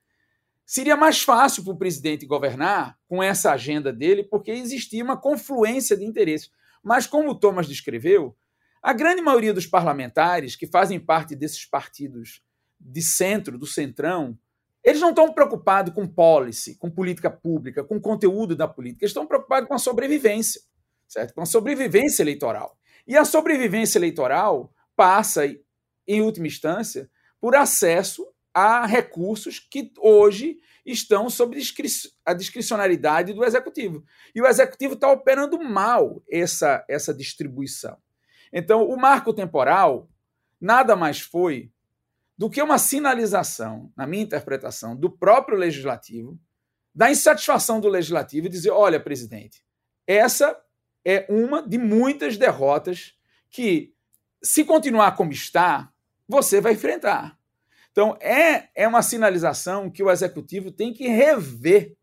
seria 0.66 0.96
mais 0.96 1.22
fácil 1.22 1.62
para 1.62 1.74
o 1.74 1.78
presidente 1.78 2.26
governar 2.26 2.98
com 3.06 3.22
essa 3.22 3.52
agenda 3.52 3.92
dele, 3.92 4.24
porque 4.24 4.50
existia 4.50 5.04
uma 5.04 5.16
confluência 5.16 5.96
de 5.96 6.04
interesses. 6.04 6.50
Mas, 6.82 7.06
como 7.06 7.30
o 7.30 7.34
Thomas 7.34 7.68
descreveu, 7.68 8.36
a 8.82 8.92
grande 8.92 9.22
maioria 9.22 9.54
dos 9.54 9.66
parlamentares 9.66 10.56
que 10.56 10.66
fazem 10.66 10.98
parte 10.98 11.36
desses 11.36 11.64
partidos 11.64 12.42
de 12.80 13.02
centro, 13.02 13.58
do 13.58 13.66
centrão, 13.66 14.38
eles 14.84 15.00
não 15.00 15.10
estão 15.10 15.32
preocupados 15.32 15.92
com 15.92 16.06
policy, 16.06 16.76
com 16.76 16.90
política 16.90 17.30
pública, 17.30 17.84
com 17.84 18.00
conteúdo 18.00 18.56
da 18.56 18.68
política, 18.68 19.04
eles 19.04 19.10
estão 19.10 19.26
preocupados 19.26 19.68
com 19.68 19.74
a 19.74 19.78
sobrevivência, 19.78 20.60
certo? 21.06 21.34
Com 21.34 21.42
a 21.42 21.46
sobrevivência 21.46 22.22
eleitoral. 22.22 22.78
E 23.06 23.16
a 23.16 23.24
sobrevivência 23.24 23.98
eleitoral 23.98 24.72
passa, 24.96 25.42
em 26.06 26.22
última 26.22 26.46
instância, 26.46 27.10
por 27.40 27.54
acesso 27.54 28.26
a 28.54 28.86
recursos 28.86 29.58
que 29.60 29.92
hoje 29.98 30.58
estão 30.84 31.28
sob 31.28 31.56
a 32.24 32.32
discricionalidade 32.32 33.32
do 33.32 33.44
executivo. 33.44 34.04
E 34.34 34.40
o 34.40 34.46
executivo 34.46 34.94
está 34.94 35.10
operando 35.10 35.58
mal 35.62 36.22
essa, 36.30 36.84
essa 36.88 37.12
distribuição. 37.12 37.96
Então, 38.52 38.88
o 38.88 38.96
marco 38.96 39.32
temporal 39.34 40.08
nada 40.60 40.96
mais 40.96 41.20
foi 41.20 41.70
do 42.38 42.48
que 42.48 42.62
uma 42.62 42.78
sinalização, 42.78 43.92
na 43.96 44.06
minha 44.06 44.22
interpretação, 44.22 44.94
do 44.94 45.10
próprio 45.10 45.58
legislativo, 45.58 46.38
da 46.94 47.10
insatisfação 47.10 47.80
do 47.80 47.88
legislativo 47.88 48.46
e 48.46 48.50
dizer: 48.50 48.70
olha, 48.70 49.00
presidente, 49.00 49.64
essa 50.06 50.56
é 51.04 51.26
uma 51.28 51.66
de 51.66 51.76
muitas 51.76 52.36
derrotas 52.36 53.14
que, 53.50 53.92
se 54.40 54.64
continuar 54.64 55.16
como 55.16 55.32
está, 55.32 55.92
você 56.28 56.60
vai 56.60 56.74
enfrentar. 56.74 57.36
Então, 57.90 58.16
é, 58.20 58.68
é 58.74 58.86
uma 58.86 59.02
sinalização 59.02 59.90
que 59.90 60.02
o 60.02 60.10
executivo 60.10 60.70
tem 60.70 60.92
que 60.92 61.08
rever 61.08 61.96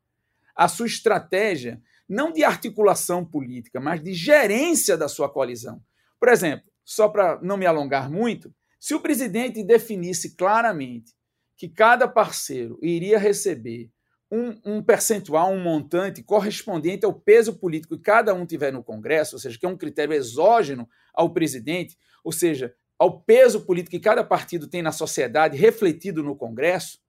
a 0.53 0.67
sua 0.67 0.87
estratégia, 0.87 1.81
não 2.07 2.33
de 2.33 2.43
articulação 2.43 3.23
política, 3.23 3.79
mas 3.79 4.03
de 4.03 4.13
gerência 4.13 4.97
da 4.97 5.07
sua 5.07 5.29
coalizão. 5.29 5.81
Por 6.19 6.27
exemplo, 6.27 6.69
só 6.83 7.07
para 7.07 7.39
não 7.41 7.55
me 7.55 7.65
alongar 7.65 8.09
muito, 8.09 8.53
se 8.79 8.93
o 8.93 8.99
presidente 8.99 9.63
definisse 9.63 10.35
claramente 10.35 11.13
que 11.57 11.69
cada 11.69 12.07
parceiro 12.07 12.77
iria 12.81 13.17
receber 13.17 13.89
um, 14.31 14.59
um, 14.65 14.83
percentual, 14.83 15.51
um 15.51 15.61
montante 15.61 16.23
correspondente 16.23 17.05
ao 17.05 17.13
peso 17.13 17.57
político 17.57 17.95
que 17.95 18.03
cada 18.03 18.33
um 18.33 18.45
tiver 18.45 18.73
no 18.73 18.83
Congresso, 18.83 19.35
ou 19.35 19.39
seja, 19.39 19.57
que 19.57 19.65
é 19.65 19.69
um 19.69 19.77
critério 19.77 20.13
exógeno 20.13 20.89
ao 21.13 21.31
presidente, 21.31 21.97
ou 22.23 22.31
seja, 22.31 22.73
ao 22.97 23.21
peso 23.21 23.65
político 23.65 23.91
que 23.91 23.99
cada 23.99 24.23
partido 24.23 24.67
tem 24.67 24.81
na 24.81 24.91
sociedade 24.91 25.57
refletido 25.57 26.23
no 26.23 26.35
Congresso, 26.35 26.99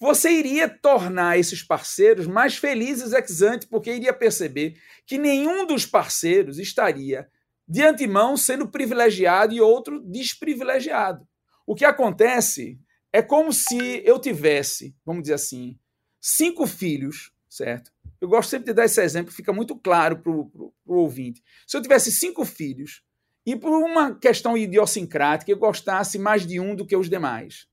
você 0.00 0.30
iria 0.30 0.68
tornar 0.68 1.38
esses 1.38 1.62
parceiros 1.62 2.26
mais 2.26 2.56
felizes 2.56 3.12
ex 3.12 3.42
ante, 3.42 3.66
porque 3.66 3.94
iria 3.94 4.12
perceber 4.12 4.76
que 5.06 5.16
nenhum 5.16 5.66
dos 5.66 5.86
parceiros 5.86 6.58
estaria 6.58 7.28
de 7.66 7.82
antemão 7.82 8.36
sendo 8.36 8.68
privilegiado 8.68 9.54
e 9.54 9.60
outro 9.60 10.00
desprivilegiado. 10.00 11.26
O 11.66 11.74
que 11.74 11.84
acontece 11.84 12.78
é 13.12 13.22
como 13.22 13.52
se 13.52 14.02
eu 14.04 14.18
tivesse, 14.18 14.94
vamos 15.04 15.22
dizer 15.22 15.34
assim, 15.34 15.78
cinco 16.20 16.66
filhos, 16.66 17.32
certo? 17.48 17.92
Eu 18.20 18.28
gosto 18.28 18.50
sempre 18.50 18.66
de 18.66 18.72
dar 18.72 18.84
esse 18.84 19.02
exemplo, 19.02 19.32
fica 19.32 19.52
muito 19.52 19.76
claro 19.76 20.18
para 20.18 20.32
o 20.32 20.72
ouvinte. 20.86 21.42
Se 21.66 21.76
eu 21.76 21.82
tivesse 21.82 22.10
cinco 22.12 22.44
filhos 22.44 23.02
e 23.46 23.54
por 23.54 23.70
uma 23.70 24.14
questão 24.14 24.56
idiosincrática 24.56 25.50
eu 25.50 25.58
gostasse 25.58 26.18
mais 26.18 26.46
de 26.46 26.58
um 26.58 26.74
do 26.74 26.86
que 26.86 26.96
os 26.96 27.08
demais, 27.08 27.66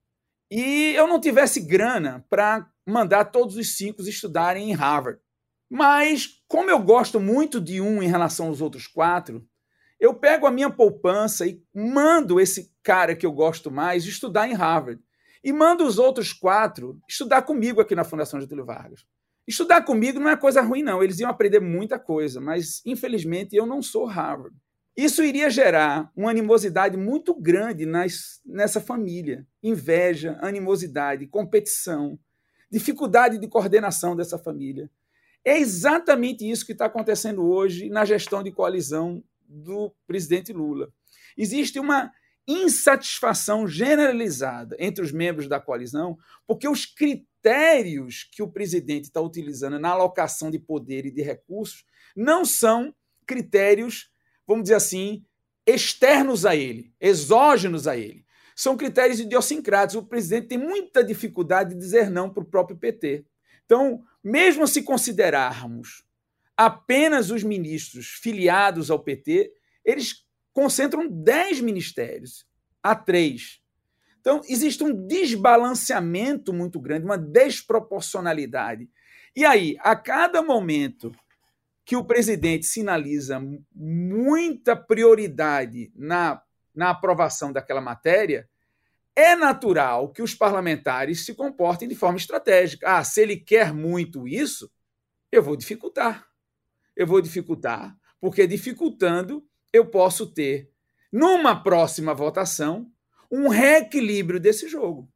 e 0.50 0.94
eu 0.96 1.08
não 1.08 1.20
tivesse 1.20 1.62
grana 1.62 2.26
para 2.30 2.70
mandar 2.86 3.26
todos 3.26 3.56
os 3.56 3.78
cinco 3.78 4.02
estudarem 4.02 4.70
em 4.70 4.74
Harvard, 4.74 5.20
mas 5.70 6.44
como 6.48 6.70
eu 6.70 6.80
gosto 6.80 7.20
muito 7.20 7.62
de 7.62 7.80
um 7.80 8.04
em 8.04 8.08
relação 8.08 8.48
aos 8.48 8.60
outros 8.60 8.86
quatro, 8.86 9.48
eu 10.02 10.16
pego 10.16 10.48
a 10.48 10.52
minha 10.52 10.70
poupança 10.72 11.46
e 11.46 11.62
mando 11.72 12.40
esse 12.40 12.74
cara 12.82 13.16
que 13.16 13.24
eu 13.24 13.32
gosto 13.32 13.70
mais 13.70 14.04
estudar 14.04 14.50
em 14.50 14.54
Harvard. 14.54 15.00
E 15.44 15.54
mando 15.54 15.86
os 15.86 16.00
outros 16.00 16.34
quatro 16.34 17.00
estudar 17.08 17.44
comigo 17.44 17.80
aqui 17.80 17.94
na 17.94 18.04
Fundação 18.04 18.42
Getúlio 18.42 18.66
Vargas. 18.66 19.06
Estudar 19.48 19.84
comigo 19.84 20.20
não 20.20 20.30
é 20.30 20.36
coisa 20.36 20.60
ruim, 20.60 20.82
não. 20.82 21.04
Eles 21.04 21.20
iam 21.20 21.30
aprender 21.30 21.60
muita 21.60 22.00
coisa, 22.00 22.42
mas 22.42 22.82
infelizmente 22.84 23.56
eu 23.56 23.68
não 23.68 23.80
sou 23.80 24.06
Harvard. 24.06 24.56
Isso 24.98 25.24
iria 25.24 25.52
gerar 25.52 26.12
uma 26.16 26.32
animosidade 26.32 26.98
muito 26.98 27.40
grande 27.40 27.86
nas, 27.86 28.42
nessa 28.44 28.82
família. 28.82 29.46
Inveja, 29.62 30.36
animosidade, 30.42 31.28
competição, 31.28 32.20
dificuldade 32.72 33.38
de 33.38 33.48
coordenação 33.48 34.16
dessa 34.16 34.40
família. 34.40 34.90
É 35.46 35.60
exatamente 35.60 36.50
isso 36.50 36.66
que 36.66 36.72
está 36.72 36.86
acontecendo 36.86 37.44
hoje 37.44 37.88
na 37.90 38.04
gestão 38.04 38.42
de 38.42 38.52
coalizão 38.52 39.24
do 39.52 39.94
presidente 40.08 40.54
Lula. 40.54 40.92
Existe 41.38 41.80
uma 41.80 42.12
insatisfação 42.48 43.68
generalizada 43.68 44.76
entre 44.80 45.04
os 45.04 45.12
membros 45.12 45.48
da 45.48 45.60
coalizão, 45.60 46.18
porque 46.48 46.68
os 46.68 46.86
critérios 46.86 48.28
que 48.32 48.42
o 48.42 48.52
presidente 48.52 49.06
está 49.06 49.22
utilizando 49.22 49.80
na 49.80 49.90
alocação 49.90 50.50
de 50.50 50.60
poder 50.60 51.06
e 51.06 51.12
de 51.12 51.22
recursos 51.22 51.86
não 52.16 52.44
são 52.44 52.94
critérios, 53.26 54.12
vamos 54.48 54.64
dizer 54.64 54.76
assim, 54.76 55.24
externos 55.66 56.46
a 56.46 56.56
ele, 56.56 56.94
exógenos 57.00 57.88
a 57.88 57.96
ele. 57.96 58.26
São 58.56 58.76
critérios 58.76 59.20
idiosincráticos. 59.20 60.04
O 60.04 60.08
presidente 60.08 60.48
tem 60.48 60.58
muita 60.58 61.04
dificuldade 61.04 61.74
de 61.74 61.80
dizer 61.80 62.10
não 62.10 62.30
para 62.30 62.44
o 62.44 62.50
próprio 62.50 62.78
PT. 62.78 63.26
Então, 63.66 64.04
mesmo 64.24 64.68
se 64.68 64.84
considerarmos 64.84 66.04
apenas 66.56 67.32
os 67.32 67.44
ministros 67.44 68.08
filiados 68.08 68.92
ao 68.92 69.04
PT, 69.04 69.52
eles 69.84 70.26
concentram 70.54 71.08
10 71.08 71.62
ministérios 71.62 72.46
a 72.84 72.96
3. 72.96 73.60
Então, 74.20 74.42
existe 74.48 74.84
um 74.84 75.08
desbalanceamento 75.08 76.54
muito 76.54 76.80
grande, 76.80 77.06
uma 77.06 77.18
desproporcionalidade. 77.18 78.88
E 79.36 79.44
aí, 79.44 79.76
a 79.80 79.96
cada 79.96 80.42
momento 80.42 81.12
que 81.84 81.96
o 81.96 82.06
presidente 82.06 82.66
sinaliza 82.66 83.42
muita 83.74 84.76
prioridade 84.76 85.92
na, 85.96 86.42
na 86.76 86.92
aprovação 86.92 87.52
daquela 87.52 87.82
matéria, 87.82 88.48
é 89.16 89.36
natural 89.36 90.10
que 90.10 90.22
os 90.22 90.36
parlamentares 90.36 91.26
se 91.26 91.34
comportem 91.34 91.88
de 91.88 91.96
forma 91.96 92.18
estratégica. 92.18 92.98
Ah, 92.98 93.04
se 93.04 93.22
ele 93.22 93.36
quer 93.36 93.74
muito 93.74 94.28
isso, 94.28 94.72
eu 95.32 95.42
vou 95.42 95.56
dificultar 95.58 96.31
eu 96.96 97.08
vou 97.08 97.22
dificultar, 97.22 97.96
porque 98.20 98.46
dificultando 98.46 99.44
eu 99.74 99.86
posso 99.86 100.28
ter, 100.28 100.70
numa 101.12 101.62
próxima 101.62 102.14
votação, 102.14 102.90
um 103.32 103.48
reequilíbrio 103.48 104.40
desse 104.40 104.68
jogo. 104.68 105.10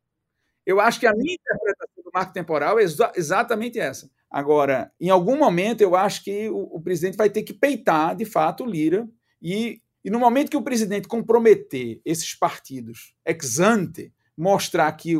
Eu 0.65 0.79
acho 0.79 0.99
que 0.99 1.05
a 1.05 1.13
minha 1.13 1.35
interpretação 1.35 2.03
do 2.03 2.11
marco 2.13 2.33
temporal 2.33 2.79
é 2.79 2.83
exa 2.83 3.11
exatamente 3.15 3.79
essa. 3.79 4.09
Agora, 4.31 4.91
em 4.99 5.09
algum 5.09 5.37
momento, 5.37 5.81
eu 5.81 5.95
acho 5.95 6.23
que 6.23 6.49
o, 6.49 6.57
o, 6.57 6.81
presidente 6.81 7.17
vai 7.17 7.29
ter 7.29 7.43
que 7.43 7.53
peitar, 7.53 8.15
de 8.15 8.25
fato, 8.25 8.63
o 8.63 8.69
Lira, 8.69 9.07
e, 9.41 9.81
e 10.03 10.09
no 10.09 10.19
momento 10.19 10.49
que 10.49 10.57
o 10.57 10.63
presidente 10.63 11.07
comprometer 11.07 12.01
esses 12.03 12.33
partidos 12.33 13.15
ex 13.25 13.59
ante, 13.59 14.11
mostrar 14.37 14.91
que 14.93 15.15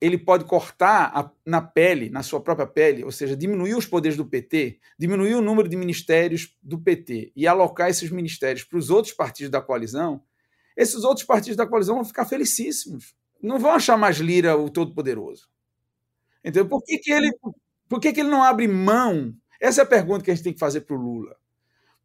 ele 0.00 0.16
pode 0.16 0.44
cortar 0.46 1.12
a, 1.14 1.30
na 1.44 1.60
pele, 1.60 2.08
na 2.08 2.22
sua 2.22 2.40
própria 2.40 2.66
pele, 2.66 3.04
ou 3.04 3.12
seja, 3.12 3.36
diminuir 3.36 3.74
os 3.74 3.84
poderes 3.84 4.16
do 4.16 4.24
PT, 4.24 4.80
diminuir 4.98 5.34
o 5.34 5.42
número 5.42 5.68
de 5.68 5.76
ministérios 5.76 6.56
do 6.62 6.78
PT 6.78 7.32
e 7.36 7.46
alocar 7.46 7.90
esses 7.90 8.10
ministérios 8.10 8.64
para 8.64 8.78
os 8.78 8.88
outros 8.88 9.12
partidos 9.12 9.50
da 9.50 9.60
coalizão, 9.60 10.22
esses 10.74 11.04
outros 11.04 11.26
partidos 11.26 11.56
da 11.56 11.66
coalizão 11.66 11.96
vão 11.96 12.04
ficar 12.04 12.24
felicíssimos. 12.24 13.14
Não 13.42 13.58
vão 13.58 13.72
achar 13.72 13.98
mais 13.98 14.16
Lira 14.16 14.56
o 14.56 14.70
todo-poderoso. 14.70 15.48
Então, 16.42 16.66
por 16.66 16.82
que, 16.82 16.98
que 16.98 17.12
ele 17.12 17.30
por 17.86 18.00
que, 18.00 18.12
que 18.12 18.20
ele 18.20 18.30
não 18.30 18.42
abre 18.42 18.66
mão? 18.68 19.34
Essa 19.60 19.82
é 19.82 19.84
a 19.84 19.86
pergunta 19.86 20.24
que 20.24 20.30
a 20.30 20.34
gente 20.34 20.44
tem 20.44 20.52
que 20.52 20.60
fazer 20.60 20.82
para 20.82 20.96
o 20.96 21.00
Lula. 21.00 21.36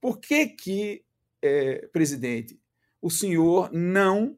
Por 0.02 0.20
que, 0.20 0.48
que 0.48 1.06
é, 1.42 1.88
presidente, 1.88 2.60
o 3.02 3.10
senhor 3.10 3.72
não 3.72 4.36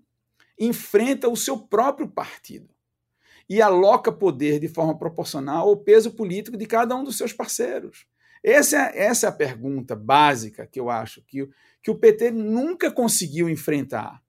enfrenta 0.60 1.30
o 1.30 1.36
seu 1.36 1.58
próprio 1.58 2.08
partido 2.08 2.77
e 3.50 3.62
aloca 3.62 4.12
poder 4.12 4.60
de 4.60 4.68
forma 4.68 4.98
proporcional 4.98 5.70
ao 5.70 5.78
peso 5.78 6.12
político 6.12 6.58
de 6.58 6.66
cada 6.66 6.96
um 6.96 7.04
dos 7.04 7.18
seus 7.18 7.34
parceiros? 7.34 8.06
Essa 8.44 8.78
é, 8.78 9.06
essa 9.06 9.28
é 9.28 9.30
a 9.30 9.34
pergunta 9.34 9.96
básica 9.96 10.68
que 10.68 10.80
eu 10.80 10.90
acho 10.90 11.22
que, 11.28 11.48
que 11.82 11.92
o 11.92 11.96
PT 11.96 12.32
nunca 12.32 12.92
conseguiu 12.92 13.50
enfrentar. 13.50 14.22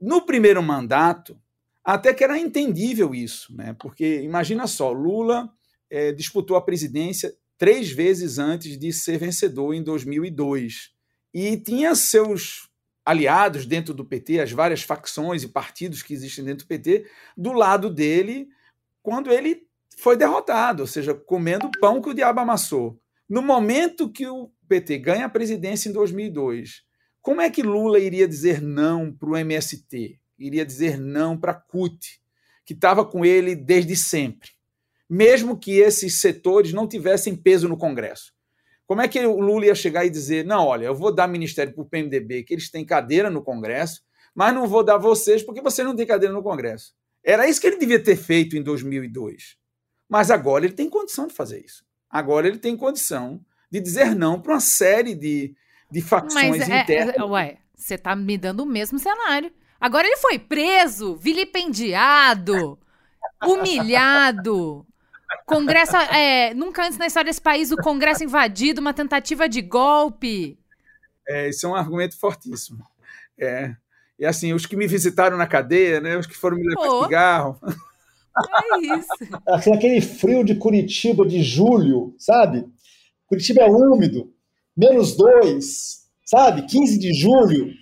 No 0.00 0.24
primeiro 0.24 0.62
mandato, 0.62 1.38
até 1.84 2.14
que 2.14 2.24
era 2.24 2.38
entendível 2.38 3.14
isso, 3.14 3.54
né? 3.54 3.74
porque 3.78 4.22
imagina 4.22 4.66
só, 4.66 4.90
Lula 4.92 5.50
é, 5.90 6.12
disputou 6.12 6.56
a 6.56 6.62
presidência 6.62 7.34
três 7.58 7.90
vezes 7.90 8.38
antes 8.38 8.78
de 8.78 8.92
ser 8.92 9.18
vencedor 9.18 9.74
em 9.74 9.82
2002 9.82 10.92
e 11.32 11.56
tinha 11.56 11.94
seus 11.94 12.68
aliados 13.04 13.66
dentro 13.66 13.92
do 13.92 14.04
PT, 14.04 14.40
as 14.40 14.52
várias 14.52 14.82
facções 14.82 15.42
e 15.42 15.48
partidos 15.48 16.02
que 16.02 16.14
existem 16.14 16.44
dentro 16.44 16.64
do 16.64 16.68
PT, 16.68 17.06
do 17.36 17.52
lado 17.52 17.90
dele 17.90 18.48
quando 19.02 19.30
ele 19.30 19.66
foi 19.96 20.16
derrotado, 20.16 20.82
ou 20.82 20.86
seja, 20.86 21.14
comendo 21.14 21.70
pão 21.80 22.00
que 22.00 22.08
o 22.08 22.14
diabo 22.14 22.40
amassou. 22.40 22.98
No 23.28 23.42
momento 23.42 24.10
que 24.10 24.26
o 24.26 24.50
PT 24.68 24.98
ganha 24.98 25.26
a 25.26 25.30
presidência 25.30 25.88
em 25.88 25.92
2002, 25.92 26.82
como 27.20 27.40
é 27.40 27.48
que 27.48 27.62
Lula 27.62 27.98
iria 27.98 28.28
dizer 28.28 28.60
não 28.60 29.12
para 29.12 29.30
o 29.30 29.36
MST? 29.36 30.18
Iria 30.38 30.64
dizer 30.64 30.98
não 30.98 31.38
para 31.38 31.52
a 31.52 31.54
CUT, 31.54 32.20
que 32.66 32.74
estava 32.74 33.04
com 33.04 33.24
ele 33.24 33.54
desde 33.54 33.94
sempre, 33.96 34.50
mesmo 35.08 35.58
que 35.58 35.78
esses 35.78 36.20
setores 36.20 36.72
não 36.72 36.88
tivessem 36.88 37.36
peso 37.36 37.68
no 37.68 37.76
Congresso. 37.76 38.33
Como 38.86 39.00
é 39.00 39.08
que 39.08 39.24
o 39.26 39.40
Lula 39.40 39.66
ia 39.66 39.74
chegar 39.74 40.04
e 40.04 40.10
dizer: 40.10 40.44
não, 40.44 40.66
olha, 40.66 40.86
eu 40.86 40.94
vou 40.94 41.12
dar 41.12 41.26
ministério 41.26 41.72
para 41.72 41.82
o 41.82 41.86
PMDB, 41.86 42.42
que 42.42 42.54
eles 42.54 42.70
têm 42.70 42.84
cadeira 42.84 43.30
no 43.30 43.42
Congresso, 43.42 44.02
mas 44.34 44.54
não 44.54 44.66
vou 44.66 44.82
dar 44.84 44.98
vocês 44.98 45.42
porque 45.42 45.60
você 45.60 45.82
não 45.82 45.96
tem 45.96 46.06
cadeira 46.06 46.34
no 46.34 46.42
Congresso? 46.42 46.94
Era 47.22 47.48
isso 47.48 47.60
que 47.60 47.66
ele 47.66 47.78
devia 47.78 48.02
ter 48.02 48.16
feito 48.16 48.56
em 48.56 48.62
2002. 48.62 49.56
Mas 50.08 50.30
agora 50.30 50.66
ele 50.66 50.74
tem 50.74 50.90
condição 50.90 51.26
de 51.26 51.32
fazer 51.32 51.64
isso. 51.64 51.84
Agora 52.10 52.46
ele 52.46 52.58
tem 52.58 52.76
condição 52.76 53.40
de 53.70 53.80
dizer 53.80 54.14
não 54.14 54.40
para 54.40 54.54
uma 54.54 54.60
série 54.60 55.14
de, 55.14 55.54
de 55.90 56.02
facções 56.02 56.58
mas 56.58 56.68
é, 56.68 56.82
internas. 56.82 57.16
É, 57.16 57.22
ué, 57.22 57.58
você 57.74 57.94
está 57.94 58.14
me 58.14 58.36
dando 58.36 58.62
o 58.62 58.66
mesmo 58.66 58.98
cenário. 58.98 59.50
Agora 59.80 60.06
ele 60.06 60.16
foi 60.18 60.38
preso, 60.38 61.16
vilipendiado, 61.16 62.78
humilhado, 63.44 64.86
Congresso, 65.46 65.96
é, 65.96 66.54
nunca 66.54 66.86
antes 66.86 66.98
na 66.98 67.06
história 67.06 67.30
desse 67.30 67.40
país 67.40 67.70
o 67.70 67.76
Congresso 67.76 68.24
invadido, 68.24 68.80
uma 68.80 68.94
tentativa 68.94 69.48
de 69.48 69.60
golpe. 69.62 70.58
É, 71.28 71.48
isso 71.48 71.66
é 71.66 71.68
um 71.68 71.74
argumento 71.74 72.18
fortíssimo. 72.18 72.84
É, 73.38 73.74
e 74.18 74.24
assim, 74.24 74.52
os 74.52 74.66
que 74.66 74.76
me 74.76 74.86
visitaram 74.86 75.36
na 75.36 75.46
cadeia, 75.46 76.00
né, 76.00 76.16
os 76.16 76.26
que 76.26 76.36
foram 76.36 76.56
me 76.56 76.68
levar 76.68 77.04
cigarro. 77.04 77.60
É 78.72 78.98
isso. 78.98 79.08
Assim, 79.46 79.72
aquele 79.72 80.00
frio 80.00 80.44
de 80.44 80.56
Curitiba 80.56 81.24
de 81.24 81.42
julho, 81.42 82.14
sabe? 82.18 82.66
Curitiba 83.26 83.62
é 83.62 83.66
úmido, 83.66 84.32
menos 84.76 85.16
dois, 85.16 86.08
sabe? 86.24 86.62
15 86.62 86.98
de 86.98 87.12
julho. 87.12 87.72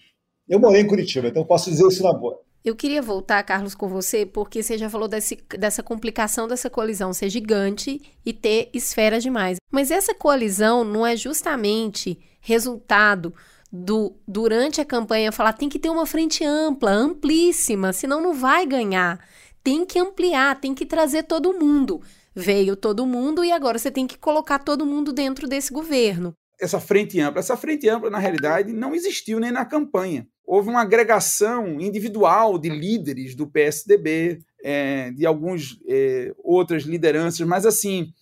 Eu 0.48 0.60
morei 0.60 0.82
em 0.82 0.86
Curitiba, 0.86 1.28
então 1.28 1.44
posso 1.44 1.70
dizer 1.70 1.86
isso 1.86 2.02
na 2.02 2.12
boa. 2.12 2.38
Eu 2.64 2.76
queria 2.76 3.02
voltar, 3.02 3.42
Carlos, 3.42 3.74
com 3.74 3.88
você, 3.88 4.24
porque 4.24 4.62
você 4.62 4.78
já 4.78 4.88
falou 4.88 5.08
desse, 5.08 5.36
dessa 5.58 5.82
complicação 5.82 6.46
dessa 6.46 6.70
coalizão 6.70 7.12
ser 7.12 7.28
gigante 7.28 8.00
e 8.24 8.32
ter 8.32 8.70
esferas 8.72 9.22
demais. 9.22 9.56
Mas 9.70 9.90
essa 9.90 10.14
coalizão 10.14 10.84
não 10.84 11.04
é 11.04 11.16
justamente 11.16 12.20
resultado 12.40 13.34
do 13.72 14.14
durante 14.28 14.80
a 14.80 14.84
campanha 14.84 15.32
falar 15.32 15.54
tem 15.54 15.68
que 15.68 15.78
ter 15.78 15.88
uma 15.88 16.06
frente 16.06 16.44
ampla, 16.44 16.90
amplíssima, 16.90 17.92
senão 17.92 18.20
não 18.20 18.32
vai 18.32 18.64
ganhar. 18.64 19.18
Tem 19.64 19.84
que 19.84 19.98
ampliar, 19.98 20.60
tem 20.60 20.72
que 20.72 20.86
trazer 20.86 21.24
todo 21.24 21.58
mundo. 21.58 22.00
Veio 22.34 22.76
todo 22.76 23.06
mundo 23.06 23.44
e 23.44 23.50
agora 23.50 23.78
você 23.78 23.90
tem 23.90 24.06
que 24.06 24.18
colocar 24.18 24.60
todo 24.60 24.86
mundo 24.86 25.12
dentro 25.12 25.48
desse 25.48 25.72
governo. 25.72 26.32
Essa 26.60 26.78
frente 26.78 27.18
ampla, 27.18 27.40
essa 27.40 27.56
frente 27.56 27.88
ampla 27.88 28.08
na 28.08 28.18
realidade 28.18 28.72
não 28.72 28.94
existiu 28.94 29.40
nem 29.40 29.50
na 29.50 29.64
campanha 29.64 30.28
houve 30.52 30.68
uma 30.68 30.82
agregação 30.82 31.80
individual 31.80 32.58
de 32.58 32.68
líderes 32.68 33.34
do 33.34 33.46
PSDB, 33.46 34.44
é, 34.62 35.10
de 35.12 35.24
algumas 35.24 35.78
é, 35.88 36.30
outras 36.44 36.82
lideranças, 36.82 37.40
mas 37.46 37.64
assim, 37.64 38.12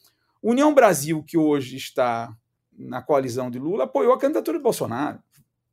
União 0.40 0.72
Brasil, 0.72 1.24
que 1.24 1.36
hoje 1.36 1.76
está 1.76 2.32
na 2.78 3.02
coalizão 3.02 3.50
de 3.50 3.58
Lula, 3.58 3.82
apoiou 3.82 4.12
a 4.12 4.18
candidatura 4.18 4.58
de 4.58 4.62
Bolsonaro. 4.62 5.18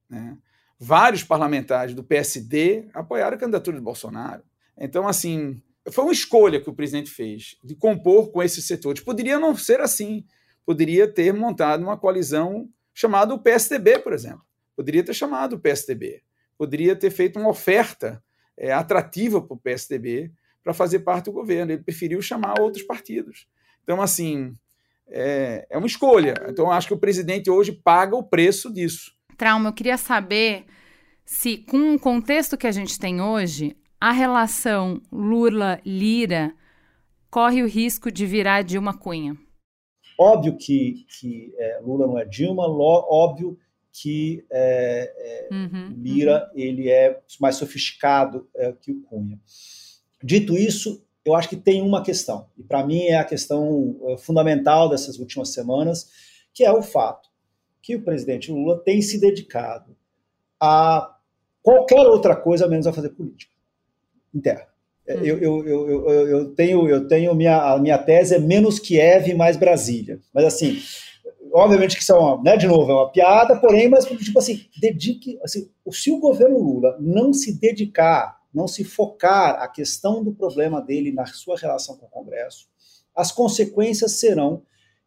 Né? 0.09 0.35
Vários 0.79 1.23
parlamentares 1.23 1.93
do 1.93 2.03
PSD 2.03 2.89
apoiaram 2.91 3.37
a 3.37 3.39
candidatura 3.39 3.77
de 3.77 3.83
Bolsonaro. 3.83 4.41
Então, 4.75 5.07
assim, 5.07 5.61
foi 5.91 6.05
uma 6.05 6.13
escolha 6.13 6.59
que 6.59 6.71
o 6.71 6.75
presidente 6.75 7.11
fez 7.11 7.55
de 7.63 7.75
compor 7.75 8.31
com 8.31 8.41
esses 8.41 8.65
setores. 8.65 9.03
Poderia 9.03 9.37
não 9.37 9.55
ser 9.55 9.79
assim. 9.79 10.25
Poderia 10.65 11.07
ter 11.07 11.31
montado 11.35 11.83
uma 11.83 11.97
coalizão 11.97 12.67
chamada 12.95 13.31
o 13.31 13.39
PSDB, 13.39 13.99
por 13.99 14.11
exemplo. 14.11 14.41
Poderia 14.75 15.03
ter 15.03 15.13
chamado 15.13 15.53
o 15.53 15.59
PSDB 15.59 16.23
poderia 16.57 16.95
ter 16.95 17.11
feito 17.11 17.39
uma 17.39 17.49
oferta 17.49 18.23
é, 18.57 18.71
atrativa 18.71 19.41
para 19.41 19.53
o 19.53 19.59
PSDB 19.59 20.31
para 20.63 20.73
fazer 20.73 20.99
parte 20.99 21.25
do 21.25 21.31
governo. 21.31 21.71
Ele 21.71 21.83
preferiu 21.83 22.21
chamar 22.21 22.59
outros 22.59 22.83
partidos. 22.83 23.47
Então, 23.83 24.01
assim, 24.01 24.53
é, 25.07 25.65
é 25.69 25.77
uma 25.77 25.87
escolha. 25.87 26.33
Então, 26.47 26.71
acho 26.71 26.87
que 26.87 26.93
o 26.93 26.99
presidente 26.99 27.49
hoje 27.49 27.71
paga 27.71 28.15
o 28.15 28.23
preço 28.23 28.73
disso. 28.73 29.11
Trauma, 29.37 29.69
eu 29.69 29.73
queria 29.73 29.97
saber 29.97 30.65
se, 31.23 31.57
com 31.57 31.93
o 31.93 31.99
contexto 31.99 32.57
que 32.57 32.67
a 32.67 32.71
gente 32.71 32.97
tem 32.97 33.21
hoje, 33.21 33.77
a 33.99 34.11
relação 34.11 35.01
Lula-Lira 35.11 36.53
corre 37.29 37.61
o 37.61 37.67
risco 37.67 38.11
de 38.11 38.25
virar 38.25 38.63
Dilma 38.63 38.97
Cunha. 38.97 39.37
Óbvio 40.19 40.57
que, 40.57 41.05
que 41.19 41.53
é, 41.57 41.79
Lula 41.83 42.07
não 42.07 42.17
é 42.17 42.25
Dilma, 42.25 42.63
óbvio 42.63 43.57
que 44.01 44.45
é, 44.51 45.47
é, 45.51 45.55
uhum, 45.55 45.95
Lira 45.97 46.51
uhum. 46.53 46.59
ele 46.59 46.89
é 46.89 47.19
mais 47.39 47.55
sofisticado 47.55 48.47
é, 48.55 48.71
que 48.73 48.91
o 48.91 49.01
Cunha. 49.01 49.39
Dito 50.23 50.55
isso, 50.55 51.03
eu 51.25 51.33
acho 51.33 51.49
que 51.49 51.55
tem 51.55 51.81
uma 51.81 52.03
questão, 52.03 52.47
e 52.57 52.63
para 52.63 52.85
mim 52.85 53.05
é 53.05 53.15
a 53.15 53.25
questão 53.25 53.99
é, 54.07 54.17
fundamental 54.17 54.87
dessas 54.87 55.17
últimas 55.17 55.49
semanas, 55.49 56.11
que 56.53 56.63
é 56.63 56.71
o 56.71 56.83
fato 56.83 57.29
que 57.81 57.95
o 57.95 58.01
presidente 58.03 58.51
Lula 58.51 58.79
tem 58.83 59.01
se 59.01 59.19
dedicado 59.19 59.95
a 60.59 61.15
qualquer 61.61 62.05
outra 62.07 62.35
coisa 62.35 62.67
menos 62.67 62.85
a 62.85 62.93
fazer 62.93 63.09
política 63.09 63.53
interna. 64.33 64.67
É, 65.07 65.15
hum. 65.15 65.23
Eu, 65.23 65.37
eu, 65.39 65.67
eu, 65.67 66.27
eu, 66.27 66.55
tenho, 66.55 66.87
eu 66.87 67.07
tenho 67.07 67.33
minha, 67.33 67.73
a 67.73 67.79
minha 67.79 67.97
tese 67.97 68.35
é 68.35 68.39
menos 68.39 68.77
Kiev 68.77 69.33
mais 69.33 69.57
Brasília. 69.57 70.19
Mas 70.33 70.45
assim, 70.45 70.81
obviamente 71.57 71.95
que 71.95 72.03
isso 72.03 72.13
é 72.13 72.43
né, 72.43 72.57
de 72.57 72.67
novo, 72.67 72.91
é 72.91 72.95
uma 72.95 73.11
piada, 73.11 73.59
porém, 73.59 73.89
mas 73.89 74.05
tipo 74.05 74.37
assim, 74.39 74.65
dedique, 74.79 75.39
assim, 75.43 75.69
se 75.91 76.11
o 76.11 76.19
governo 76.19 76.59
Lula 76.59 76.95
não 76.99 77.33
se 77.33 77.59
dedicar, 77.59 78.37
não 78.53 78.67
se 78.67 78.83
focar 78.83 79.61
a 79.61 79.67
questão 79.67 80.23
do 80.23 80.31
problema 80.31 80.81
dele 80.81 81.11
na 81.11 81.25
sua 81.25 81.57
relação 81.57 81.97
com 81.97 82.05
o 82.05 82.09
Congresso, 82.09 82.67
as 83.15 83.31
consequências 83.31 84.19
serão, 84.19 84.61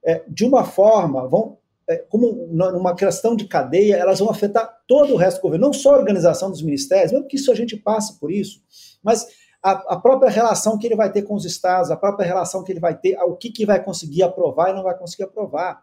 é, 0.05 0.23
de 0.29 0.45
uma 0.45 0.65
forma, 0.65 1.29
vão, 1.29 1.59
é, 1.89 1.97
como 1.97 2.49
numa 2.51 2.95
questão 2.95 3.37
de 3.37 3.47
cadeia, 3.47 3.97
elas 3.97 4.19
vão 4.19 4.31
afetar 4.31 4.69
todo 4.89 5.15
o 5.15 5.17
resto 5.17 5.39
do 5.39 5.43
governo, 5.43 5.67
não 5.67 5.73
só 5.73 5.95
a 5.95 5.99
organização 5.99 6.51
dos 6.51 6.63
ministérios, 6.63 7.13
mesmo 7.13 7.29
que 7.29 7.37
isso 7.37 7.53
a 7.53 7.55
gente 7.55 7.77
passe 7.77 8.19
por 8.19 8.33
isso, 8.33 8.61
mas 9.03 9.27
a, 9.63 9.73
a, 9.95 10.01
própria 10.01 10.31
relação 10.31 10.79
que 10.79 10.87
ele 10.87 10.97
vai 10.97 11.13
ter 11.13 11.23
com 11.23 11.35
os 11.35 11.45
estados, 11.45 11.91
a 11.91 11.97
própria 11.97 12.27
relação 12.27 12.65
que 12.65 12.73
ele 12.73 12.81
vai 12.81 12.97
ter, 12.97 13.17
o 13.21 13.37
que, 13.37 13.51
que 13.51 13.67
vai 13.67 13.83
conseguir 13.83 14.23
aprovar 14.23 14.71
e 14.71 14.73
não 14.73 14.83
vai 14.83 14.97
conseguir 14.97 15.25
aprovar. 15.25 15.83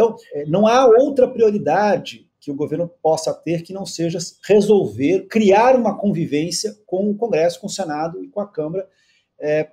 Então, 0.00 0.16
é, 0.32 0.46
não 0.46 0.66
há 0.66 0.86
outra 0.86 1.28
prioridade 1.28 2.26
que 2.40 2.50
o 2.50 2.54
governo 2.54 2.90
possa 3.02 3.34
ter 3.34 3.62
que 3.62 3.74
não 3.74 3.84
seja 3.84 4.16
resolver, 4.48 5.26
criar 5.28 5.76
uma 5.76 5.98
convivência 5.98 6.74
com 6.86 7.10
o 7.10 7.14
Congresso, 7.14 7.60
com 7.60 7.66
o 7.66 7.70
Senado 7.70 8.24
e 8.24 8.28
com 8.28 8.40
a 8.40 8.48
Câmara. 8.48 8.88
É, 9.38 9.68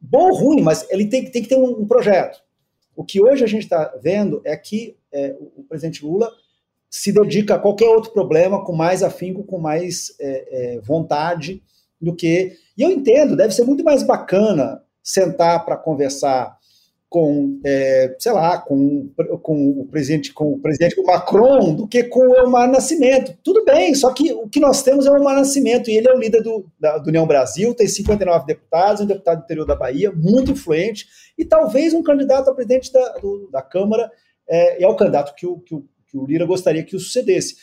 bom 0.00 0.30
ou 0.30 0.36
ruim, 0.36 0.62
mas 0.62 0.88
ele 0.88 1.08
tem, 1.08 1.28
tem 1.28 1.42
que 1.42 1.48
ter 1.48 1.56
um, 1.56 1.80
um, 1.80 1.86
projeto. 1.86 2.40
O 2.94 3.04
que 3.04 3.20
hoje 3.20 3.42
a 3.42 3.48
gente 3.48 3.64
está 3.64 3.92
vendo 4.00 4.40
é 4.44 4.56
que 4.56 4.96
é, 5.10 5.36
o, 5.56 5.64
presidente 5.64 6.06
Lula 6.06 6.30
se 6.88 7.10
dedica 7.10 7.56
a 7.56 7.58
qualquer 7.58 7.88
outro 7.88 8.12
problema 8.12 8.64
com 8.64 8.72
mais 8.72 9.02
afinco, 9.02 9.42
com 9.42 9.58
mais 9.58 10.14
é, 10.20 10.76
é 10.76 10.80
vontade 10.80 11.60
do 12.00 12.14
que. 12.14 12.56
E 12.78 12.82
eu 12.82 12.90
entendo, 12.92 13.34
deve 13.34 13.52
ser 13.52 13.64
muito 13.64 13.82
mais 13.82 14.04
bacana 14.04 14.80
sentar 15.02 15.64
para 15.64 15.76
conversar 15.76 16.55
com, 17.16 17.58
é, 17.64 18.14
sei 18.18 18.30
lá, 18.30 18.58
com, 18.58 19.08
com 19.40 19.70
o 19.70 19.86
presidente, 19.86 20.34
com 20.34 20.52
o 20.52 20.58
presidente 20.58 21.00
Macron 21.02 21.74
do 21.74 21.88
que 21.88 22.04
com 22.04 22.20
o 22.20 22.36
Elmar 22.36 22.70
Nascimento. 22.70 23.34
Tudo 23.42 23.64
bem, 23.64 23.94
só 23.94 24.12
que 24.12 24.34
o 24.34 24.46
que 24.46 24.60
nós 24.60 24.82
temos 24.82 25.06
é 25.06 25.10
o 25.10 25.16
Elmar 25.16 25.34
Nascimento, 25.34 25.88
e 25.88 25.96
ele 25.96 26.10
é 26.10 26.14
o 26.14 26.18
líder 26.18 26.42
do, 26.42 26.70
da, 26.78 26.98
do 26.98 27.08
União 27.08 27.26
Brasil, 27.26 27.72
tem 27.72 27.88
59 27.88 28.44
deputados, 28.44 29.00
um 29.00 29.06
deputado 29.06 29.38
do 29.38 29.44
interior 29.44 29.64
da 29.64 29.74
Bahia, 29.74 30.12
muito 30.12 30.52
influente, 30.52 31.06
e 31.38 31.42
talvez 31.42 31.94
um 31.94 32.02
candidato 32.02 32.50
a 32.50 32.54
presidente 32.54 32.92
da, 32.92 33.14
do, 33.14 33.48
da 33.50 33.62
Câmara, 33.62 34.12
é, 34.46 34.84
é 34.84 34.86
o 34.86 34.94
candidato 34.94 35.34
que 35.34 35.46
o, 35.46 35.58
que, 35.60 35.74
o, 35.74 35.86
que 36.10 36.18
o 36.18 36.26
Lira 36.26 36.44
gostaria 36.44 36.84
que 36.84 36.96
o 36.96 37.00
sucedesse. 37.00 37.56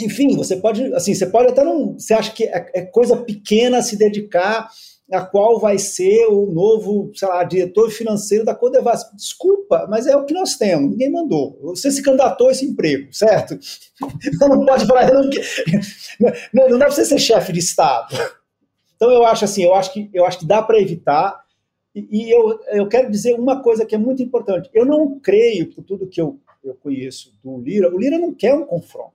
Enfim, 0.00 0.34
você 0.34 0.56
pode, 0.56 0.94
assim, 0.94 1.14
você 1.14 1.26
pode 1.26 1.52
até 1.52 1.62
não. 1.62 1.98
Você 1.98 2.14
acha 2.14 2.32
que 2.32 2.44
é, 2.44 2.70
é 2.72 2.82
coisa 2.86 3.18
pequena 3.18 3.82
se 3.82 3.98
dedicar 3.98 4.70
a 5.12 5.20
qual 5.20 5.60
vai 5.60 5.78
ser 5.78 6.26
o 6.26 6.46
novo, 6.46 7.10
sei 7.14 7.28
lá, 7.28 7.44
diretor 7.44 7.90
financeiro 7.90 8.44
da 8.44 8.54
Codevas. 8.54 9.04
Desculpa, 9.14 9.86
mas 9.88 10.06
é 10.06 10.16
o 10.16 10.24
que 10.24 10.32
nós 10.32 10.56
temos, 10.56 10.90
ninguém 10.90 11.10
mandou. 11.10 11.58
Você 11.62 11.90
se 11.90 12.02
candidatou 12.02 12.48
a 12.48 12.52
esse 12.52 12.64
emprego, 12.64 13.12
certo? 13.12 13.58
Não 14.40 14.64
pode 14.64 14.86
falar, 14.86 15.12
não, 15.12 15.22
não, 16.52 16.68
não 16.70 16.78
dá 16.78 16.86
para 16.86 16.94
você 16.94 17.04
ser 17.04 17.18
chefe 17.18 17.52
de 17.52 17.60
Estado. 17.60 18.14
Então 18.96 19.10
eu 19.10 19.24
acho 19.24 19.44
assim, 19.44 19.62
eu 19.62 19.74
acho 19.74 19.92
que, 19.92 20.10
eu 20.12 20.24
acho 20.24 20.38
que 20.38 20.46
dá 20.46 20.62
para 20.62 20.80
evitar, 20.80 21.44
e, 21.94 22.06
e, 22.10 22.30
eu, 22.30 22.58
eu 22.68 22.88
quero 22.88 23.10
dizer 23.10 23.34
uma 23.34 23.62
coisa 23.62 23.86
que 23.86 23.94
é 23.94 23.98
muito 23.98 24.22
importante. 24.22 24.68
Eu 24.74 24.84
não 24.84 25.18
creio, 25.20 25.72
por 25.72 25.84
tudo 25.84 26.08
que 26.08 26.20
eu, 26.20 26.40
eu 26.64 26.74
conheço 26.74 27.32
do 27.42 27.60
Lira, 27.60 27.94
o 27.94 27.98
Lira 27.98 28.18
não 28.18 28.34
quer 28.34 28.54
um 28.54 28.64
confronto. 28.64 29.12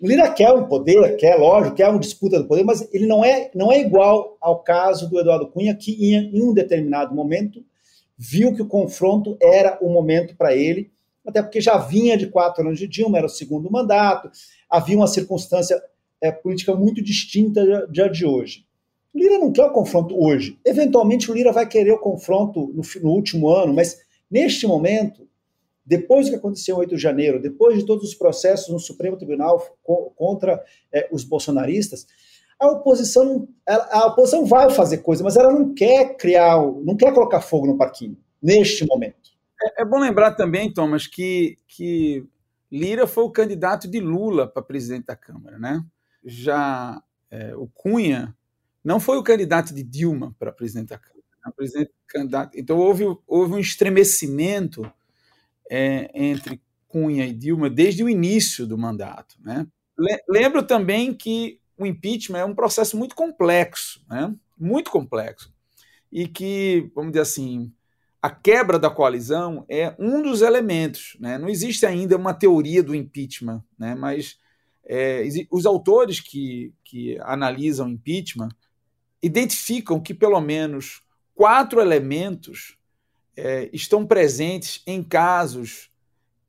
O 0.00 0.06
Lira 0.06 0.30
quer 0.30 0.52
um 0.52 0.68
poder, 0.68 1.16
quer, 1.16 1.36
lógico, 1.36 1.74
quer 1.74 1.88
uma 1.88 1.98
disputa 1.98 2.38
do 2.38 2.46
poder, 2.46 2.62
mas 2.62 2.88
ele 2.94 3.06
não 3.06 3.24
é, 3.24 3.50
não 3.52 3.72
é 3.72 3.80
igual 3.80 4.36
ao 4.40 4.62
caso 4.62 5.10
do 5.10 5.18
Eduardo 5.18 5.48
Cunha, 5.48 5.74
que 5.74 5.92
em, 5.92 6.36
em 6.36 6.42
um 6.42 6.54
determinado 6.54 7.12
momento 7.12 7.64
viu 8.16 8.54
que 8.54 8.62
o 8.62 8.66
confronto 8.66 9.36
era 9.40 9.76
o 9.80 9.90
momento 9.90 10.36
para 10.36 10.54
ele, 10.54 10.92
até 11.26 11.42
porque 11.42 11.60
já 11.60 11.76
vinha 11.78 12.16
de 12.16 12.28
quatro 12.28 12.64
anos 12.64 12.78
de 12.78 12.86
Dilma, 12.86 13.18
era 13.18 13.26
o 13.26 13.30
segundo 13.30 13.70
mandato, 13.70 14.30
havia 14.70 14.96
uma 14.96 15.06
circunstância 15.08 15.80
é, 16.20 16.30
política 16.30 16.74
muito 16.74 17.02
distinta 17.02 17.88
já 17.92 18.08
de 18.08 18.24
hoje. 18.24 18.64
O 19.12 19.18
Lira 19.18 19.38
não 19.38 19.52
quer 19.52 19.64
o 19.64 19.72
confronto 19.72 20.16
hoje. 20.16 20.58
Eventualmente 20.64 21.30
o 21.30 21.34
Lira 21.34 21.52
vai 21.52 21.66
querer 21.68 21.92
o 21.92 21.98
confronto 21.98 22.72
no, 22.72 22.82
no 23.02 23.10
último 23.10 23.50
ano, 23.50 23.74
mas 23.74 23.98
neste 24.30 24.66
momento 24.66 25.27
depois 25.88 26.26
do 26.26 26.32
que 26.32 26.36
aconteceu 26.36 26.76
em 26.76 26.80
8 26.80 26.96
de 26.96 27.00
janeiro, 27.00 27.40
depois 27.40 27.78
de 27.78 27.86
todos 27.86 28.10
os 28.10 28.14
processos 28.14 28.68
no 28.68 28.78
Supremo 28.78 29.16
Tribunal 29.16 29.58
contra 30.14 30.62
é, 30.92 31.08
os 31.10 31.24
bolsonaristas, 31.24 32.06
a 32.60 32.68
oposição, 32.68 33.48
a, 33.66 34.08
oposição 34.08 34.44
vai 34.44 34.68
fazer 34.68 34.98
coisa, 34.98 35.24
mas 35.24 35.36
ela 35.36 35.50
não 35.50 35.72
quer 35.72 36.14
criar, 36.18 36.58
não 36.84 36.94
quer 36.94 37.14
colocar 37.14 37.40
fogo 37.40 37.66
no 37.66 37.78
parquinho, 37.78 38.18
neste 38.42 38.84
momento. 38.86 39.30
É, 39.62 39.82
é 39.82 39.84
bom 39.84 39.98
lembrar 39.98 40.32
também, 40.32 40.70
Thomas, 40.70 41.06
que, 41.06 41.56
que 41.66 42.22
Lira 42.70 43.06
foi 43.06 43.24
o 43.24 43.30
candidato 43.30 43.88
de 43.88 43.98
Lula 43.98 44.46
para 44.46 44.60
presidente 44.60 45.06
da 45.06 45.16
Câmara, 45.16 45.58
né? 45.58 45.82
Já 46.22 47.02
é, 47.30 47.56
o 47.56 47.66
Cunha 47.66 48.36
não 48.84 49.00
foi 49.00 49.16
o 49.16 49.22
candidato 49.22 49.72
de 49.72 49.82
Dilma 49.82 50.36
para 50.38 50.52
presidente 50.52 50.88
da 50.88 50.98
Câmara. 50.98 51.24
Né? 51.46 51.52
Presidente, 51.56 51.92
candidato, 52.06 52.58
então 52.58 52.76
houve, 52.76 53.04
houve 53.26 53.54
um 53.54 53.58
estremecimento 53.58 54.92
é, 55.70 56.10
entre 56.14 56.60
Cunha 56.88 57.26
e 57.26 57.32
Dilma 57.32 57.68
desde 57.68 58.02
o 58.02 58.08
início 58.08 58.66
do 58.66 58.78
mandato. 58.78 59.36
Né? 59.40 59.66
Lembro 60.28 60.62
também 60.62 61.12
que 61.12 61.60
o 61.76 61.86
impeachment 61.86 62.38
é 62.38 62.44
um 62.44 62.54
processo 62.54 62.96
muito 62.96 63.14
complexo, 63.14 64.04
né? 64.08 64.34
muito 64.58 64.90
complexo, 64.90 65.52
e 66.10 66.26
que, 66.26 66.90
vamos 66.94 67.12
dizer 67.12 67.22
assim, 67.22 67.72
a 68.20 68.30
quebra 68.30 68.78
da 68.78 68.90
coalizão 68.90 69.64
é 69.68 69.94
um 69.98 70.22
dos 70.22 70.42
elementos. 70.42 71.16
Né? 71.20 71.38
Não 71.38 71.48
existe 71.48 71.86
ainda 71.86 72.16
uma 72.16 72.34
teoria 72.34 72.82
do 72.82 72.94
impeachment, 72.94 73.62
né? 73.78 73.94
mas 73.94 74.38
é, 74.84 75.22
os 75.50 75.66
autores 75.66 76.20
que, 76.20 76.72
que 76.82 77.18
analisam 77.20 77.88
impeachment 77.88 78.48
identificam 79.22 80.00
que 80.00 80.14
pelo 80.14 80.40
menos 80.40 81.02
quatro 81.34 81.80
elementos 81.80 82.77
é, 83.38 83.70
estão 83.72 84.04
presentes 84.04 84.82
em 84.84 85.00
casos 85.00 85.90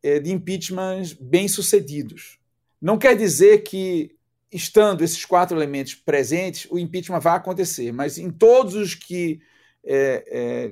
é, 0.01 0.19
de 0.19 0.31
impeachment 0.31 1.03
bem-sucedidos. 1.21 2.39
Não 2.81 2.97
quer 2.97 3.15
dizer 3.15 3.59
que, 3.59 4.15
estando 4.51 5.03
esses 5.03 5.23
quatro 5.23 5.55
elementos 5.55 5.93
presentes, 5.93 6.67
o 6.71 6.79
impeachment 6.79 7.19
vai 7.19 7.37
acontecer, 7.37 7.91
mas 7.91 8.17
em 8.17 8.31
todos 8.31 8.73
os 8.73 8.95
que 8.95 9.39
é, 9.85 10.23
é 10.27 10.71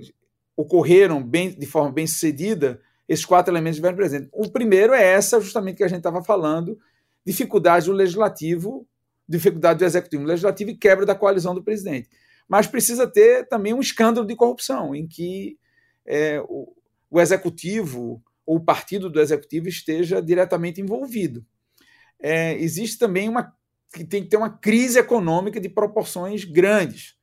ocorreram 0.56 1.22
bem, 1.22 1.52
de 1.52 1.68
forma 1.68 1.92
bem-sucedida, 1.92 2.82
esses 3.08 3.24
quatro 3.24 3.54
elementos 3.54 3.76
estiveram 3.76 3.96
presentes. 3.96 4.28
O 4.34 4.50
primeiro 4.50 4.94
é 4.94 5.04
essa, 5.04 5.40
justamente 5.40 5.78
que 5.78 5.84
a 5.84 5.88
gente 5.88 6.00
estava 6.00 6.24
falando, 6.24 6.80
dificuldade 7.24 7.86
do 7.86 7.92
legislativo, 7.92 8.88
dificuldade 9.30 9.78
do 9.78 9.86
executivo 9.86 10.24
legislativo 10.24 10.72
e 10.72 10.76
quebra 10.76 11.06
da 11.06 11.14
coalizão 11.14 11.54
do 11.54 11.62
presidente. 11.62 12.10
Mas 12.50 12.66
precisa 12.66 13.06
ter 13.06 13.48
também 13.48 13.72
um 13.72 13.80
escândalo 13.80 14.26
de 14.26 14.36
corrupção, 14.36 14.96
em 14.96 15.06
que 15.06 15.60
é, 16.08 16.42
o, 16.48 16.74
o 17.10 17.20
executivo 17.20 18.24
ou 18.46 18.58
o 18.58 18.64
partido 18.64 19.10
do 19.10 19.20
executivo 19.20 19.68
esteja 19.68 20.22
diretamente 20.22 20.80
envolvido. 20.80 21.46
É, 22.20 22.54
existe 22.56 22.98
também 22.98 23.28
uma 23.30 23.54
que 23.94 24.04
tem 24.04 24.24
que 24.24 24.30
ter 24.30 24.38
uma 24.38 24.50
crise 24.50 25.00
econômica 25.00 25.60
de 25.60 25.70
proporções 25.70 26.44
grandes 26.44 27.16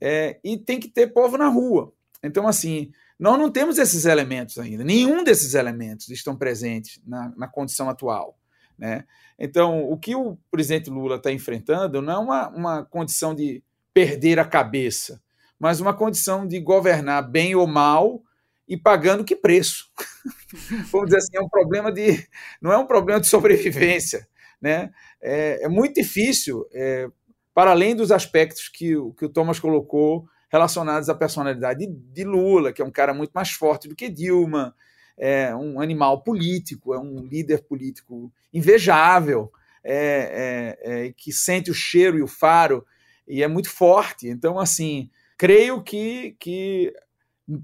é, 0.00 0.38
e 0.42 0.56
tem 0.56 0.80
que 0.80 0.88
ter 0.88 1.12
povo 1.12 1.36
na 1.36 1.48
rua. 1.48 1.92
Então, 2.22 2.46
assim, 2.48 2.90
nós 3.18 3.38
não 3.38 3.50
temos 3.50 3.78
esses 3.78 4.04
elementos 4.04 4.58
ainda. 4.58 4.84
Nenhum 4.84 5.22
desses 5.22 5.54
elementos 5.54 6.08
estão 6.08 6.36
presentes 6.36 7.00
na, 7.06 7.32
na 7.36 7.48
condição 7.48 7.88
atual. 7.88 8.38
Né? 8.78 9.04
Então, 9.38 9.90
o 9.90 9.98
que 9.98 10.14
o 10.14 10.38
presidente 10.50 10.88
Lula 10.88 11.16
está 11.16 11.32
enfrentando 11.32 12.00
não 12.00 12.12
é 12.12 12.18
uma, 12.18 12.48
uma 12.48 12.84
condição 12.84 13.34
de 13.34 13.62
perder 13.92 14.38
a 14.38 14.44
cabeça, 14.44 15.20
mas 15.58 15.80
uma 15.80 15.94
condição 15.94 16.46
de 16.46 16.60
governar 16.60 17.28
bem 17.28 17.54
ou 17.54 17.66
mal 17.66 18.22
e 18.68 18.76
pagando 18.76 19.24
que 19.24 19.34
preço. 19.34 19.90
Vamos 20.92 21.06
dizer 21.06 21.18
assim, 21.18 21.36
é 21.36 21.40
um 21.40 21.48
problema 21.48 21.90
de. 21.90 22.26
não 22.60 22.72
é 22.72 22.78
um 22.78 22.86
problema 22.86 23.20
de 23.20 23.26
sobrevivência. 23.26 24.28
Né? 24.60 24.90
É, 25.22 25.64
é 25.64 25.68
muito 25.68 25.94
difícil, 25.94 26.66
é, 26.72 27.08
para 27.54 27.70
além 27.70 27.94
dos 27.94 28.10
aspectos 28.10 28.68
que, 28.68 28.94
que 29.16 29.24
o 29.24 29.28
Thomas 29.28 29.58
colocou 29.58 30.28
relacionados 30.50 31.08
à 31.08 31.14
personalidade 31.14 31.86
de, 31.86 31.92
de, 31.92 32.24
Lula, 32.24 32.72
que 32.72 32.82
é 32.82 32.84
um 32.84 32.90
cara 32.90 33.14
muito 33.14 33.30
mais 33.30 33.50
forte 33.50 33.88
do 33.88 33.94
que 33.94 34.08
Dilma, 34.08 34.74
é 35.16 35.54
um 35.54 35.80
animal 35.80 36.22
político, 36.22 36.94
é 36.94 36.98
um 36.98 37.24
líder 37.24 37.62
político 37.64 38.32
invejável, 38.52 39.52
é, 39.84 40.76
é, 40.84 41.06
é 41.06 41.12
que 41.16 41.32
sente 41.32 41.70
o 41.70 41.74
cheiro 41.74 42.18
e 42.18 42.22
o 42.22 42.28
faro 42.28 42.84
e 43.26 43.42
é 43.42 43.48
muito 43.48 43.70
forte. 43.70 44.28
Então, 44.28 44.58
assim, 44.58 45.10
creio 45.38 45.82
que, 45.82 46.36
que 46.40 46.92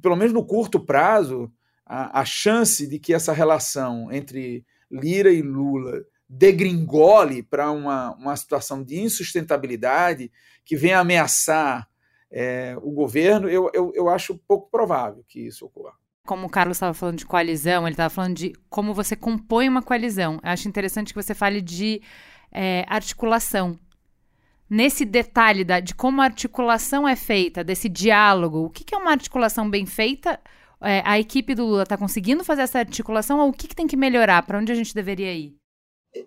pelo 0.01 0.17
menos 0.17 0.33
no 0.33 0.47
curto 0.47 0.79
prazo, 0.81 1.53
a, 1.85 2.21
a 2.21 2.25
chance 2.25 2.87
de 2.87 2.99
que 2.99 3.13
essa 3.13 3.33
relação 3.33 4.11
entre 4.11 4.65
Lira 4.91 5.31
e 5.31 5.43
Lula 5.43 6.03
degringole 6.29 7.43
para 7.43 7.71
uma, 7.71 8.15
uma 8.15 8.37
situação 8.37 8.83
de 8.83 9.01
insustentabilidade 9.01 10.31
que 10.65 10.77
venha 10.77 11.01
ameaçar 11.01 11.87
é, 12.31 12.77
o 12.83 12.91
governo, 12.91 13.49
eu, 13.49 13.71
eu, 13.75 13.93
eu 13.95 14.09
acho 14.09 14.39
pouco 14.49 14.71
provável 14.71 15.25
que 15.29 15.41
isso 15.41 15.67
ocorra. 15.67 15.95
Como 16.27 16.47
o 16.47 16.51
Carlos 16.51 16.79
estava 16.79 16.95
falando 16.95 17.19
de 17.19 17.27
coalizão, 17.27 17.83
ele 17.87 17.93
estava 17.93 18.09
falando 18.09 18.35
de 18.35 18.55
como 18.71 18.95
você 18.95 19.15
compõe 19.15 19.69
uma 19.69 19.83
coalizão. 19.83 20.41
Eu 20.43 20.51
acho 20.51 20.67
interessante 20.67 21.13
que 21.13 21.23
você 21.23 21.35
fale 21.35 21.61
de 21.61 22.01
é, 22.51 22.85
articulação 22.89 23.79
nesse 24.69 25.05
detalhe 25.05 25.65
da, 25.65 25.81
de 25.81 25.95
como 25.95 26.21
a 26.21 26.25
articulação 26.25 27.07
é 27.09 27.17
feita, 27.17 27.63
desse 27.63 27.89
diálogo, 27.89 28.65
o 28.65 28.71
que, 28.71 28.85
que 28.85 28.95
é 28.95 28.99
uma 28.99 29.11
articulação 29.11 29.69
bem 29.69 29.87
feita? 29.87 30.41
É, 30.81 31.03
a 31.05 31.19
equipe 31.19 31.55
do 31.55 31.65
Lula 31.65 31.85
está 31.85 31.97
conseguindo 31.97 32.45
fazer 32.45 32.63
essa 32.63 32.79
articulação 32.79 33.41
ou 33.41 33.49
o 33.49 33.53
que, 33.53 33.69
que 33.69 33.77
tem 33.77 33.87
que 33.87 33.97
melhorar? 33.97 34.45
Para 34.47 34.59
onde 34.59 34.73
a 34.73 34.75
gente 34.75 34.95
deveria 34.95 35.33
ir? 35.33 35.55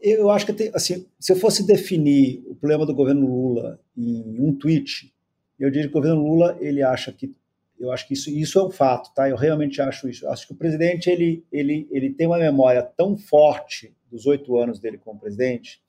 Eu 0.01 0.29
acho 0.29 0.45
que 0.45 0.53
tem, 0.53 0.71
assim, 0.73 1.05
se 1.19 1.31
eu 1.31 1.37
fosse 1.37 1.65
definir 1.65 2.43
o 2.47 2.55
problema 2.55 2.85
do 2.85 2.93
governo 2.93 3.25
Lula 3.25 3.79
em 3.95 4.37
um 4.39 4.53
tweet, 4.53 5.13
eu 5.59 5.69
diria 5.69 5.87
que 5.87 5.95
o 5.95 6.01
governo 6.01 6.21
Lula 6.21 6.57
ele 6.59 6.83
acha 6.83 7.11
que 7.11 7.33
eu 7.79 7.91
acho 7.91 8.07
que 8.07 8.15
isso, 8.15 8.29
isso 8.31 8.57
é 8.57 8.65
um 8.65 8.71
fato, 8.71 9.13
tá? 9.13 9.29
Eu 9.29 9.35
realmente 9.35 9.79
acho 9.81 10.09
isso. 10.09 10.27
Acho 10.27 10.47
que 10.47 10.53
o 10.53 10.57
presidente 10.57 11.09
ele, 11.09 11.45
ele, 11.51 11.87
ele 11.91 12.09
tem 12.11 12.25
uma 12.25 12.39
memória 12.39 12.81
tão 12.81 13.15
forte 13.15 13.93
dos 14.09 14.25
oito 14.25 14.57
anos 14.57 14.79
dele 14.79 14.97
como 14.97 15.19
presidente 15.19 15.81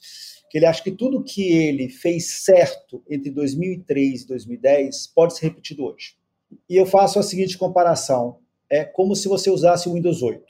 que 0.50 0.58
ele 0.58 0.66
acha 0.66 0.82
que 0.82 0.90
tudo 0.90 1.22
que 1.22 1.52
ele 1.52 1.88
fez 1.88 2.42
certo 2.44 3.02
entre 3.08 3.30
2003 3.30 4.22
e 4.22 4.26
2010 4.26 5.08
pode 5.08 5.36
ser 5.36 5.46
repetido 5.46 5.84
hoje. 5.84 6.14
E 6.68 6.76
eu 6.76 6.86
faço 6.86 7.18
a 7.18 7.22
seguinte 7.22 7.58
comparação: 7.58 8.38
é 8.70 8.84
como 8.84 9.14
se 9.14 9.28
você 9.28 9.50
usasse 9.50 9.88
o 9.88 9.94
Windows 9.94 10.22
8. 10.22 10.42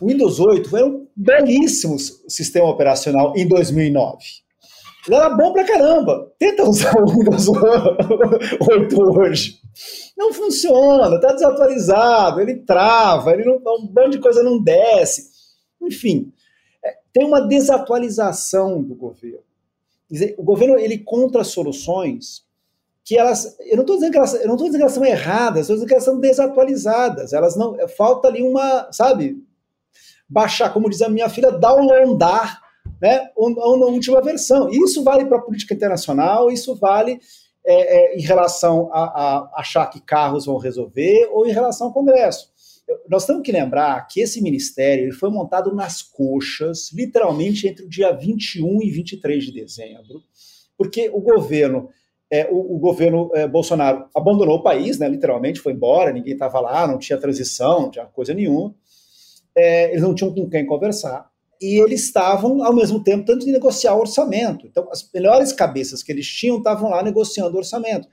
O 0.00 0.08
Windows 0.08 0.40
8 0.40 0.68
foi 0.68 0.82
um 0.82 1.06
belíssimo 1.16 1.98
sistema 1.98 2.68
operacional 2.68 3.32
em 3.36 3.46
2009. 3.46 4.18
Ele 5.06 5.16
era 5.16 5.30
bom 5.30 5.52
pra 5.52 5.64
caramba. 5.64 6.32
Tenta 6.38 6.62
usar 6.68 6.94
o 6.96 7.06
Windows 7.06 7.48
8 8.68 9.02
hoje. 9.02 9.60
Não 10.16 10.32
funciona, 10.32 11.20
tá 11.20 11.32
desatualizado, 11.32 12.40
ele 12.40 12.56
trava, 12.56 13.32
ele 13.32 13.44
não, 13.44 13.56
um 13.56 13.92
monte 13.92 14.12
de 14.12 14.20
coisa 14.20 14.42
não 14.42 14.62
desce. 14.62 15.30
Enfim, 15.80 16.32
tem 17.12 17.24
uma 17.24 17.40
desatualização 17.40 18.82
do 18.82 18.94
governo. 18.94 19.40
Dizer, 20.10 20.34
o 20.38 20.42
governo 20.42 20.78
ele 20.78 20.98
contra 20.98 21.44
soluções 21.44 22.44
que 23.04 23.18
elas, 23.18 23.56
eu 23.60 23.76
não 23.76 23.82
estou 23.82 23.96
dizendo 23.96 24.12
que 24.12 24.18
elas, 24.18 24.34
eu 24.34 24.46
não 24.46 24.54
estou 24.54 24.66
dizendo 24.68 24.76
que 24.76 24.82
elas 24.82 24.92
são 24.92 25.04
erradas, 25.04 25.62
estou 25.62 25.76
dizendo 25.76 25.88
que 25.88 25.94
elas 25.94 26.04
são 26.04 26.20
desatualizadas. 26.20 27.32
Elas 27.32 27.56
não, 27.56 27.76
falta 27.88 28.28
ali 28.28 28.42
uma, 28.42 28.88
sabe, 28.92 29.42
baixar, 30.28 30.72
como 30.72 30.88
diz 30.88 31.02
a 31.02 31.08
minha 31.08 31.28
filha, 31.28 31.50
downloadar, 31.50 32.60
né, 33.00 33.30
na 33.36 33.86
última 33.86 34.20
versão. 34.20 34.68
Isso 34.70 35.02
vale 35.02 35.24
para 35.26 35.38
a 35.38 35.42
política 35.42 35.74
internacional, 35.74 36.50
isso 36.50 36.76
vale 36.76 37.20
é, 37.64 38.14
é, 38.14 38.18
em 38.18 38.22
relação 38.22 38.88
a, 38.92 39.02
a, 39.02 39.60
achar 39.60 39.86
que 39.86 40.00
carros 40.00 40.46
vão 40.46 40.56
resolver 40.56 41.28
ou 41.32 41.46
em 41.46 41.52
relação 41.52 41.88
ao 41.88 41.92
Congresso. 41.92 42.51
Nós 43.08 43.26
temos 43.26 43.42
que 43.42 43.52
lembrar 43.52 44.06
que 44.06 44.20
esse 44.20 44.40
ministério 44.42 45.12
foi 45.14 45.30
montado 45.30 45.74
nas 45.74 46.02
coxas, 46.02 46.90
literalmente 46.92 47.66
entre 47.68 47.84
o 47.84 47.88
dia 47.88 48.12
21 48.12 48.82
e 48.82 48.90
23 48.90 49.44
de 49.44 49.52
dezembro, 49.52 50.22
porque 50.76 51.10
o 51.10 51.20
governo 51.20 51.88
é, 52.32 52.48
o, 52.50 52.76
o, 52.76 52.78
governo 52.78 53.30
é, 53.34 53.46
Bolsonaro 53.46 54.06
abandonou 54.16 54.56
o 54.56 54.62
país, 54.62 54.98
né, 54.98 55.06
literalmente 55.06 55.60
foi 55.60 55.74
embora, 55.74 56.10
ninguém 56.10 56.32
estava 56.32 56.58
lá, 56.60 56.86
não 56.86 56.98
tinha 56.98 57.18
transição, 57.18 57.82
não 57.82 57.90
tinha 57.90 58.06
coisa 58.06 58.32
nenhuma. 58.32 58.74
É, 59.54 59.90
eles 59.90 60.00
não 60.00 60.14
tinham 60.14 60.32
com 60.32 60.48
quem 60.48 60.64
conversar. 60.64 61.30
E 61.60 61.78
eles 61.78 62.04
estavam, 62.04 62.64
ao 62.64 62.74
mesmo 62.74 63.04
tempo, 63.04 63.26
tanto 63.26 63.44
de 63.44 63.52
negociar 63.52 63.94
o 63.94 64.00
orçamento. 64.00 64.66
Então, 64.66 64.88
as 64.90 65.08
melhores 65.12 65.52
cabeças 65.52 66.02
que 66.02 66.10
eles 66.10 66.26
tinham 66.26 66.56
estavam 66.56 66.88
lá 66.88 67.02
negociando 67.02 67.54
o 67.54 67.58
orçamento. 67.58 68.08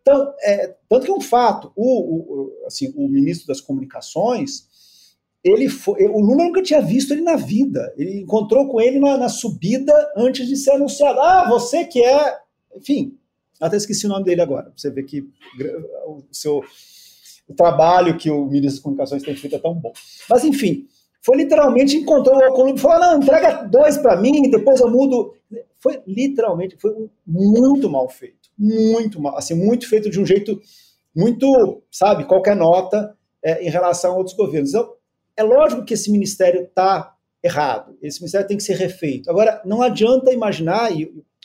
Então, 0.00 0.34
é, 0.42 0.74
tanto 0.88 1.04
que 1.04 1.10
é 1.10 1.14
um 1.14 1.20
fato, 1.20 1.72
o, 1.76 1.84
o, 1.84 2.66
assim, 2.66 2.92
o 2.96 3.08
ministro 3.08 3.46
das 3.46 3.60
Comunicações, 3.60 4.68
ele 5.42 5.68
foi, 5.68 6.04
o 6.06 6.20
Lula 6.20 6.44
nunca 6.44 6.62
tinha 6.62 6.80
visto 6.80 7.12
ele 7.12 7.22
na 7.22 7.36
vida. 7.36 7.92
Ele 7.96 8.20
encontrou 8.20 8.68
com 8.68 8.80
ele 8.80 8.98
na, 8.98 9.16
na 9.16 9.28
subida 9.28 9.92
antes 10.16 10.46
de 10.46 10.56
ser 10.56 10.72
anunciado. 10.72 11.20
Ah, 11.20 11.48
você 11.48 11.84
que 11.84 12.02
é. 12.02 12.38
Enfim, 12.76 13.18
até 13.60 13.76
esqueci 13.76 14.06
o 14.06 14.08
nome 14.08 14.24
dele 14.24 14.40
agora. 14.40 14.72
Você 14.76 14.90
vê 14.90 15.02
que 15.02 15.28
o 16.06 16.22
seu 16.32 16.62
o 17.50 17.54
trabalho 17.54 18.16
que 18.16 18.30
o 18.30 18.44
ministro 18.44 18.74
das 18.74 18.78
Comunicações 18.78 19.22
tem 19.24 19.34
feito 19.34 19.56
é 19.56 19.58
tão 19.58 19.74
bom. 19.74 19.92
Mas, 20.28 20.44
enfim, 20.44 20.86
foi 21.20 21.36
literalmente 21.36 21.96
encontrou 21.96 22.36
o 22.36 22.44
Alcolumbre 22.44 22.78
e 22.78 22.82
falou: 22.82 23.00
não, 23.00 23.18
entrega 23.18 23.64
dois 23.64 23.98
para 23.98 24.16
mim, 24.16 24.48
depois 24.48 24.80
eu 24.80 24.88
mudo. 24.88 25.34
Foi 25.78 26.00
literalmente, 26.06 26.76
foi 26.78 27.10
muito 27.26 27.90
mal 27.90 28.08
feito. 28.08 28.39
Muito 28.58 29.20
mal, 29.20 29.36
assim, 29.36 29.54
muito 29.54 29.88
feito 29.88 30.10
de 30.10 30.20
um 30.20 30.26
jeito 30.26 30.60
muito, 31.14 31.82
sabe, 31.90 32.24
qualquer 32.24 32.54
nota 32.54 33.16
é, 33.42 33.64
em 33.64 33.70
relação 33.70 34.12
a 34.12 34.16
outros 34.16 34.36
governos. 34.36 34.70
Então, 34.70 34.92
é 35.36 35.42
lógico 35.42 35.84
que 35.84 35.94
esse 35.94 36.10
ministério 36.10 36.62
está 36.62 37.14
errado, 37.42 37.96
esse 38.02 38.20
ministério 38.20 38.46
tem 38.46 38.56
que 38.56 38.62
ser 38.62 38.76
refeito. 38.76 39.30
Agora, 39.30 39.62
não 39.64 39.82
adianta 39.82 40.32
imaginar, 40.32 40.90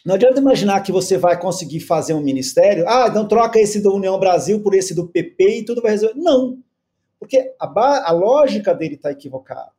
não 0.05 0.15
adianta 0.15 0.39
imaginar 0.39 0.81
que 0.81 0.91
você 0.91 1.17
vai 1.17 1.39
conseguir 1.39 1.79
fazer 1.79 2.13
um 2.13 2.21
ministério, 2.21 2.87
ah, 2.87 3.07
então 3.09 3.27
troca 3.27 3.59
esse 3.59 3.81
do 3.81 3.93
União 3.93 4.19
Brasil 4.19 4.61
por 4.61 4.75
esse 4.75 4.93
do 4.93 5.07
PP 5.07 5.59
e 5.59 5.65
tudo 5.65 5.81
vai 5.81 5.91
resolver. 5.91 6.19
Não, 6.19 6.59
porque 7.19 7.53
a, 7.59 8.09
a 8.09 8.11
lógica 8.11 8.73
dele 8.73 8.95
está 8.95 9.11
equivocada. 9.11 9.71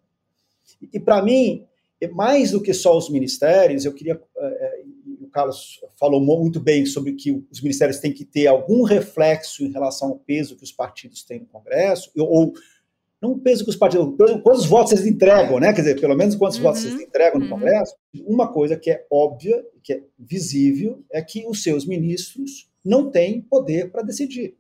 E, 0.81 0.89
e 0.95 1.01
para 1.01 1.23
mim, 1.23 1.67
é 2.01 2.09
mais 2.09 2.51
do 2.51 2.63
que 2.63 2.73
só 2.73 2.97
os 2.97 3.11
ministérios, 3.11 3.85
eu 3.85 3.93
queria. 3.93 4.21
Carlos 5.37 5.81
falou 6.01 6.19
muito 6.19 6.59
bem 6.59 6.87
sobre 6.87 7.13
que 7.13 7.31
os 7.53 7.61
ministérios 7.61 7.99
têm 7.99 8.11
que 8.11 8.25
ter 8.25 8.47
algum 8.47 8.83
reflexo 8.83 9.65
em 9.65 9.71
relação 9.71 10.09
ao 10.09 10.17
peso 10.17 10.57
que 10.57 10.65
os 10.65 10.73
partidos 10.73 11.23
têm 11.23 11.41
no 11.41 11.47
Congresso, 11.47 12.11
ou 12.17 12.55
não 13.21 13.33
o 13.33 13.39
peso 13.39 13.63
que 13.63 13.69
os 13.69 13.77
partidos, 13.77 14.17
quantos 14.43 14.65
votos 14.65 14.93
eles 14.93 15.05
entregam, 15.05 15.61
né? 15.61 15.75
Quer 15.75 15.83
dizer, 15.83 16.01
pelo 16.01 16.17
menos 16.17 16.35
quantos 16.37 16.57
uhum. 16.57 16.63
votos 16.63 16.85
eles 16.87 17.03
entregam 17.03 17.39
no 17.39 17.45
uhum. 17.45 17.51
Congresso. 17.51 17.95
Uma 18.27 18.51
coisa 18.51 18.79
que 18.79 18.91
é 18.91 19.05
óbvia, 19.11 19.63
que 19.83 19.93
é 19.93 20.03
visível, 20.19 21.05
é 21.13 21.21
que 21.21 21.47
os 21.47 21.63
seus 21.63 21.85
ministros 21.87 22.71
não 22.83 23.11
têm 23.11 23.43
poder 23.43 23.91
para 23.91 24.03
decidir. 24.03 24.57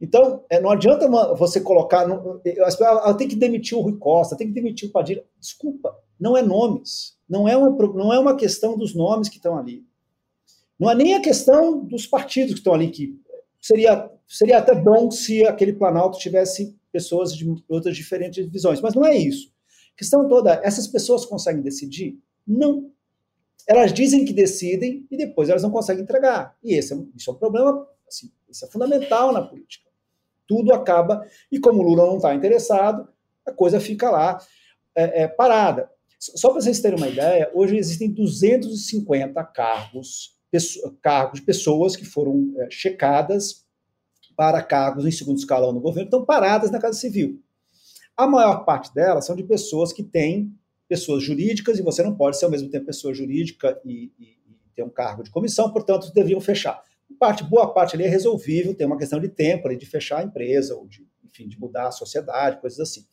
Então, 0.00 0.44
é, 0.48 0.60
não 0.60 0.70
adianta 0.70 1.08
você 1.34 1.60
colocar. 1.60 2.06
Tem 3.18 3.28
que 3.28 3.36
demitir 3.36 3.76
o 3.76 3.80
Rui 3.80 3.96
Costa, 3.96 4.36
tem 4.36 4.46
que 4.46 4.52
demitir 4.52 4.88
o 4.88 4.92
Padilha. 4.92 5.24
Desculpa, 5.40 5.96
não 6.18 6.36
é 6.36 6.42
nomes. 6.42 7.16
Não 7.28 7.48
é 7.48 7.56
uma, 7.56 7.70
não 7.70 8.12
é 8.12 8.18
uma 8.18 8.36
questão 8.36 8.76
dos 8.76 8.94
nomes 8.94 9.28
que 9.28 9.36
estão 9.36 9.56
ali. 9.56 9.84
Não 10.78 10.90
é 10.90 10.94
nem 10.94 11.14
a 11.14 11.20
questão 11.20 11.84
dos 11.84 12.06
partidos 12.06 12.52
que 12.52 12.60
estão 12.60 12.74
ali, 12.74 12.90
que 12.90 13.18
seria, 13.60 14.10
seria 14.26 14.58
até 14.58 14.74
bom 14.74 15.10
se 15.10 15.46
aquele 15.46 15.72
Planalto 15.72 16.18
tivesse 16.18 16.76
pessoas 16.92 17.34
de 17.34 17.46
outras 17.68 17.96
diferentes 17.96 18.46
visões. 18.46 18.80
Mas 18.80 18.94
não 18.94 19.04
é 19.04 19.16
isso. 19.16 19.52
A 19.94 19.98
questão 19.98 20.28
toda, 20.28 20.60
essas 20.62 20.86
pessoas 20.86 21.24
conseguem 21.24 21.62
decidir? 21.62 22.18
Não. 22.46 22.90
Elas 23.66 23.92
dizem 23.92 24.24
que 24.24 24.32
decidem 24.32 25.06
e 25.10 25.16
depois 25.16 25.48
elas 25.48 25.62
não 25.62 25.70
conseguem 25.70 26.02
entregar. 26.02 26.56
E 26.62 26.74
esse 26.74 26.92
é, 26.92 26.98
isso 27.16 27.30
é 27.30 27.32
um 27.32 27.36
problema, 27.36 27.86
assim, 28.06 28.30
isso 28.48 28.64
é 28.64 28.68
fundamental 28.68 29.32
na 29.32 29.40
política. 29.40 29.88
Tudo 30.46 30.74
acaba, 30.74 31.26
e 31.50 31.58
como 31.58 31.80
o 31.80 31.82
Lula 31.82 32.04
não 32.06 32.16
está 32.16 32.34
interessado, 32.34 33.08
a 33.46 33.52
coisa 33.52 33.80
fica 33.80 34.10
lá 34.10 34.38
é, 34.94 35.22
é, 35.22 35.28
parada. 35.28 35.90
Só 36.34 36.50
para 36.50 36.60
vocês 36.60 36.80
terem 36.80 36.96
uma 36.96 37.08
ideia, 37.08 37.50
hoje 37.54 37.76
existem 37.76 38.10
250 38.10 39.42
cargos, 39.44 40.38
cargos 41.02 41.40
de 41.40 41.46
pessoas 41.46 41.96
que 41.96 42.04
foram 42.04 42.54
é, 42.58 42.68
checadas 42.70 43.64
para 44.36 44.62
cargos 44.62 45.04
em 45.04 45.10
segundo 45.10 45.38
escalão 45.38 45.72
no 45.72 45.80
governo 45.80 46.06
estão 46.06 46.24
paradas 46.24 46.70
na 46.70 46.80
Casa 46.80 46.98
Civil. 46.98 47.40
A 48.16 48.26
maior 48.26 48.64
parte 48.64 48.92
delas 48.94 49.26
são 49.26 49.34
de 49.34 49.42
pessoas 49.42 49.92
que 49.92 50.02
têm 50.02 50.52
pessoas 50.88 51.22
jurídicas, 51.22 51.78
e 51.78 51.82
você 51.82 52.02
não 52.02 52.14
pode 52.14 52.38
ser 52.38 52.44
ao 52.44 52.50
mesmo 52.50 52.70
tempo 52.70 52.86
pessoa 52.86 53.14
jurídica 53.14 53.80
e, 53.84 54.12
e, 54.18 54.24
e 54.24 54.56
ter 54.74 54.82
um 54.82 54.90
cargo 54.90 55.22
de 55.22 55.30
comissão, 55.30 55.72
portanto, 55.72 56.12
deveriam 56.12 56.40
fechar. 56.40 56.80
Parte, 57.18 57.42
boa 57.44 57.72
parte 57.72 57.96
ali 57.96 58.04
é 58.04 58.08
resolvível, 58.08 58.74
tem 58.74 58.86
uma 58.86 58.98
questão 58.98 59.20
de 59.20 59.28
tempo 59.28 59.66
ali, 59.66 59.76
de 59.76 59.86
fechar 59.86 60.20
a 60.20 60.24
empresa, 60.24 60.74
ou 60.74 60.86
de, 60.86 61.06
enfim, 61.24 61.48
de 61.48 61.58
mudar 61.58 61.88
a 61.88 61.92
sociedade, 61.92 62.60
coisas 62.60 62.80
assim. 62.80 63.04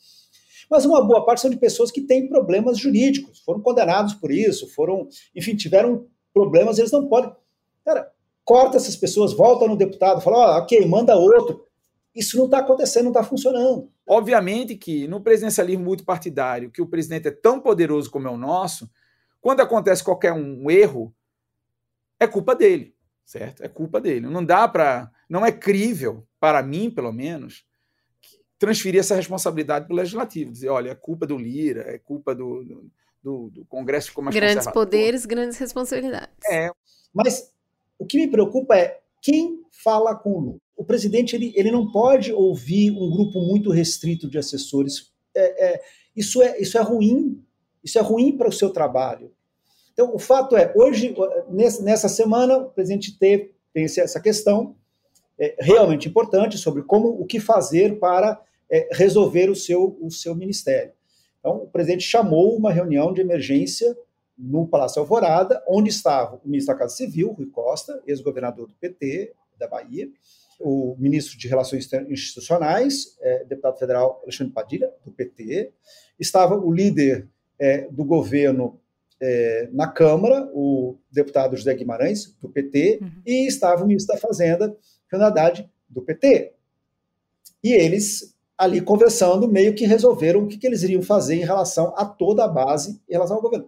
Mas 0.71 0.85
uma 0.85 1.05
boa 1.05 1.25
parte 1.25 1.41
são 1.41 1.49
de 1.49 1.57
pessoas 1.57 1.91
que 1.91 1.99
têm 1.99 2.29
problemas 2.29 2.77
jurídicos, 2.77 3.41
foram 3.41 3.59
condenados 3.59 4.13
por 4.13 4.31
isso, 4.31 4.73
foram, 4.73 5.05
enfim, 5.35 5.53
tiveram 5.53 6.07
problemas, 6.33 6.79
eles 6.79 6.93
não 6.93 7.09
podem. 7.09 7.35
Cara, 7.83 8.09
corta 8.45 8.77
essas 8.77 8.95
pessoas, 8.95 9.33
volta 9.33 9.67
no 9.67 9.75
deputado, 9.75 10.21
fala, 10.21 10.55
oh, 10.55 10.59
ok, 10.61 10.85
manda 10.85 11.13
outro. 11.17 11.67
Isso 12.15 12.37
não 12.37 12.45
está 12.45 12.59
acontecendo, 12.59 13.03
não 13.03 13.11
está 13.11 13.21
funcionando. 13.21 13.91
Obviamente 14.07 14.75
que 14.77 15.09
no 15.09 15.19
presidencialismo 15.19 15.83
multipartidário, 15.83 16.71
que 16.71 16.81
o 16.81 16.87
presidente 16.87 17.27
é 17.27 17.31
tão 17.31 17.59
poderoso 17.59 18.09
como 18.09 18.29
é 18.29 18.31
o 18.31 18.37
nosso, 18.37 18.89
quando 19.41 19.59
acontece 19.59 20.01
qualquer 20.01 20.31
um 20.31 20.71
erro, 20.71 21.13
é 22.17 22.25
culpa 22.25 22.55
dele, 22.55 22.95
certo? 23.25 23.61
É 23.61 23.67
culpa 23.67 23.99
dele. 23.99 24.27
Não 24.27 24.45
dá 24.45 24.69
para, 24.69 25.11
não 25.29 25.45
é 25.45 25.51
crível 25.51 26.25
para 26.39 26.63
mim, 26.63 26.89
pelo 26.89 27.11
menos, 27.11 27.65
transferir 28.61 28.99
essa 28.99 29.15
responsabilidade 29.15 29.87
para 29.87 29.93
o 29.93 29.97
legislativo, 29.97 30.51
dizer, 30.51 30.69
olha, 30.69 30.91
é 30.91 30.95
culpa 30.95 31.25
do 31.25 31.35
Lira, 31.35 31.81
é 31.87 31.97
culpa 31.97 32.35
do, 32.35 32.63
do, 33.23 33.49
do 33.49 33.65
Congresso 33.65 34.09
ficou 34.09 34.23
mais 34.23 34.35
Grandes 34.35 34.67
poderes, 34.71 35.25
grandes 35.25 35.57
responsabilidades. 35.57 36.29
É, 36.47 36.69
mas 37.11 37.51
o 37.97 38.05
que 38.05 38.17
me 38.17 38.27
preocupa 38.27 38.77
é 38.77 38.99
quem 39.19 39.63
fala 39.83 40.15
com 40.15 40.33
o 40.33 40.39
Lula. 40.39 40.57
O 40.77 40.85
presidente 40.85 41.35
ele, 41.35 41.51
ele 41.55 41.71
não 41.71 41.91
pode 41.91 42.31
ouvir 42.31 42.91
um 42.91 43.09
grupo 43.09 43.41
muito 43.41 43.71
restrito 43.71 44.29
de 44.29 44.37
assessores. 44.37 45.11
É, 45.35 45.65
é, 45.65 45.81
isso, 46.15 46.39
é, 46.43 46.61
isso 46.61 46.77
é 46.77 46.81
ruim. 46.81 47.43
Isso 47.83 47.97
é 47.97 48.01
ruim 48.01 48.37
para 48.37 48.47
o 48.47 48.53
seu 48.53 48.69
trabalho. 48.69 49.31
Então, 49.91 50.13
o 50.13 50.19
fato 50.19 50.55
é, 50.55 50.71
hoje, 50.75 51.15
nessa 51.49 52.07
semana, 52.07 52.57
o 52.57 52.69
presidente 52.69 53.17
teve, 53.17 53.55
tem 53.73 53.85
essa 53.85 54.19
questão 54.19 54.75
é, 55.39 55.55
realmente 55.59 56.07
importante 56.07 56.59
sobre 56.59 56.83
como 56.83 57.07
o 57.09 57.25
que 57.25 57.39
fazer 57.39 57.97
para 57.97 58.39
é, 58.71 58.87
resolver 58.93 59.49
o 59.49 59.55
seu, 59.55 59.97
o 60.01 60.09
seu 60.09 60.33
ministério. 60.33 60.93
Então, 61.39 61.57
o 61.57 61.67
presidente 61.67 62.03
chamou 62.03 62.55
uma 62.55 62.71
reunião 62.71 63.13
de 63.13 63.21
emergência 63.21 63.95
no 64.37 64.67
Palácio 64.67 64.99
Alvorada, 64.99 65.61
onde 65.67 65.89
estava 65.89 66.39
o 66.43 66.47
ministro 66.47 66.73
da 66.73 66.79
Casa 66.79 66.95
Civil, 66.95 67.31
Rui 67.31 67.47
Costa, 67.47 68.01
ex-governador 68.07 68.67
do 68.67 68.73
PT 68.75 69.33
da 69.59 69.67
Bahia, 69.67 70.09
o 70.59 70.95
ministro 70.97 71.37
de 71.37 71.47
Relações 71.47 71.89
Institucionais, 72.09 73.17
é, 73.19 73.43
deputado 73.45 73.77
federal 73.77 74.19
Alexandre 74.23 74.53
Padilha, 74.53 74.91
do 75.03 75.11
PT, 75.11 75.71
estava 76.19 76.55
o 76.55 76.71
líder 76.71 77.27
é, 77.59 77.87
do 77.89 78.05
governo 78.05 78.79
é, 79.19 79.69
na 79.71 79.87
Câmara, 79.87 80.49
o 80.53 80.97
deputado 81.11 81.55
José 81.55 81.73
Guimarães, 81.73 82.35
do 82.41 82.49
PT, 82.49 82.99
uhum. 83.01 83.11
e 83.25 83.47
estava 83.47 83.83
o 83.83 83.87
ministro 83.87 84.15
da 84.15 84.21
Fazenda, 84.21 84.75
Fernando 85.07 85.29
Haddad, 85.29 85.69
do 85.87 86.01
PT. 86.01 86.53
E 87.63 87.73
eles, 87.73 88.35
ali 88.61 88.81
conversando, 88.81 89.47
meio 89.47 89.73
que 89.73 89.85
resolveram 89.85 90.43
o 90.43 90.47
que, 90.47 90.57
que 90.57 90.67
eles 90.67 90.83
iriam 90.83 91.01
fazer 91.01 91.35
em 91.35 91.45
relação 91.45 91.93
a 91.95 92.05
toda 92.05 92.45
a 92.45 92.47
base, 92.47 93.01
em 93.09 93.13
relação 93.13 93.37
ao 93.37 93.41
governo 93.41 93.67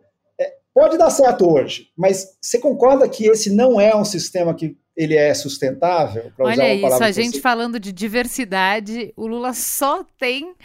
pode 0.74 0.98
dar 0.98 1.10
certo 1.10 1.50
hoje, 1.50 1.90
mas 1.96 2.38
você 2.42 2.60
concorda 2.60 3.08
que 3.08 3.28
esse 3.28 3.54
não 3.54 3.80
é 3.80 3.96
um 3.96 4.04
sistema 4.04 4.54
que 4.54 4.76
ele 4.98 5.16
é 5.16 5.34
sustentável? 5.34 6.32
Olha 6.40 6.74
isso, 6.74 7.04
a 7.04 7.12
gente 7.12 7.40
falando 7.40 7.80
de 7.80 7.92
diversidade, 7.92 9.14
o 9.16 9.28
Lula 9.28 9.54
só 9.54 10.04
tem 10.18 10.56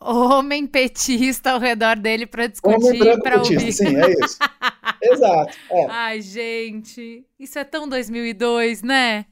homem 0.00 0.66
petista 0.66 1.52
ao 1.52 1.60
redor 1.60 1.96
dele 1.96 2.26
para 2.26 2.46
discutir 2.46 3.02
e 3.02 3.20
para 3.20 3.38
ouvir. 3.38 3.72
Sim, 3.72 3.96
é 3.96 4.10
isso. 4.10 4.38
Exato. 5.02 5.56
É. 5.70 5.86
Ai, 5.88 6.20
gente, 6.22 7.24
isso 7.38 7.58
é 7.58 7.64
tão 7.64 7.88
2002, 7.88 8.82
né? 8.82 9.26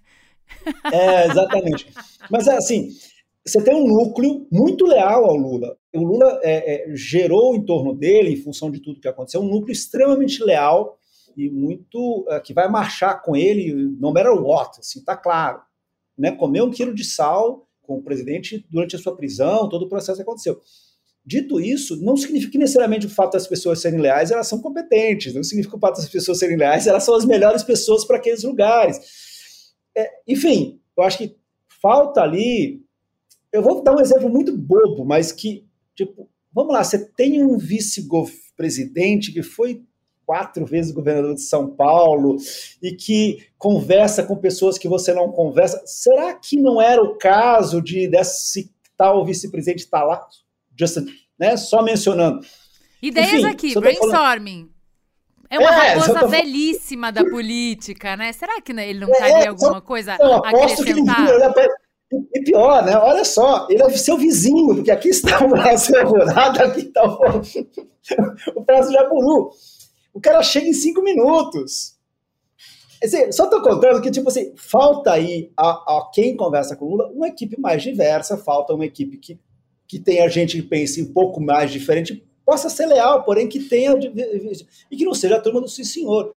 É, 0.93 1.27
exatamente. 1.27 1.89
Mas 2.31 2.47
é 2.47 2.57
assim, 2.57 2.91
você 3.47 3.63
tem 3.63 3.75
um 3.75 3.87
núcleo 3.87 4.47
muito 4.51 4.85
leal 4.85 5.25
ao 5.25 5.37
Lula. 5.37 5.77
O 5.95 6.03
Lula 6.03 6.41
é, 6.43 6.91
é, 6.91 6.97
gerou 6.97 7.55
em 7.55 7.65
torno 7.65 7.95
dele, 7.95 8.33
em 8.33 8.37
função 8.37 8.71
de 8.71 8.81
tudo 8.81 9.01
que 9.01 9.07
aconteceu, 9.07 9.41
um 9.41 9.49
núcleo 9.49 9.73
extremamente 9.73 10.43
leal 10.43 10.99
e 11.37 11.49
muito 11.49 12.27
é, 12.29 12.41
que 12.41 12.53
vai 12.53 12.69
marchar 12.69 13.23
com 13.23 13.37
ele, 13.37 13.73
no 13.73 14.13
matter 14.13 14.33
what, 14.33 14.81
assim, 14.81 15.05
tá 15.05 15.17
claro. 15.17 15.61
Né? 16.19 16.33
Comer 16.33 16.63
um 16.63 16.71
quilo 16.71 16.93
de 16.95 17.05
sal 17.05 17.69
com 17.83 17.99
o 17.99 18.03
presidente 18.03 18.67
durante 18.69 18.97
a 18.97 18.99
sua 18.99 19.15
prisão, 19.15 19.69
todo 19.69 19.85
o 19.85 19.89
processo 19.89 20.17
que 20.17 20.23
aconteceu. 20.23 20.61
Dito 21.25 21.61
isso, 21.61 22.01
não 22.03 22.17
significa 22.17 22.53
que 22.53 22.59
necessariamente 22.59 23.07
o 23.07 23.11
fato 23.11 23.33
das 23.33 23.47
pessoas 23.47 23.81
serem 23.81 24.01
leais, 24.01 24.31
elas 24.31 24.47
são 24.47 24.61
competentes, 24.61 25.35
não 25.35 25.43
significa 25.43 25.73
que 25.73 25.77
o 25.77 25.81
fato 25.81 25.97
das 25.97 26.09
pessoas 26.09 26.39
serem 26.39 26.57
leais, 26.57 26.87
elas 26.87 27.05
são 27.05 27.15
as 27.15 27.25
melhores 27.25 27.63
pessoas 27.63 28.05
para 28.05 28.17
aqueles 28.17 28.43
lugares. 28.43 28.99
É, 29.97 30.09
enfim, 30.27 30.81
eu 30.97 31.05
acho 31.05 31.19
que 31.19 31.37
falta 31.81 32.23
ali. 32.23 32.85
Eu 33.57 33.63
vou 33.63 33.83
dar 33.83 33.97
um 33.97 34.01
exemplo 34.01 34.29
muito 34.29 34.55
bobo, 34.55 35.03
mas 35.03 35.33
que, 35.33 35.65
tipo, 35.95 36.29
vamos 36.53 36.75
lá, 36.75 36.85
você 36.85 36.99
tem 36.99 37.43
um 37.43 37.57
vice-presidente 37.57 39.33
que 39.33 39.43
foi 39.43 39.83
quatro 40.27 40.67
vezes 40.67 40.93
governador 40.93 41.35
de 41.35 41.41
São 41.41 41.71
Paulo 41.71 42.37
e 42.83 42.93
que 42.93 43.47
conversa 43.57 44.23
com 44.25 44.37
pessoas 44.37 44.77
que 44.77 44.87
você 44.87 45.15
não 45.15 45.33
conversa. 45.33 45.83
Será 45.87 46.35
que 46.35 46.61
não 46.61 46.83
era 46.83 47.03
o 47.03 47.17
caso 47.17 47.81
de 47.81 48.07
desse 48.07 48.71
tal 48.95 49.25
vice-presidente 49.25 49.79
estar 49.79 50.05
lá? 50.05 50.27
Just, 50.79 50.99
né, 51.39 51.57
só 51.57 51.83
mencionando. 51.83 52.47
Ideias 53.01 53.33
Enfim, 53.33 53.47
aqui, 53.47 53.75
brainstorming. 53.75 54.71
É 55.49 55.59
uma 55.59 55.71
é, 55.71 55.95
raposa 55.95 56.21
tô... 56.21 56.29
velhíssima 56.29 57.11
da 57.11 57.25
política, 57.25 58.19
né? 58.19 58.35
Será 58.35 58.61
que 58.61 58.73
ele 58.73 59.01
não 59.01 59.09
estaria 59.09 59.45
é, 59.45 59.49
alguma 59.49 59.81
coisa 59.81 60.19
não, 60.19 60.45
a 60.45 60.51
acrescentar? 60.51 61.27
E 62.13 62.45
pior, 62.45 62.85
né? 62.85 62.97
Olha 62.97 63.25
só, 63.25 63.67
ele 63.69 63.83
é 63.83 63.91
seu 63.91 64.17
vizinho, 64.17 64.77
porque 64.77 64.91
aqui 64.91 65.09
está 65.09 65.45
o 65.45 65.49
Brasil 65.49 65.97
Rural, 66.07 66.51
aqui 66.53 66.81
está 66.83 67.05
o, 67.05 68.61
o 68.61 68.65
Prazo 68.65 68.93
Jaburu. 68.93 69.51
O 70.15 70.21
cara 70.21 70.43
chega 70.43 70.69
em 70.69 70.73
cinco 70.73 71.03
minutos. 71.03 71.97
Assim, 73.03 73.31
só 73.33 73.45
estou 73.45 73.61
contando 73.61 74.01
que, 74.01 74.11
tipo 74.11 74.29
assim, 74.29 74.55
falta 74.57 75.13
aí 75.13 75.51
a, 75.57 75.69
a, 75.69 76.11
quem 76.15 76.37
conversa 76.37 76.77
com 76.77 76.87
Lula 76.87 77.11
uma 77.13 77.29
equipe 77.29 77.61
mais 77.61 77.83
diversa, 77.83 78.37
falta 78.37 78.73
uma 78.73 78.87
equipe 78.87 79.19
que, 79.19 79.39
que 79.87 79.99
tenha 79.99 80.29
gente 80.29 80.57
que 80.57 80.67
pense 80.67 81.03
um 81.03 81.13
pouco 81.13 81.41
mais 81.41 81.73
diferente, 81.73 82.25
possa 82.45 82.71
ser 82.71 82.87
leal, 82.87 83.25
porém 83.25 83.49
que 83.49 83.65
tenha. 83.65 83.93
e 84.91 84.97
que 84.97 85.05
não 85.05 85.13
seja 85.13 85.37
a 85.37 85.41
turma 85.41 85.61
do 85.61 85.69
sim 85.69 85.85
senhor. 85.85 86.36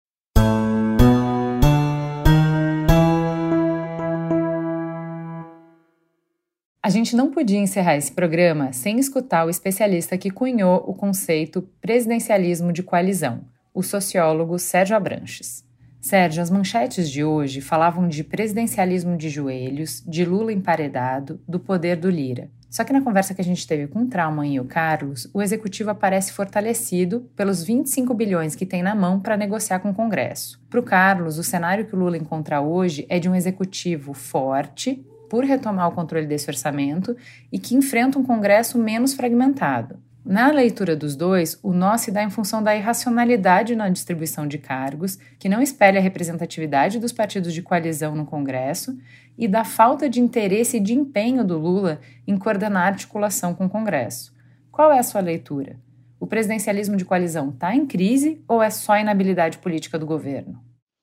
A 6.89 6.91
gente 6.91 7.15
não 7.15 7.29
podia 7.29 7.59
encerrar 7.59 7.97
esse 7.97 8.11
programa 8.11 8.73
sem 8.73 8.97
escutar 8.97 9.45
o 9.45 9.49
especialista 9.51 10.17
que 10.17 10.31
cunhou 10.31 10.83
o 10.87 10.95
conceito 10.95 11.61
presidencialismo 11.79 12.73
de 12.73 12.81
coalizão 12.81 13.41
o 13.71 13.83
sociólogo 13.83 14.57
Sérgio 14.57 14.97
Abranches. 14.97 15.63
Sérgio, 16.01 16.41
as 16.41 16.49
manchetes 16.49 17.07
de 17.07 17.23
hoje 17.23 17.61
falavam 17.61 18.07
de 18.07 18.23
presidencialismo 18.23 19.15
de 19.15 19.29
joelhos, 19.29 20.03
de 20.07 20.25
Lula 20.25 20.51
emparedado, 20.51 21.39
do 21.47 21.59
poder 21.59 21.95
do 21.95 22.09
Lira. 22.09 22.49
Só 22.71 22.83
que 22.83 22.91
na 22.91 23.01
conversa 23.01 23.35
que 23.35 23.41
a 23.41 23.45
gente 23.45 23.67
teve 23.67 23.85
com 23.85 24.01
o 24.01 24.07
Trauman 24.07 24.51
e 24.51 24.59
o 24.59 24.65
Carlos, 24.65 25.29
o 25.31 25.43
executivo 25.43 25.91
aparece 25.91 26.33
fortalecido 26.33 27.29
pelos 27.35 27.61
25 27.61 28.15
bilhões 28.15 28.55
que 28.55 28.65
tem 28.65 28.81
na 28.81 28.95
mão 28.95 29.19
para 29.19 29.37
negociar 29.37 29.77
com 29.77 29.91
o 29.91 29.95
Congresso. 29.95 30.59
Para 30.67 30.79
o 30.79 30.83
Carlos, 30.83 31.37
o 31.37 31.43
cenário 31.43 31.85
que 31.85 31.95
o 31.95 31.99
Lula 31.99 32.17
encontra 32.17 32.59
hoje 32.59 33.05
é 33.07 33.19
de 33.19 33.29
um 33.29 33.35
executivo 33.35 34.11
forte, 34.11 35.05
por 35.29 35.45
retomar 35.45 35.87
o 35.87 35.91
controle 35.91 36.25
desse 36.25 36.49
orçamento, 36.49 37.15
e 37.51 37.59
que 37.59 37.75
enfrenta 37.75 38.17
um 38.17 38.23
Congresso 38.23 38.77
menos 38.77 39.13
fragmentado. 39.13 39.99
Na 40.25 40.51
leitura 40.51 40.95
dos 40.95 41.15
dois, 41.15 41.57
o 41.63 41.73
nó 41.73 41.97
se 41.97 42.11
dá 42.11 42.21
em 42.21 42.29
função 42.29 42.61
da 42.61 42.75
irracionalidade 42.75 43.75
na 43.75 43.89
distribuição 43.89 44.45
de 44.45 44.57
cargos, 44.57 45.17
que 45.39 45.47
não 45.47 45.61
espelha 45.61 45.99
a 45.99 46.03
representatividade 46.03 46.99
dos 46.99 47.11
partidos 47.11 47.53
de 47.53 47.61
coalizão 47.61 48.15
no 48.15 48.25
Congresso, 48.25 48.97
e 49.37 49.47
da 49.47 49.63
falta 49.63 50.09
de 50.09 50.19
interesse 50.19 50.77
e 50.77 50.79
de 50.81 50.93
empenho 50.93 51.45
do 51.45 51.57
Lula 51.57 52.01
em 52.27 52.37
coordenar 52.37 52.83
a 52.83 52.87
articulação 52.87 53.55
com 53.55 53.65
o 53.65 53.69
Congresso. 53.69 54.33
Qual 54.69 54.91
é 54.91 54.99
a 54.99 55.03
sua 55.03 55.21
leitura? 55.21 55.79
O 56.19 56.27
presidencialismo 56.27 56.97
de 56.97 57.05
coalizão 57.05 57.49
está 57.49 57.73
em 57.73 57.87
crise 57.87 58.43
ou 58.47 58.61
é 58.61 58.69
só 58.69 58.97
inabilidade 58.97 59.57
política 59.57 59.97
do 59.97 60.05
governo? 60.05 60.59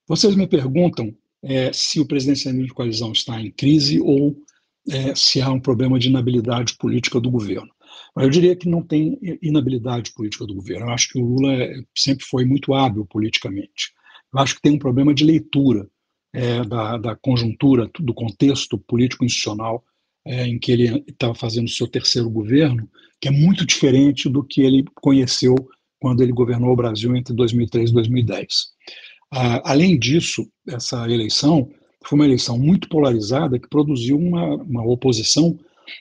Vocês 0.07 0.37
me 0.37 0.47
perguntam 0.47 1.13
é, 1.47 1.73
se 1.73 2.01
o 2.01 2.07
presidencialismo 2.07 2.67
de 2.67 2.75
coalizão 2.75 3.13
está 3.13 3.41
em 3.41 3.51
crise 3.53 4.01
ou 4.01 4.37
é, 4.91 5.15
se 5.15 5.41
há 5.41 5.51
um 5.51 5.61
problema 5.61 5.99
de 5.99 6.09
inabilidade 6.09 6.77
política 6.77 7.21
do 7.21 7.31
governo. 7.31 7.71
Eu 8.17 8.31
diria 8.31 8.57
que 8.57 8.69
não 8.69 8.83
tem 8.83 9.19
inabilidade 9.43 10.13
política 10.13 10.47
do 10.47 10.55
governo. 10.55 10.87
Eu 10.87 10.91
acho 10.91 11.11
que 11.11 11.19
o 11.19 11.25
Lula 11.25 11.53
é, 11.53 11.75
sempre 11.97 12.25
foi 12.25 12.45
muito 12.45 12.75
hábil 12.75 13.05
politicamente. 13.07 13.93
Eu 14.33 14.41
acho 14.41 14.55
que 14.57 14.63
tem 14.63 14.73
um 14.73 14.79
problema 14.79 15.15
de 15.15 15.25
leitura 15.25 15.89
é, 16.33 16.65
da, 16.65 16.97
da, 16.97 17.17
conjuntura, 17.17 17.91
do 17.99 18.15
contexto 18.15 18.79
político 18.79 19.25
institucional 19.25 19.85
é, 20.27 20.47
em 20.47 20.59
que 20.59 20.73
ele 20.73 21.05
estava 21.07 21.35
fazendo 21.35 21.67
o 21.67 21.71
seu 21.71 21.87
terceiro 21.87 22.29
governo, 22.29 22.89
que 23.21 23.29
é 23.29 23.31
muito 23.31 23.65
diferente 23.65 24.29
do 24.29 24.43
que 24.43 24.63
ele 24.63 24.85
conheceu 24.95 25.55
quando 26.01 26.23
ele 26.23 26.33
governou 26.33 26.73
o 26.73 26.77
Brasil 26.77 27.15
entre 27.15 27.35
2003 27.35 27.91
e 27.91 27.93
2010. 27.93 28.49
Ah, 29.33 29.73
além 29.73 29.99
disso, 29.99 30.49
essa 30.67 31.09
eleição 31.11 31.71
foi 32.05 32.19
uma 32.19 32.25
eleição 32.25 32.59
muito 32.59 32.89
polarizada 32.89 33.59
que 33.59 33.69
produziu 33.69 34.17
uma, 34.17 34.55
uma 34.57 34.87
oposição 34.87 35.59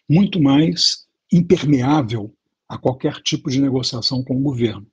muito 0.10 0.42
mais 0.42 1.06
impermeável 1.32 2.34
a 2.70 2.78
qualquer 2.78 3.22
tipo 3.22 3.50
de 3.50 3.62
negociação 3.62 4.24
com 4.24 4.36
o 4.38 4.42
governo. 4.44 4.86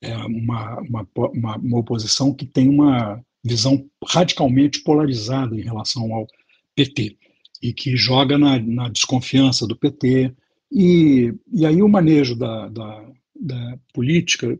É 0.00 0.16
uma, 0.16 0.80
uma, 0.80 1.08
uma, 1.14 1.56
uma 1.56 1.78
oposição 1.78 2.34
que 2.34 2.46
tem 2.46 2.68
uma 2.68 3.22
visão 3.44 3.88
radicalmente 4.06 4.82
polarizada 4.82 5.54
em 5.54 5.62
relação 5.62 6.12
ao 6.14 6.26
PT 6.74 7.16
e 7.62 7.72
que 7.72 7.96
joga 7.96 8.38
na, 8.38 8.58
na 8.58 8.88
desconfiança 8.88 9.66
do 9.66 9.76
PT. 9.76 10.34
E, 10.72 11.34
e 11.52 11.66
aí 11.66 11.82
o 11.82 11.88
manejo 11.88 12.36
da, 12.36 12.68
da, 12.68 13.08
da 13.38 13.78
política 13.92 14.58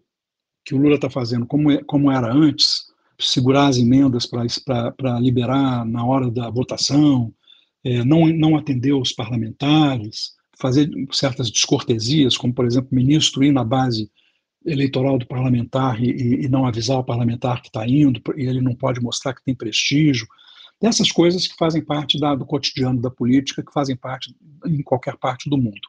que 0.65 0.75
o 0.75 0.79
Lula 0.79 0.97
está 0.97 1.09
fazendo, 1.09 1.47
como, 1.47 1.71
é, 1.71 1.83
como 1.85 2.11
era 2.11 2.33
antes, 2.33 2.90
segurar 3.21 3.69
as 3.69 3.77
emendas 3.77 4.27
para 4.27 5.21
liberar 5.21 5.85
na 5.85 6.05
hora 6.05 6.31
da 6.31 6.51
votação, 6.51 7.33
é, 7.85 8.05
não, 8.05 8.27
não 8.27 8.57
atender 8.57 8.93
os 8.93 9.13
parlamentares, 9.13 10.33
fazer 10.61 10.91
certas 11.13 11.51
descortesias, 11.51 12.37
como, 12.37 12.53
por 12.53 12.67
exemplo, 12.67 12.89
ministro 12.93 13.43
ir 13.43 13.53
na 13.53 13.65
base 13.65 14.11
eleitoral 14.65 15.19
do 15.19 15.27
parlamentar 15.27 16.03
e, 16.03 16.45
e 16.45 16.49
não 16.49 16.67
avisar 16.67 16.99
o 16.99 17.05
parlamentar 17.05 17.63
que 17.63 17.69
está 17.69 17.87
indo, 17.87 18.21
e 18.37 18.43
ele 18.43 18.61
não 18.61 18.75
pode 18.75 19.01
mostrar 19.01 19.35
que 19.35 19.45
tem 19.45 19.55
prestígio. 19.55 20.27
Essas 20.83 21.11
coisas 21.11 21.47
que 21.47 21.57
fazem 21.57 21.83
parte 21.83 22.19
da, 22.19 22.35
do 22.35 22.47
cotidiano 22.47 23.01
da 23.01 23.11
política, 23.11 23.63
que 23.63 23.73
fazem 23.73 23.97
parte 23.97 24.35
em 24.67 24.83
qualquer 24.83 25.17
parte 25.17 25.49
do 25.49 25.57
mundo. 25.57 25.81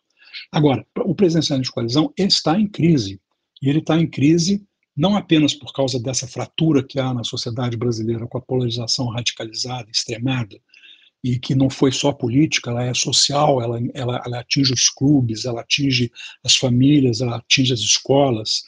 Agora, 0.51 0.86
o 0.99 1.13
presidencialismo 1.13 1.65
de 1.65 1.71
coalizão 1.71 2.13
está 2.17 2.57
em 2.59 2.67
crise, 2.67 3.19
e 3.61 3.69
ele 3.69 3.79
está 3.79 3.97
em 3.97 4.07
crise 4.07 4.65
não 5.02 5.18
apenas 5.18 5.56
por 5.56 5.74
causa 5.74 5.99
dessa 5.99 6.28
fratura 6.28 6.84
que 6.84 6.99
há 6.99 7.12
na 7.12 7.24
sociedade 7.24 7.76
brasileira 7.76 8.28
com 8.28 8.38
a 8.38 8.41
polarização 8.41 9.08
radicalizada, 9.08 9.89
extremada, 9.89 10.56
e 11.24 11.39
que 11.39 11.56
não 11.56 11.72
foi 11.72 11.91
só 11.91 12.12
política, 12.12 12.70
ela 12.70 12.84
é 12.84 12.93
social, 12.93 13.60
ela, 13.60 13.80
ela, 13.95 14.22
ela 14.24 14.39
atinge 14.39 14.72
os 14.72 14.89
clubes, 14.89 15.43
ela 15.45 15.62
atinge 15.62 16.12
as 16.43 16.56
famílias, 16.56 17.20
ela 17.20 17.38
atinge 17.38 17.74
as 17.74 17.80
escolas, 17.80 18.62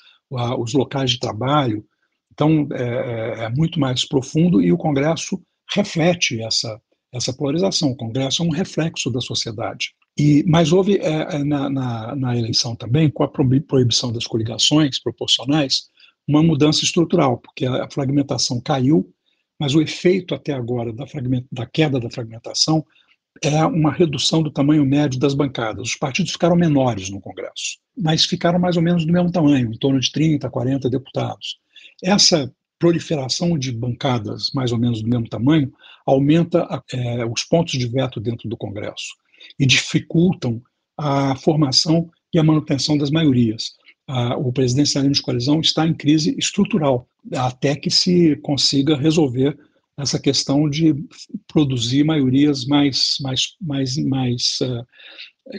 os 0.57 0.73
locais 0.73 1.11
de 1.11 1.19
trabalho. 1.19 1.85
Então, 2.31 2.67
é, 2.71 2.83
é, 2.83 3.43
é, 3.43 3.49
muito 3.49 3.79
mais 3.79 4.03
profundo 4.03 4.59
e 4.59 4.71
o 4.71 4.77
Congresso 4.77 5.39
reflete 5.71 6.41
essa, 6.41 6.81
essa 7.13 7.31
polarização. 7.31 7.91
O 7.91 7.95
Congresso 7.95 8.41
é 8.41 8.45
um 8.47 8.51
reflexo 8.51 9.11
da 9.11 9.21
sociedade. 9.21 9.93
E, 10.17 10.43
mas 10.47 10.71
houve 10.71 10.97
é, 10.97 11.35
é 11.35 11.43
na, 11.43 11.69
na, 11.69 12.15
na, 12.15 12.35
eleição 12.35 12.75
também, 12.75 13.07
com 13.09 13.23
a 13.23 13.27
proibição 13.27 14.11
das 14.11 14.25
coligações 14.25 14.99
proporcionais, 14.99 15.92
uma 16.27 16.43
mudança 16.43 16.83
estrutural, 16.83 17.37
porque 17.37 17.65
a 17.65 17.89
fragmentação 17.89 18.61
caiu 18.61 19.13
mas 19.59 19.75
o 19.75 19.81
efeito 19.81 20.35
até 20.35 20.51
agora 20.51 20.91
da, 20.91 21.05
da 21.51 21.65
queda 21.65 21.99
da 21.99 22.09
fragmentação 22.09 22.85
é 23.41 23.65
uma 23.65 23.91
redução 23.91 24.43
do 24.43 24.51
tamanho 24.51 24.85
médio 24.85 25.19
das 25.19 25.33
bancadas. 25.33 25.89
Os 25.89 25.95
partidos 25.95 26.33
ficaram 26.33 26.55
menores 26.55 27.09
no 27.09 27.21
Congresso, 27.21 27.79
mas 27.97 28.25
ficaram 28.25 28.59
mais 28.59 28.77
ou 28.77 28.83
menos 28.83 29.05
do 29.05 29.13
mesmo 29.13 29.31
tamanho, 29.31 29.71
em 29.73 29.77
torno 29.77 29.99
de 30.01 30.11
30, 30.11 30.49
40 30.49 30.89
deputados. 30.89 31.59
Essa 32.03 32.51
proliferação 32.77 33.57
de 33.57 33.71
bancadas 33.71 34.51
mais 34.53 34.73
ou 34.73 34.77
menos 34.77 35.01
do 35.01 35.09
mesmo 35.09 35.29
tamanho 35.29 35.71
aumenta 36.05 36.67
é, 36.91 37.25
os 37.25 37.43
pontos 37.43 37.79
de 37.79 37.87
veto 37.87 38.19
dentro 38.19 38.49
do 38.49 38.57
Congresso 38.57 39.15
e 39.57 39.65
dificultam 39.65 40.61
a 40.97 41.35
formação 41.37 42.09
e 42.33 42.39
a 42.39 42.43
manutenção 42.43 42.97
das 42.97 43.09
maiorias. 43.09 43.75
O 44.37 44.51
presidencialismo 44.51 45.13
de 45.13 45.21
coalizão 45.21 45.61
está 45.61 45.87
em 45.87 45.93
crise 45.93 46.35
estrutural, 46.37 47.07
até 47.33 47.75
que 47.75 47.89
se 47.89 48.35
consiga 48.37 48.97
resolver 48.97 49.57
essa 49.97 50.19
questão 50.19 50.69
de 50.69 50.95
produzir 51.47 52.03
maiorias 52.03 52.65
mais, 52.65 53.15
mais, 53.21 53.55
mais, 53.61 53.97
mais 53.97 54.59
uh, 54.61 54.85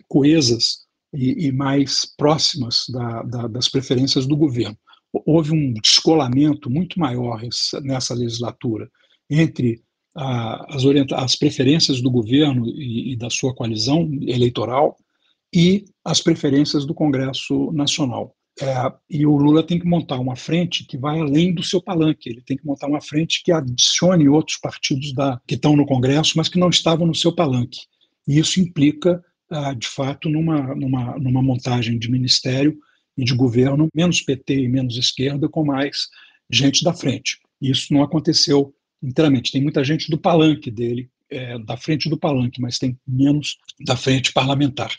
coesas 0.09 0.80
e, 1.12 1.47
e, 1.47 1.53
mais 1.53 2.05
próximas 2.16 2.86
da, 2.88 3.22
da, 3.22 3.47
das 3.47 3.68
preferências 3.68 4.26
do 4.26 4.36
governo. 4.36 4.76
Houve 5.12 5.53
um 5.53 5.72
descolamento 5.74 6.68
muito 6.68 6.99
maior 6.99 7.40
nessa 7.82 8.14
legislatura 8.14 8.90
entre 9.30 9.80
as, 10.16 10.84
as 11.12 11.36
preferências 11.36 12.01
do 12.01 12.11
governo 12.11 12.66
e, 12.66 13.12
e 13.12 13.16
da 13.16 13.30
sua 13.30 13.55
coalizão 13.55 14.11
eleitoral 14.22 14.97
e 15.55 15.84
as 16.05 16.20
preferências 16.20 16.84
do 16.84 16.92
Congresso 16.92 17.70
Nacional. 17.72 18.34
É, 18.61 18.92
e 19.11 19.26
o 19.26 19.36
Lula 19.36 19.62
tem 19.64 19.78
que 19.78 19.86
montar 19.86 20.18
uma 20.18 20.36
frente 20.36 20.84
que 20.84 20.98
vai 20.98 21.20
além 21.20 21.55
do 21.55 21.62
seu 21.62 21.80
palanque. 21.80 22.28
Ele 22.28 22.42
tem 22.42 22.57
que 22.57 22.66
montar 22.66 22.88
uma 22.88 23.00
frente 23.00 23.42
que 23.42 23.52
adicione 23.52 24.28
outros 24.28 24.59
partidos 24.59 25.12
da, 25.12 25.40
que 25.46 25.55
estão 25.55 25.76
no 25.76 25.86
Congresso, 25.86 26.34
mas 26.36 26.48
que 26.48 26.59
não 26.59 26.68
estavam 26.68 27.07
no 27.07 27.14
seu 27.14 27.34
palanque. 27.34 27.80
E 28.26 28.38
isso 28.38 28.61
implica, 28.61 29.22
ah, 29.50 29.74
de 29.74 29.86
fato, 29.86 30.28
numa, 30.28 30.74
numa, 30.74 31.18
numa 31.18 31.42
montagem 31.42 31.98
de 31.98 32.11
ministério 32.11 32.76
e 33.16 33.24
de 33.24 33.34
governo 33.34 33.88
menos 33.94 34.20
PT 34.20 34.61
e 34.61 34.68
menos 34.68 34.96
esquerda, 34.96 35.48
com 35.48 35.64
mais 35.64 36.09
gente 36.50 36.84
da 36.84 36.92
frente. 36.92 37.38
Isso 37.61 37.92
não 37.92 38.02
aconteceu 38.02 38.74
inteiramente. 39.02 39.52
Tem 39.52 39.62
muita 39.62 39.84
gente 39.84 40.11
do 40.11 40.18
palanque 40.18 40.70
dele, 40.70 41.09
é, 41.30 41.59
da 41.59 41.76
frente 41.76 42.09
do 42.09 42.18
palanque, 42.18 42.61
mas 42.61 42.78
tem 42.78 42.98
menos 43.07 43.57
da 43.84 43.96
frente 43.96 44.32
parlamentar. 44.32 44.94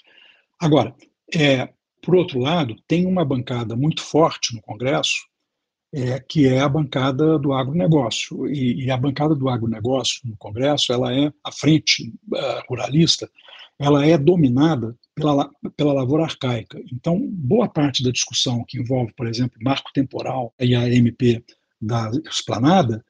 Agora, 0.59 0.95
é, 1.33 1.69
por 2.01 2.15
outro 2.15 2.39
lado, 2.39 2.75
tem 2.87 3.05
uma 3.05 3.25
bancada 3.25 3.75
muito 3.75 4.01
forte 4.01 4.53
no 4.55 4.61
Congresso, 4.61 5.25
é, 5.93 6.19
que 6.19 6.47
é 6.47 6.59
a 6.59 6.69
bancada 6.69 7.39
do 7.39 7.53
agronegócio. 7.53 8.47
E, 8.47 8.85
e, 8.85 8.91
a 8.91 8.97
bancada 8.97 9.33
do 9.33 9.49
agronegócio 9.49 10.21
no 10.25 10.35
Congresso, 10.37 10.91
ela 10.91 11.13
é, 11.13 11.31
a 11.43 11.51
frente 11.51 12.13
uh, 12.31 12.63
ruralista, 12.69 13.29
ela 13.79 14.05
é 14.05 14.17
dominada 14.17 14.95
pela, 15.13 15.49
pela 15.75 15.93
lavoura 15.93 16.23
arcaica. 16.23 16.81
Então, 16.91 17.19
boa 17.27 17.67
parte 17.67 18.03
da 18.03 18.11
discussão 18.11 18.63
que 18.67 18.79
envolve, 18.79 19.13
por 19.13 19.27
exemplo, 19.27 19.57
marco 19.61 19.91
temporal 19.93 20.53
e 20.59 20.75
a 20.75 20.87
MP 20.89 21.43
da 21.81 22.11
esplanada 22.29 23.03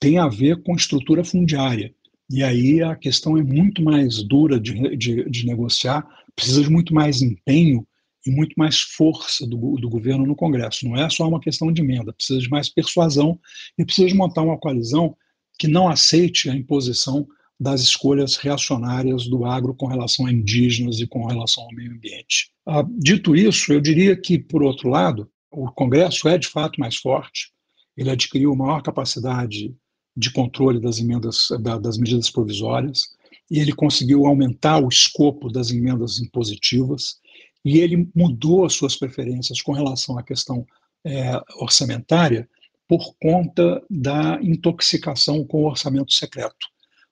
tem 0.00 0.18
a 0.18 0.28
ver 0.28 0.62
com 0.62 0.74
estrutura 0.74 1.24
fundiária. 1.24 1.92
E 2.30 2.42
aí 2.42 2.82
a 2.82 2.94
questão 2.94 3.36
é 3.36 3.42
muito 3.42 3.82
mais 3.82 4.22
dura 4.22 4.60
de, 4.60 4.96
de, 4.96 5.28
de 5.28 5.46
negociar, 5.46 6.06
precisa 6.38 6.62
de 6.62 6.70
muito 6.70 6.94
mais 6.94 7.20
empenho 7.20 7.84
e 8.24 8.30
muito 8.30 8.54
mais 8.56 8.78
força 8.78 9.44
do, 9.44 9.74
do 9.76 9.90
governo 9.90 10.24
no 10.24 10.36
Congresso. 10.36 10.86
Não 10.86 10.96
é 10.96 11.10
só 11.10 11.26
uma 11.26 11.40
questão 11.40 11.72
de 11.72 11.82
emenda, 11.82 12.12
precisa 12.12 12.38
de 12.38 12.48
mais 12.48 12.68
persuasão 12.68 13.38
e 13.76 13.84
precisa 13.84 14.06
de 14.06 14.14
montar 14.14 14.42
uma 14.42 14.56
coalizão 14.56 15.16
que 15.58 15.66
não 15.66 15.88
aceite 15.88 16.48
a 16.48 16.54
imposição 16.54 17.26
das 17.58 17.80
escolhas 17.80 18.36
reacionárias 18.36 19.26
do 19.26 19.44
agro 19.44 19.74
com 19.74 19.86
relação 19.86 20.26
a 20.26 20.32
indígenas 20.32 21.00
e 21.00 21.08
com 21.08 21.26
relação 21.26 21.64
ao 21.64 21.74
meio 21.74 21.90
ambiente. 21.90 22.52
Ah, 22.64 22.86
dito 22.88 23.34
isso, 23.34 23.72
eu 23.72 23.80
diria 23.80 24.16
que, 24.16 24.38
por 24.38 24.62
outro 24.62 24.88
lado, 24.88 25.28
o 25.50 25.68
Congresso 25.72 26.28
é 26.28 26.38
de 26.38 26.46
fato 26.46 26.78
mais 26.78 26.94
forte, 26.94 27.50
ele 27.96 28.10
adquiriu 28.10 28.54
maior 28.54 28.80
capacidade 28.80 29.74
de 30.16 30.30
controle 30.30 30.80
das 30.80 31.00
emendas, 31.00 31.48
das 31.80 31.98
medidas 31.98 32.30
provisórias, 32.30 33.16
e 33.50 33.58
ele 33.58 33.72
conseguiu 33.72 34.26
aumentar 34.26 34.78
o 34.78 34.88
escopo 34.88 35.50
das 35.50 35.70
emendas 35.70 36.18
impositivas, 36.18 37.18
e 37.64 37.78
ele 37.78 38.08
mudou 38.14 38.64
as 38.64 38.74
suas 38.74 38.96
preferências 38.96 39.60
com 39.60 39.72
relação 39.72 40.18
à 40.18 40.22
questão 40.22 40.66
é, 41.04 41.40
orçamentária 41.56 42.48
por 42.86 43.14
conta 43.20 43.82
da 43.90 44.38
intoxicação 44.42 45.44
com 45.44 45.62
o 45.62 45.66
orçamento 45.66 46.12
secreto. 46.12 46.66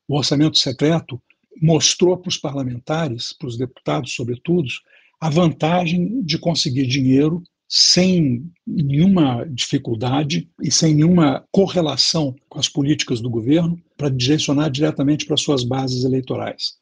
O 0.08 0.16
orçamento 0.16 0.56
secreto 0.56 1.20
mostrou 1.60 2.16
para 2.16 2.28
os 2.28 2.36
parlamentares, 2.36 3.32
para 3.32 3.48
os 3.48 3.56
deputados, 3.56 4.14
sobretudo, 4.14 4.68
a 5.20 5.28
vantagem 5.28 6.22
de 6.22 6.38
conseguir 6.38 6.86
dinheiro 6.86 7.42
sem 7.68 8.50
nenhuma 8.66 9.44
dificuldade 9.50 10.48
e 10.62 10.70
sem 10.70 10.94
nenhuma 10.94 11.44
correlação 11.50 12.34
com 12.48 12.58
as 12.58 12.68
políticas 12.68 13.20
do 13.20 13.28
governo 13.28 13.80
para 13.96 14.08
direcionar 14.08 14.70
diretamente 14.70 15.26
para 15.26 15.36
suas 15.36 15.64
bases 15.64 16.04
eleitorais. 16.04 16.74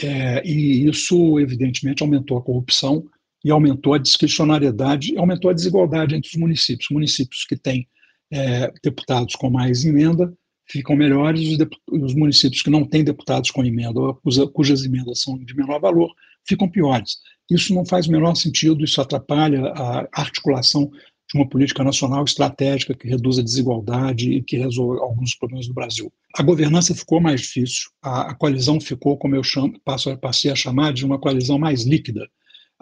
É, 0.00 0.46
e 0.46 0.88
isso, 0.88 1.38
evidentemente, 1.38 2.02
aumentou 2.02 2.38
a 2.38 2.42
corrupção 2.42 3.04
e 3.44 3.50
aumentou 3.50 3.94
a 3.94 3.98
discricionariedade, 3.98 5.16
aumentou 5.18 5.50
a 5.50 5.54
desigualdade 5.54 6.14
entre 6.14 6.30
os 6.30 6.36
municípios. 6.36 6.88
Municípios 6.90 7.44
que 7.44 7.56
têm 7.56 7.86
é, 8.30 8.72
deputados 8.82 9.34
com 9.34 9.50
mais 9.50 9.84
emenda 9.84 10.32
ficam 10.70 10.96
melhores, 10.96 11.40
os, 11.48 12.02
os, 12.02 12.14
municípios 12.14 12.62
que 12.62 12.70
não 12.70 12.84
têm 12.84 13.02
deputados 13.02 13.50
com 13.50 13.64
emenda, 13.64 14.00
cuja, 14.22 14.46
cujas 14.46 14.84
emendas 14.84 15.22
são 15.22 15.38
de 15.38 15.54
menor 15.54 15.80
valor, 15.80 16.12
ficam 16.46 16.68
piores. 16.68 17.18
Isso 17.50 17.74
não 17.74 17.84
faz 17.84 18.06
o 18.06 18.12
menor 18.12 18.34
sentido, 18.36 18.84
isso 18.84 19.00
atrapalha 19.00 19.72
a 19.74 20.06
articulação 20.12 20.90
de 21.32 21.38
uma 21.38 21.48
política 21.48 21.84
nacional 21.84 22.24
estratégica 22.24 22.94
que 22.94 23.08
reduz 23.08 23.38
a 23.38 23.42
desigualdade 23.42 24.32
e 24.32 24.42
que 24.42 24.56
resolve 24.56 25.00
alguns 25.00 25.34
problemas 25.36 25.66
do 25.66 25.74
Brasil. 25.74 26.12
A 26.36 26.42
governança 26.42 26.94
ficou 26.94 27.20
mais 27.20 27.40
difícil, 27.40 27.90
a, 28.02 28.30
a 28.30 28.34
coalizão 28.34 28.80
ficou, 28.80 29.16
como 29.16 29.36
eu 29.36 29.42
chamo, 29.42 29.78
passo, 29.84 30.16
passei 30.18 30.50
a 30.50 30.56
chamar, 30.56 30.92
de 30.92 31.04
uma 31.04 31.18
coalizão 31.18 31.58
mais 31.58 31.84
líquida. 31.84 32.28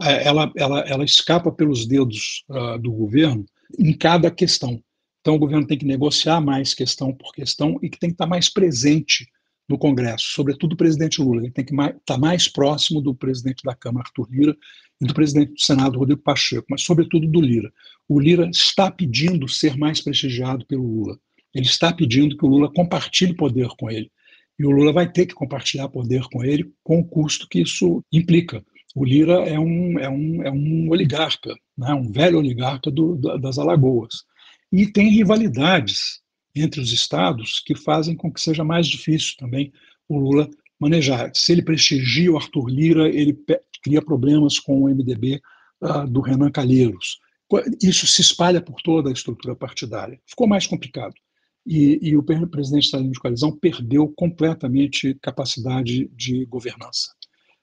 É, 0.01 0.27
ela, 0.27 0.51
ela, 0.57 0.81
ela 0.81 1.05
escapa 1.05 1.53
pelos 1.53 1.87
dedos 1.87 2.45
uh, 2.49 2.79
do 2.79 2.91
governo 2.93 3.45
em 3.79 3.93
cada 3.93 4.31
questão. 4.31 4.83
Então, 5.21 5.35
o 5.35 5.39
governo 5.39 5.67
tem 5.67 5.77
que 5.77 5.85
negociar 5.85 6.41
mais 6.41 6.75
questão 6.75 7.13
por 7.13 7.33
questão 7.33 7.79
e 7.83 7.91
que 7.91 7.99
tem 7.99 8.11
que 8.11 8.15
estar 8.15 8.27
mais 8.27 8.49
presente 8.49 9.29
no 9.69 9.77
Congresso, 9.77 10.25
sobretudo 10.31 10.73
o 10.73 10.77
presidente 10.77 11.21
Lula. 11.21 11.43
Ele 11.43 11.51
tem 11.51 11.65
que 11.65 11.75
estar 11.75 12.19
mais 12.19 12.49
próximo 12.49 13.03
do 13.03 13.15
presidente 13.15 13.63
da 13.63 13.75
Câmara, 13.75 14.07
Arthur 14.07 14.29
Lira, 14.31 14.57
e 15.01 15.07
do 15.07 15.15
presidente 15.15 15.53
do 15.53 15.61
Senado, 15.61 15.99
Rodrigo 15.99 16.23
Pacheco, 16.23 16.67
mas 16.71 16.83
sobretudo 16.83 17.29
do 17.29 17.41
Lira. 17.41 17.73
O 18.09 18.19
Lira 18.19 18.49
está 18.49 18.91
pedindo 18.91 19.47
ser 19.47 19.77
mais 19.77 20.01
prestigiado 20.01 20.67
pelo 20.67 20.83
Lula. 20.83 21.19
Ele 21.55 21.67
está 21.67 21.93
pedindo 21.93 22.37
que 22.37 22.45
o 22.45 22.49
Lula 22.49 22.73
compartilhe 22.73 23.35
poder 23.35 23.69
com 23.79 23.91
ele. 23.91 24.11
E 24.59 24.67
o 24.67 24.71
Lula 24.71 24.93
vai 24.93 25.11
ter 25.11 25.27
que 25.27 25.35
compartilhar 25.35 25.89
poder 25.89 26.25
com 26.33 26.45
ele 26.45 26.73
com 26.83 26.99
o 26.99 27.05
custo 27.05 27.47
que 27.49 27.61
isso 27.61 28.03
implica. 28.13 28.65
O 28.95 29.05
Lira 29.05 29.35
é 29.49 29.59
um, 29.59 29.99
é 29.99 30.09
um, 30.09 30.43
é 30.43 30.51
um 30.51 30.89
oligarca, 30.91 31.55
né? 31.77 31.95
um 31.95 32.11
velho 32.11 32.39
oligarca 32.39 32.91
do, 32.91 33.17
das 33.39 33.59
Alagoas. 33.59 34.25
E 34.73 34.87
tem 34.87 35.11
rivalidades 35.11 36.21
entre 36.55 36.81
os 36.81 36.93
estados 36.93 37.61
que 37.61 37.75
fazem 37.75 38.15
com 38.15 38.33
que 38.33 38.41
seja 38.41 38.65
mais 38.65 38.87
difícil 38.87 39.35
também 39.39 39.73
o 40.09 40.19
Lula 40.19 40.49
manejar. 40.79 41.31
Se 41.35 41.53
ele 41.53 41.63
prestigia 41.63 42.33
o 42.33 42.37
Arthur 42.37 42.69
Lira, 42.69 43.09
ele 43.09 43.37
cria 43.83 44.03
problemas 44.03 44.59
com 44.59 44.83
o 44.83 44.89
MDB 44.89 45.37
uh, 45.83 45.87
ah, 45.87 46.07
do 46.07 46.21
Renan 46.21 46.51
Calheiros. 46.51 47.19
Isso 47.83 48.07
se 48.07 48.21
espalha 48.21 48.61
por 48.61 48.81
toda 48.83 49.09
a 49.09 49.13
estrutura 49.13 49.57
partidária. 49.57 50.21
Ficou 50.27 50.47
mais 50.47 50.67
complicado. 50.67 51.15
E, 51.67 51.99
e 52.03 52.17
o 52.17 52.23
presidente 52.23 52.91
da 52.93 53.01
de 53.01 53.19
coalizão 53.19 53.57
perdeu 53.57 54.09
completamente 54.17 55.15
capacidade 55.21 56.09
de 56.15 56.45
governança 56.47 57.18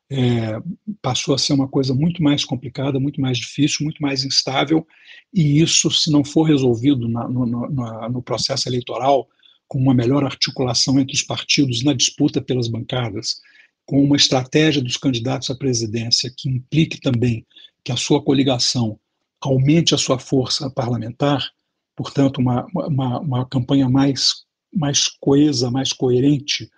é, 0.10 0.60
passou 1.01 1.34
a 1.34 1.38
ser 1.38 1.53
uma 1.53 1.68
coisa 1.68 1.93
muito 1.93 2.22
mais 2.22 2.45
complicada, 2.45 2.99
muito 2.99 3.20
mais 3.20 3.38
difícil, 3.38 3.84
muito 3.84 4.01
mais 4.01 4.24
instável, 4.24 4.86
e 5.34 5.62
isso, 5.62 5.89
se 5.89 6.12
não 6.12 6.24
for 6.24 6.43
resolvido 6.43 7.08
na, 7.08 7.28
no, 7.28 7.45
no, 7.45 8.10
no, 8.10 8.22
processo 8.22 8.70
eleitoral, 8.70 9.28
com 9.68 9.80
uma 9.80 9.93
melhor 9.93 10.24
articulação 10.24 10.99
entre 10.99 11.16
os 11.16 11.24
partidos 11.24 11.84
na 11.84 11.93
disputa 11.93 12.41
pelas 12.41 12.68
bancadas, 12.68 13.41
com 13.86 14.03
uma 14.03 14.16
estratégia 14.16 14.82
dos 14.82 14.97
candidatos 14.97 15.49
à 15.49 15.56
presidência 15.56 16.32
que 16.36 16.49
implique 16.49 16.99
também 16.99 17.45
que 17.84 17.91
a 17.91 17.97
sua 17.97 18.24
coligação 18.24 18.99
aumente 19.41 19.93
a 19.93 19.97
sua 19.97 20.18
força 20.18 20.70
parlamentar, 20.70 21.51
portanto, 21.95 22.39
uma, 22.39 22.66
uma, 22.74 23.20
uma 23.20 23.45
campanha 23.45 23.89
mais, 23.89 24.43
mais 24.74 25.08
coesa, 25.20 25.70
mais 25.70 25.93
coerente, 25.93 26.70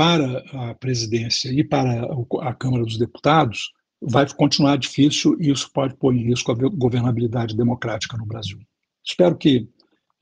para 0.00 0.42
a 0.54 0.74
presidência 0.76 1.50
e 1.52 1.62
para 1.62 2.08
a 2.40 2.54
Câmara 2.54 2.84
dos 2.84 2.96
Deputados 2.96 3.70
vai 4.00 4.26
continuar 4.32 4.78
difícil 4.78 5.36
e 5.38 5.50
isso 5.50 5.70
pode 5.74 5.94
pôr 5.94 6.14
em 6.14 6.24
risco 6.24 6.50
a 6.50 6.54
governabilidade 6.54 7.54
democrática 7.54 8.16
no 8.16 8.24
Brasil. 8.24 8.58
Espero 9.04 9.36
que 9.36 9.68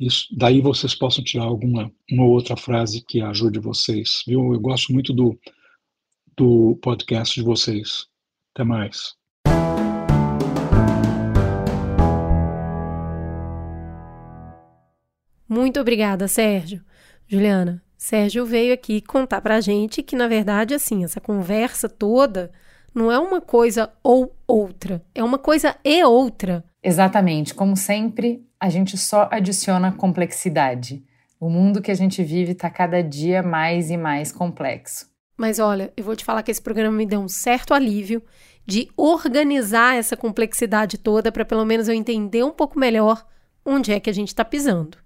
isso, 0.01 0.27
daí 0.37 0.61
vocês 0.61 0.97
possam 0.97 1.23
tirar 1.23 1.45
alguma 1.45 1.93
uma 2.11 2.25
outra 2.25 2.57
frase 2.57 3.05
que 3.07 3.21
ajude 3.21 3.61
vocês. 3.61 4.25
Viu? 4.27 4.53
Eu 4.53 4.59
gosto 4.59 4.93
muito 4.93 5.13
do, 5.13 5.39
do 6.37 6.77
podcast 6.83 7.39
de 7.39 7.47
vocês. 7.47 8.09
Até 8.53 8.65
mais. 8.65 9.15
Muito 15.49 15.79
obrigada, 15.79 16.27
Sérgio. 16.27 16.85
Juliana, 17.29 17.81
Sérgio 17.99 18.47
veio 18.47 18.73
aqui 18.73 19.01
contar 19.01 19.41
pra 19.41 19.61
gente 19.61 20.05
que, 20.05 20.15
na 20.15 20.29
verdade, 20.29 20.73
assim, 20.73 21.03
essa 21.03 21.21
conversa 21.21 21.89
toda 21.89 22.53
não 22.95 23.11
é 23.11 23.19
uma 23.19 23.41
coisa 23.41 23.91
ou 24.05 24.33
outra, 24.47 25.03
é 25.13 25.23
uma 25.23 25.37
coisa 25.37 25.75
e 25.85 26.03
outra. 26.05 26.65
Exatamente. 26.81 27.53
Como 27.53 27.77
sempre, 27.77 28.47
a 28.61 28.69
gente 28.69 28.97
só 28.97 29.29
adiciona 29.33 29.91
complexidade. 29.91 31.05
O 31.41 31.51
mundo 31.51 31.83
que 31.83 31.91
a 31.91 31.95
gente 31.95 32.23
vive 32.23 32.53
está 32.53 32.71
cada 32.71 33.03
dia 33.03 33.43
mais 33.43 33.91
e 33.91 33.97
mais 33.97 34.31
complexo. 34.31 35.11
Mas 35.37 35.59
olha, 35.59 35.93
eu 35.97 36.05
vou 36.05 36.15
te 36.15 36.25
falar 36.25 36.45
que 36.45 36.53
esse 36.53 36.63
programa 36.63 36.97
me 36.97 37.07
deu 37.07 37.21
um 37.21 37.29
certo 37.29 37.75
alívio 37.75 38.23
de 38.65 38.89
organizar 38.97 39.97
essa 39.97 40.17
complexidade 40.17 40.99
toda 40.99 41.33
para 41.33 41.45
pelo 41.45 41.65
menos 41.65 41.89
eu 41.89 41.95
entender 41.95 42.45
um 42.45 42.53
pouco 42.53 42.79
melhor 42.79 43.27
onde 43.65 43.93
é 43.93 43.99
que 43.99 44.11
a 44.11 44.15
gente 44.15 44.29
está 44.29 44.45
pisando. 44.45 44.99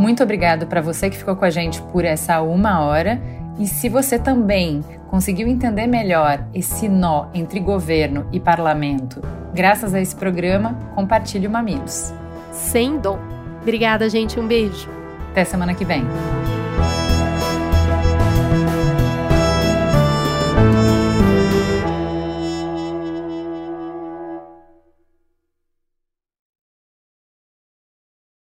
Muito 0.00 0.22
obrigado 0.22 0.66
para 0.66 0.80
você 0.80 1.10
que 1.10 1.18
ficou 1.18 1.36
com 1.36 1.44
a 1.44 1.50
gente 1.50 1.82
por 1.82 2.06
essa 2.06 2.40
uma 2.40 2.80
hora. 2.80 3.20
E 3.58 3.66
se 3.66 3.86
você 3.86 4.18
também 4.18 4.82
conseguiu 5.08 5.46
entender 5.46 5.86
melhor 5.86 6.42
esse 6.54 6.88
nó 6.88 7.26
entre 7.34 7.60
governo 7.60 8.26
e 8.32 8.40
parlamento, 8.40 9.20
graças 9.54 9.92
a 9.92 10.00
esse 10.00 10.16
programa, 10.16 10.72
compartilhe 10.94 11.46
o 11.46 11.50
Mamilos. 11.50 12.14
Sem 12.50 12.98
dom. 12.98 13.18
Obrigada, 13.60 14.08
gente. 14.08 14.40
Um 14.40 14.48
beijo. 14.48 14.88
Até 15.32 15.44
semana 15.44 15.74
que 15.74 15.84
vem. 15.84 16.02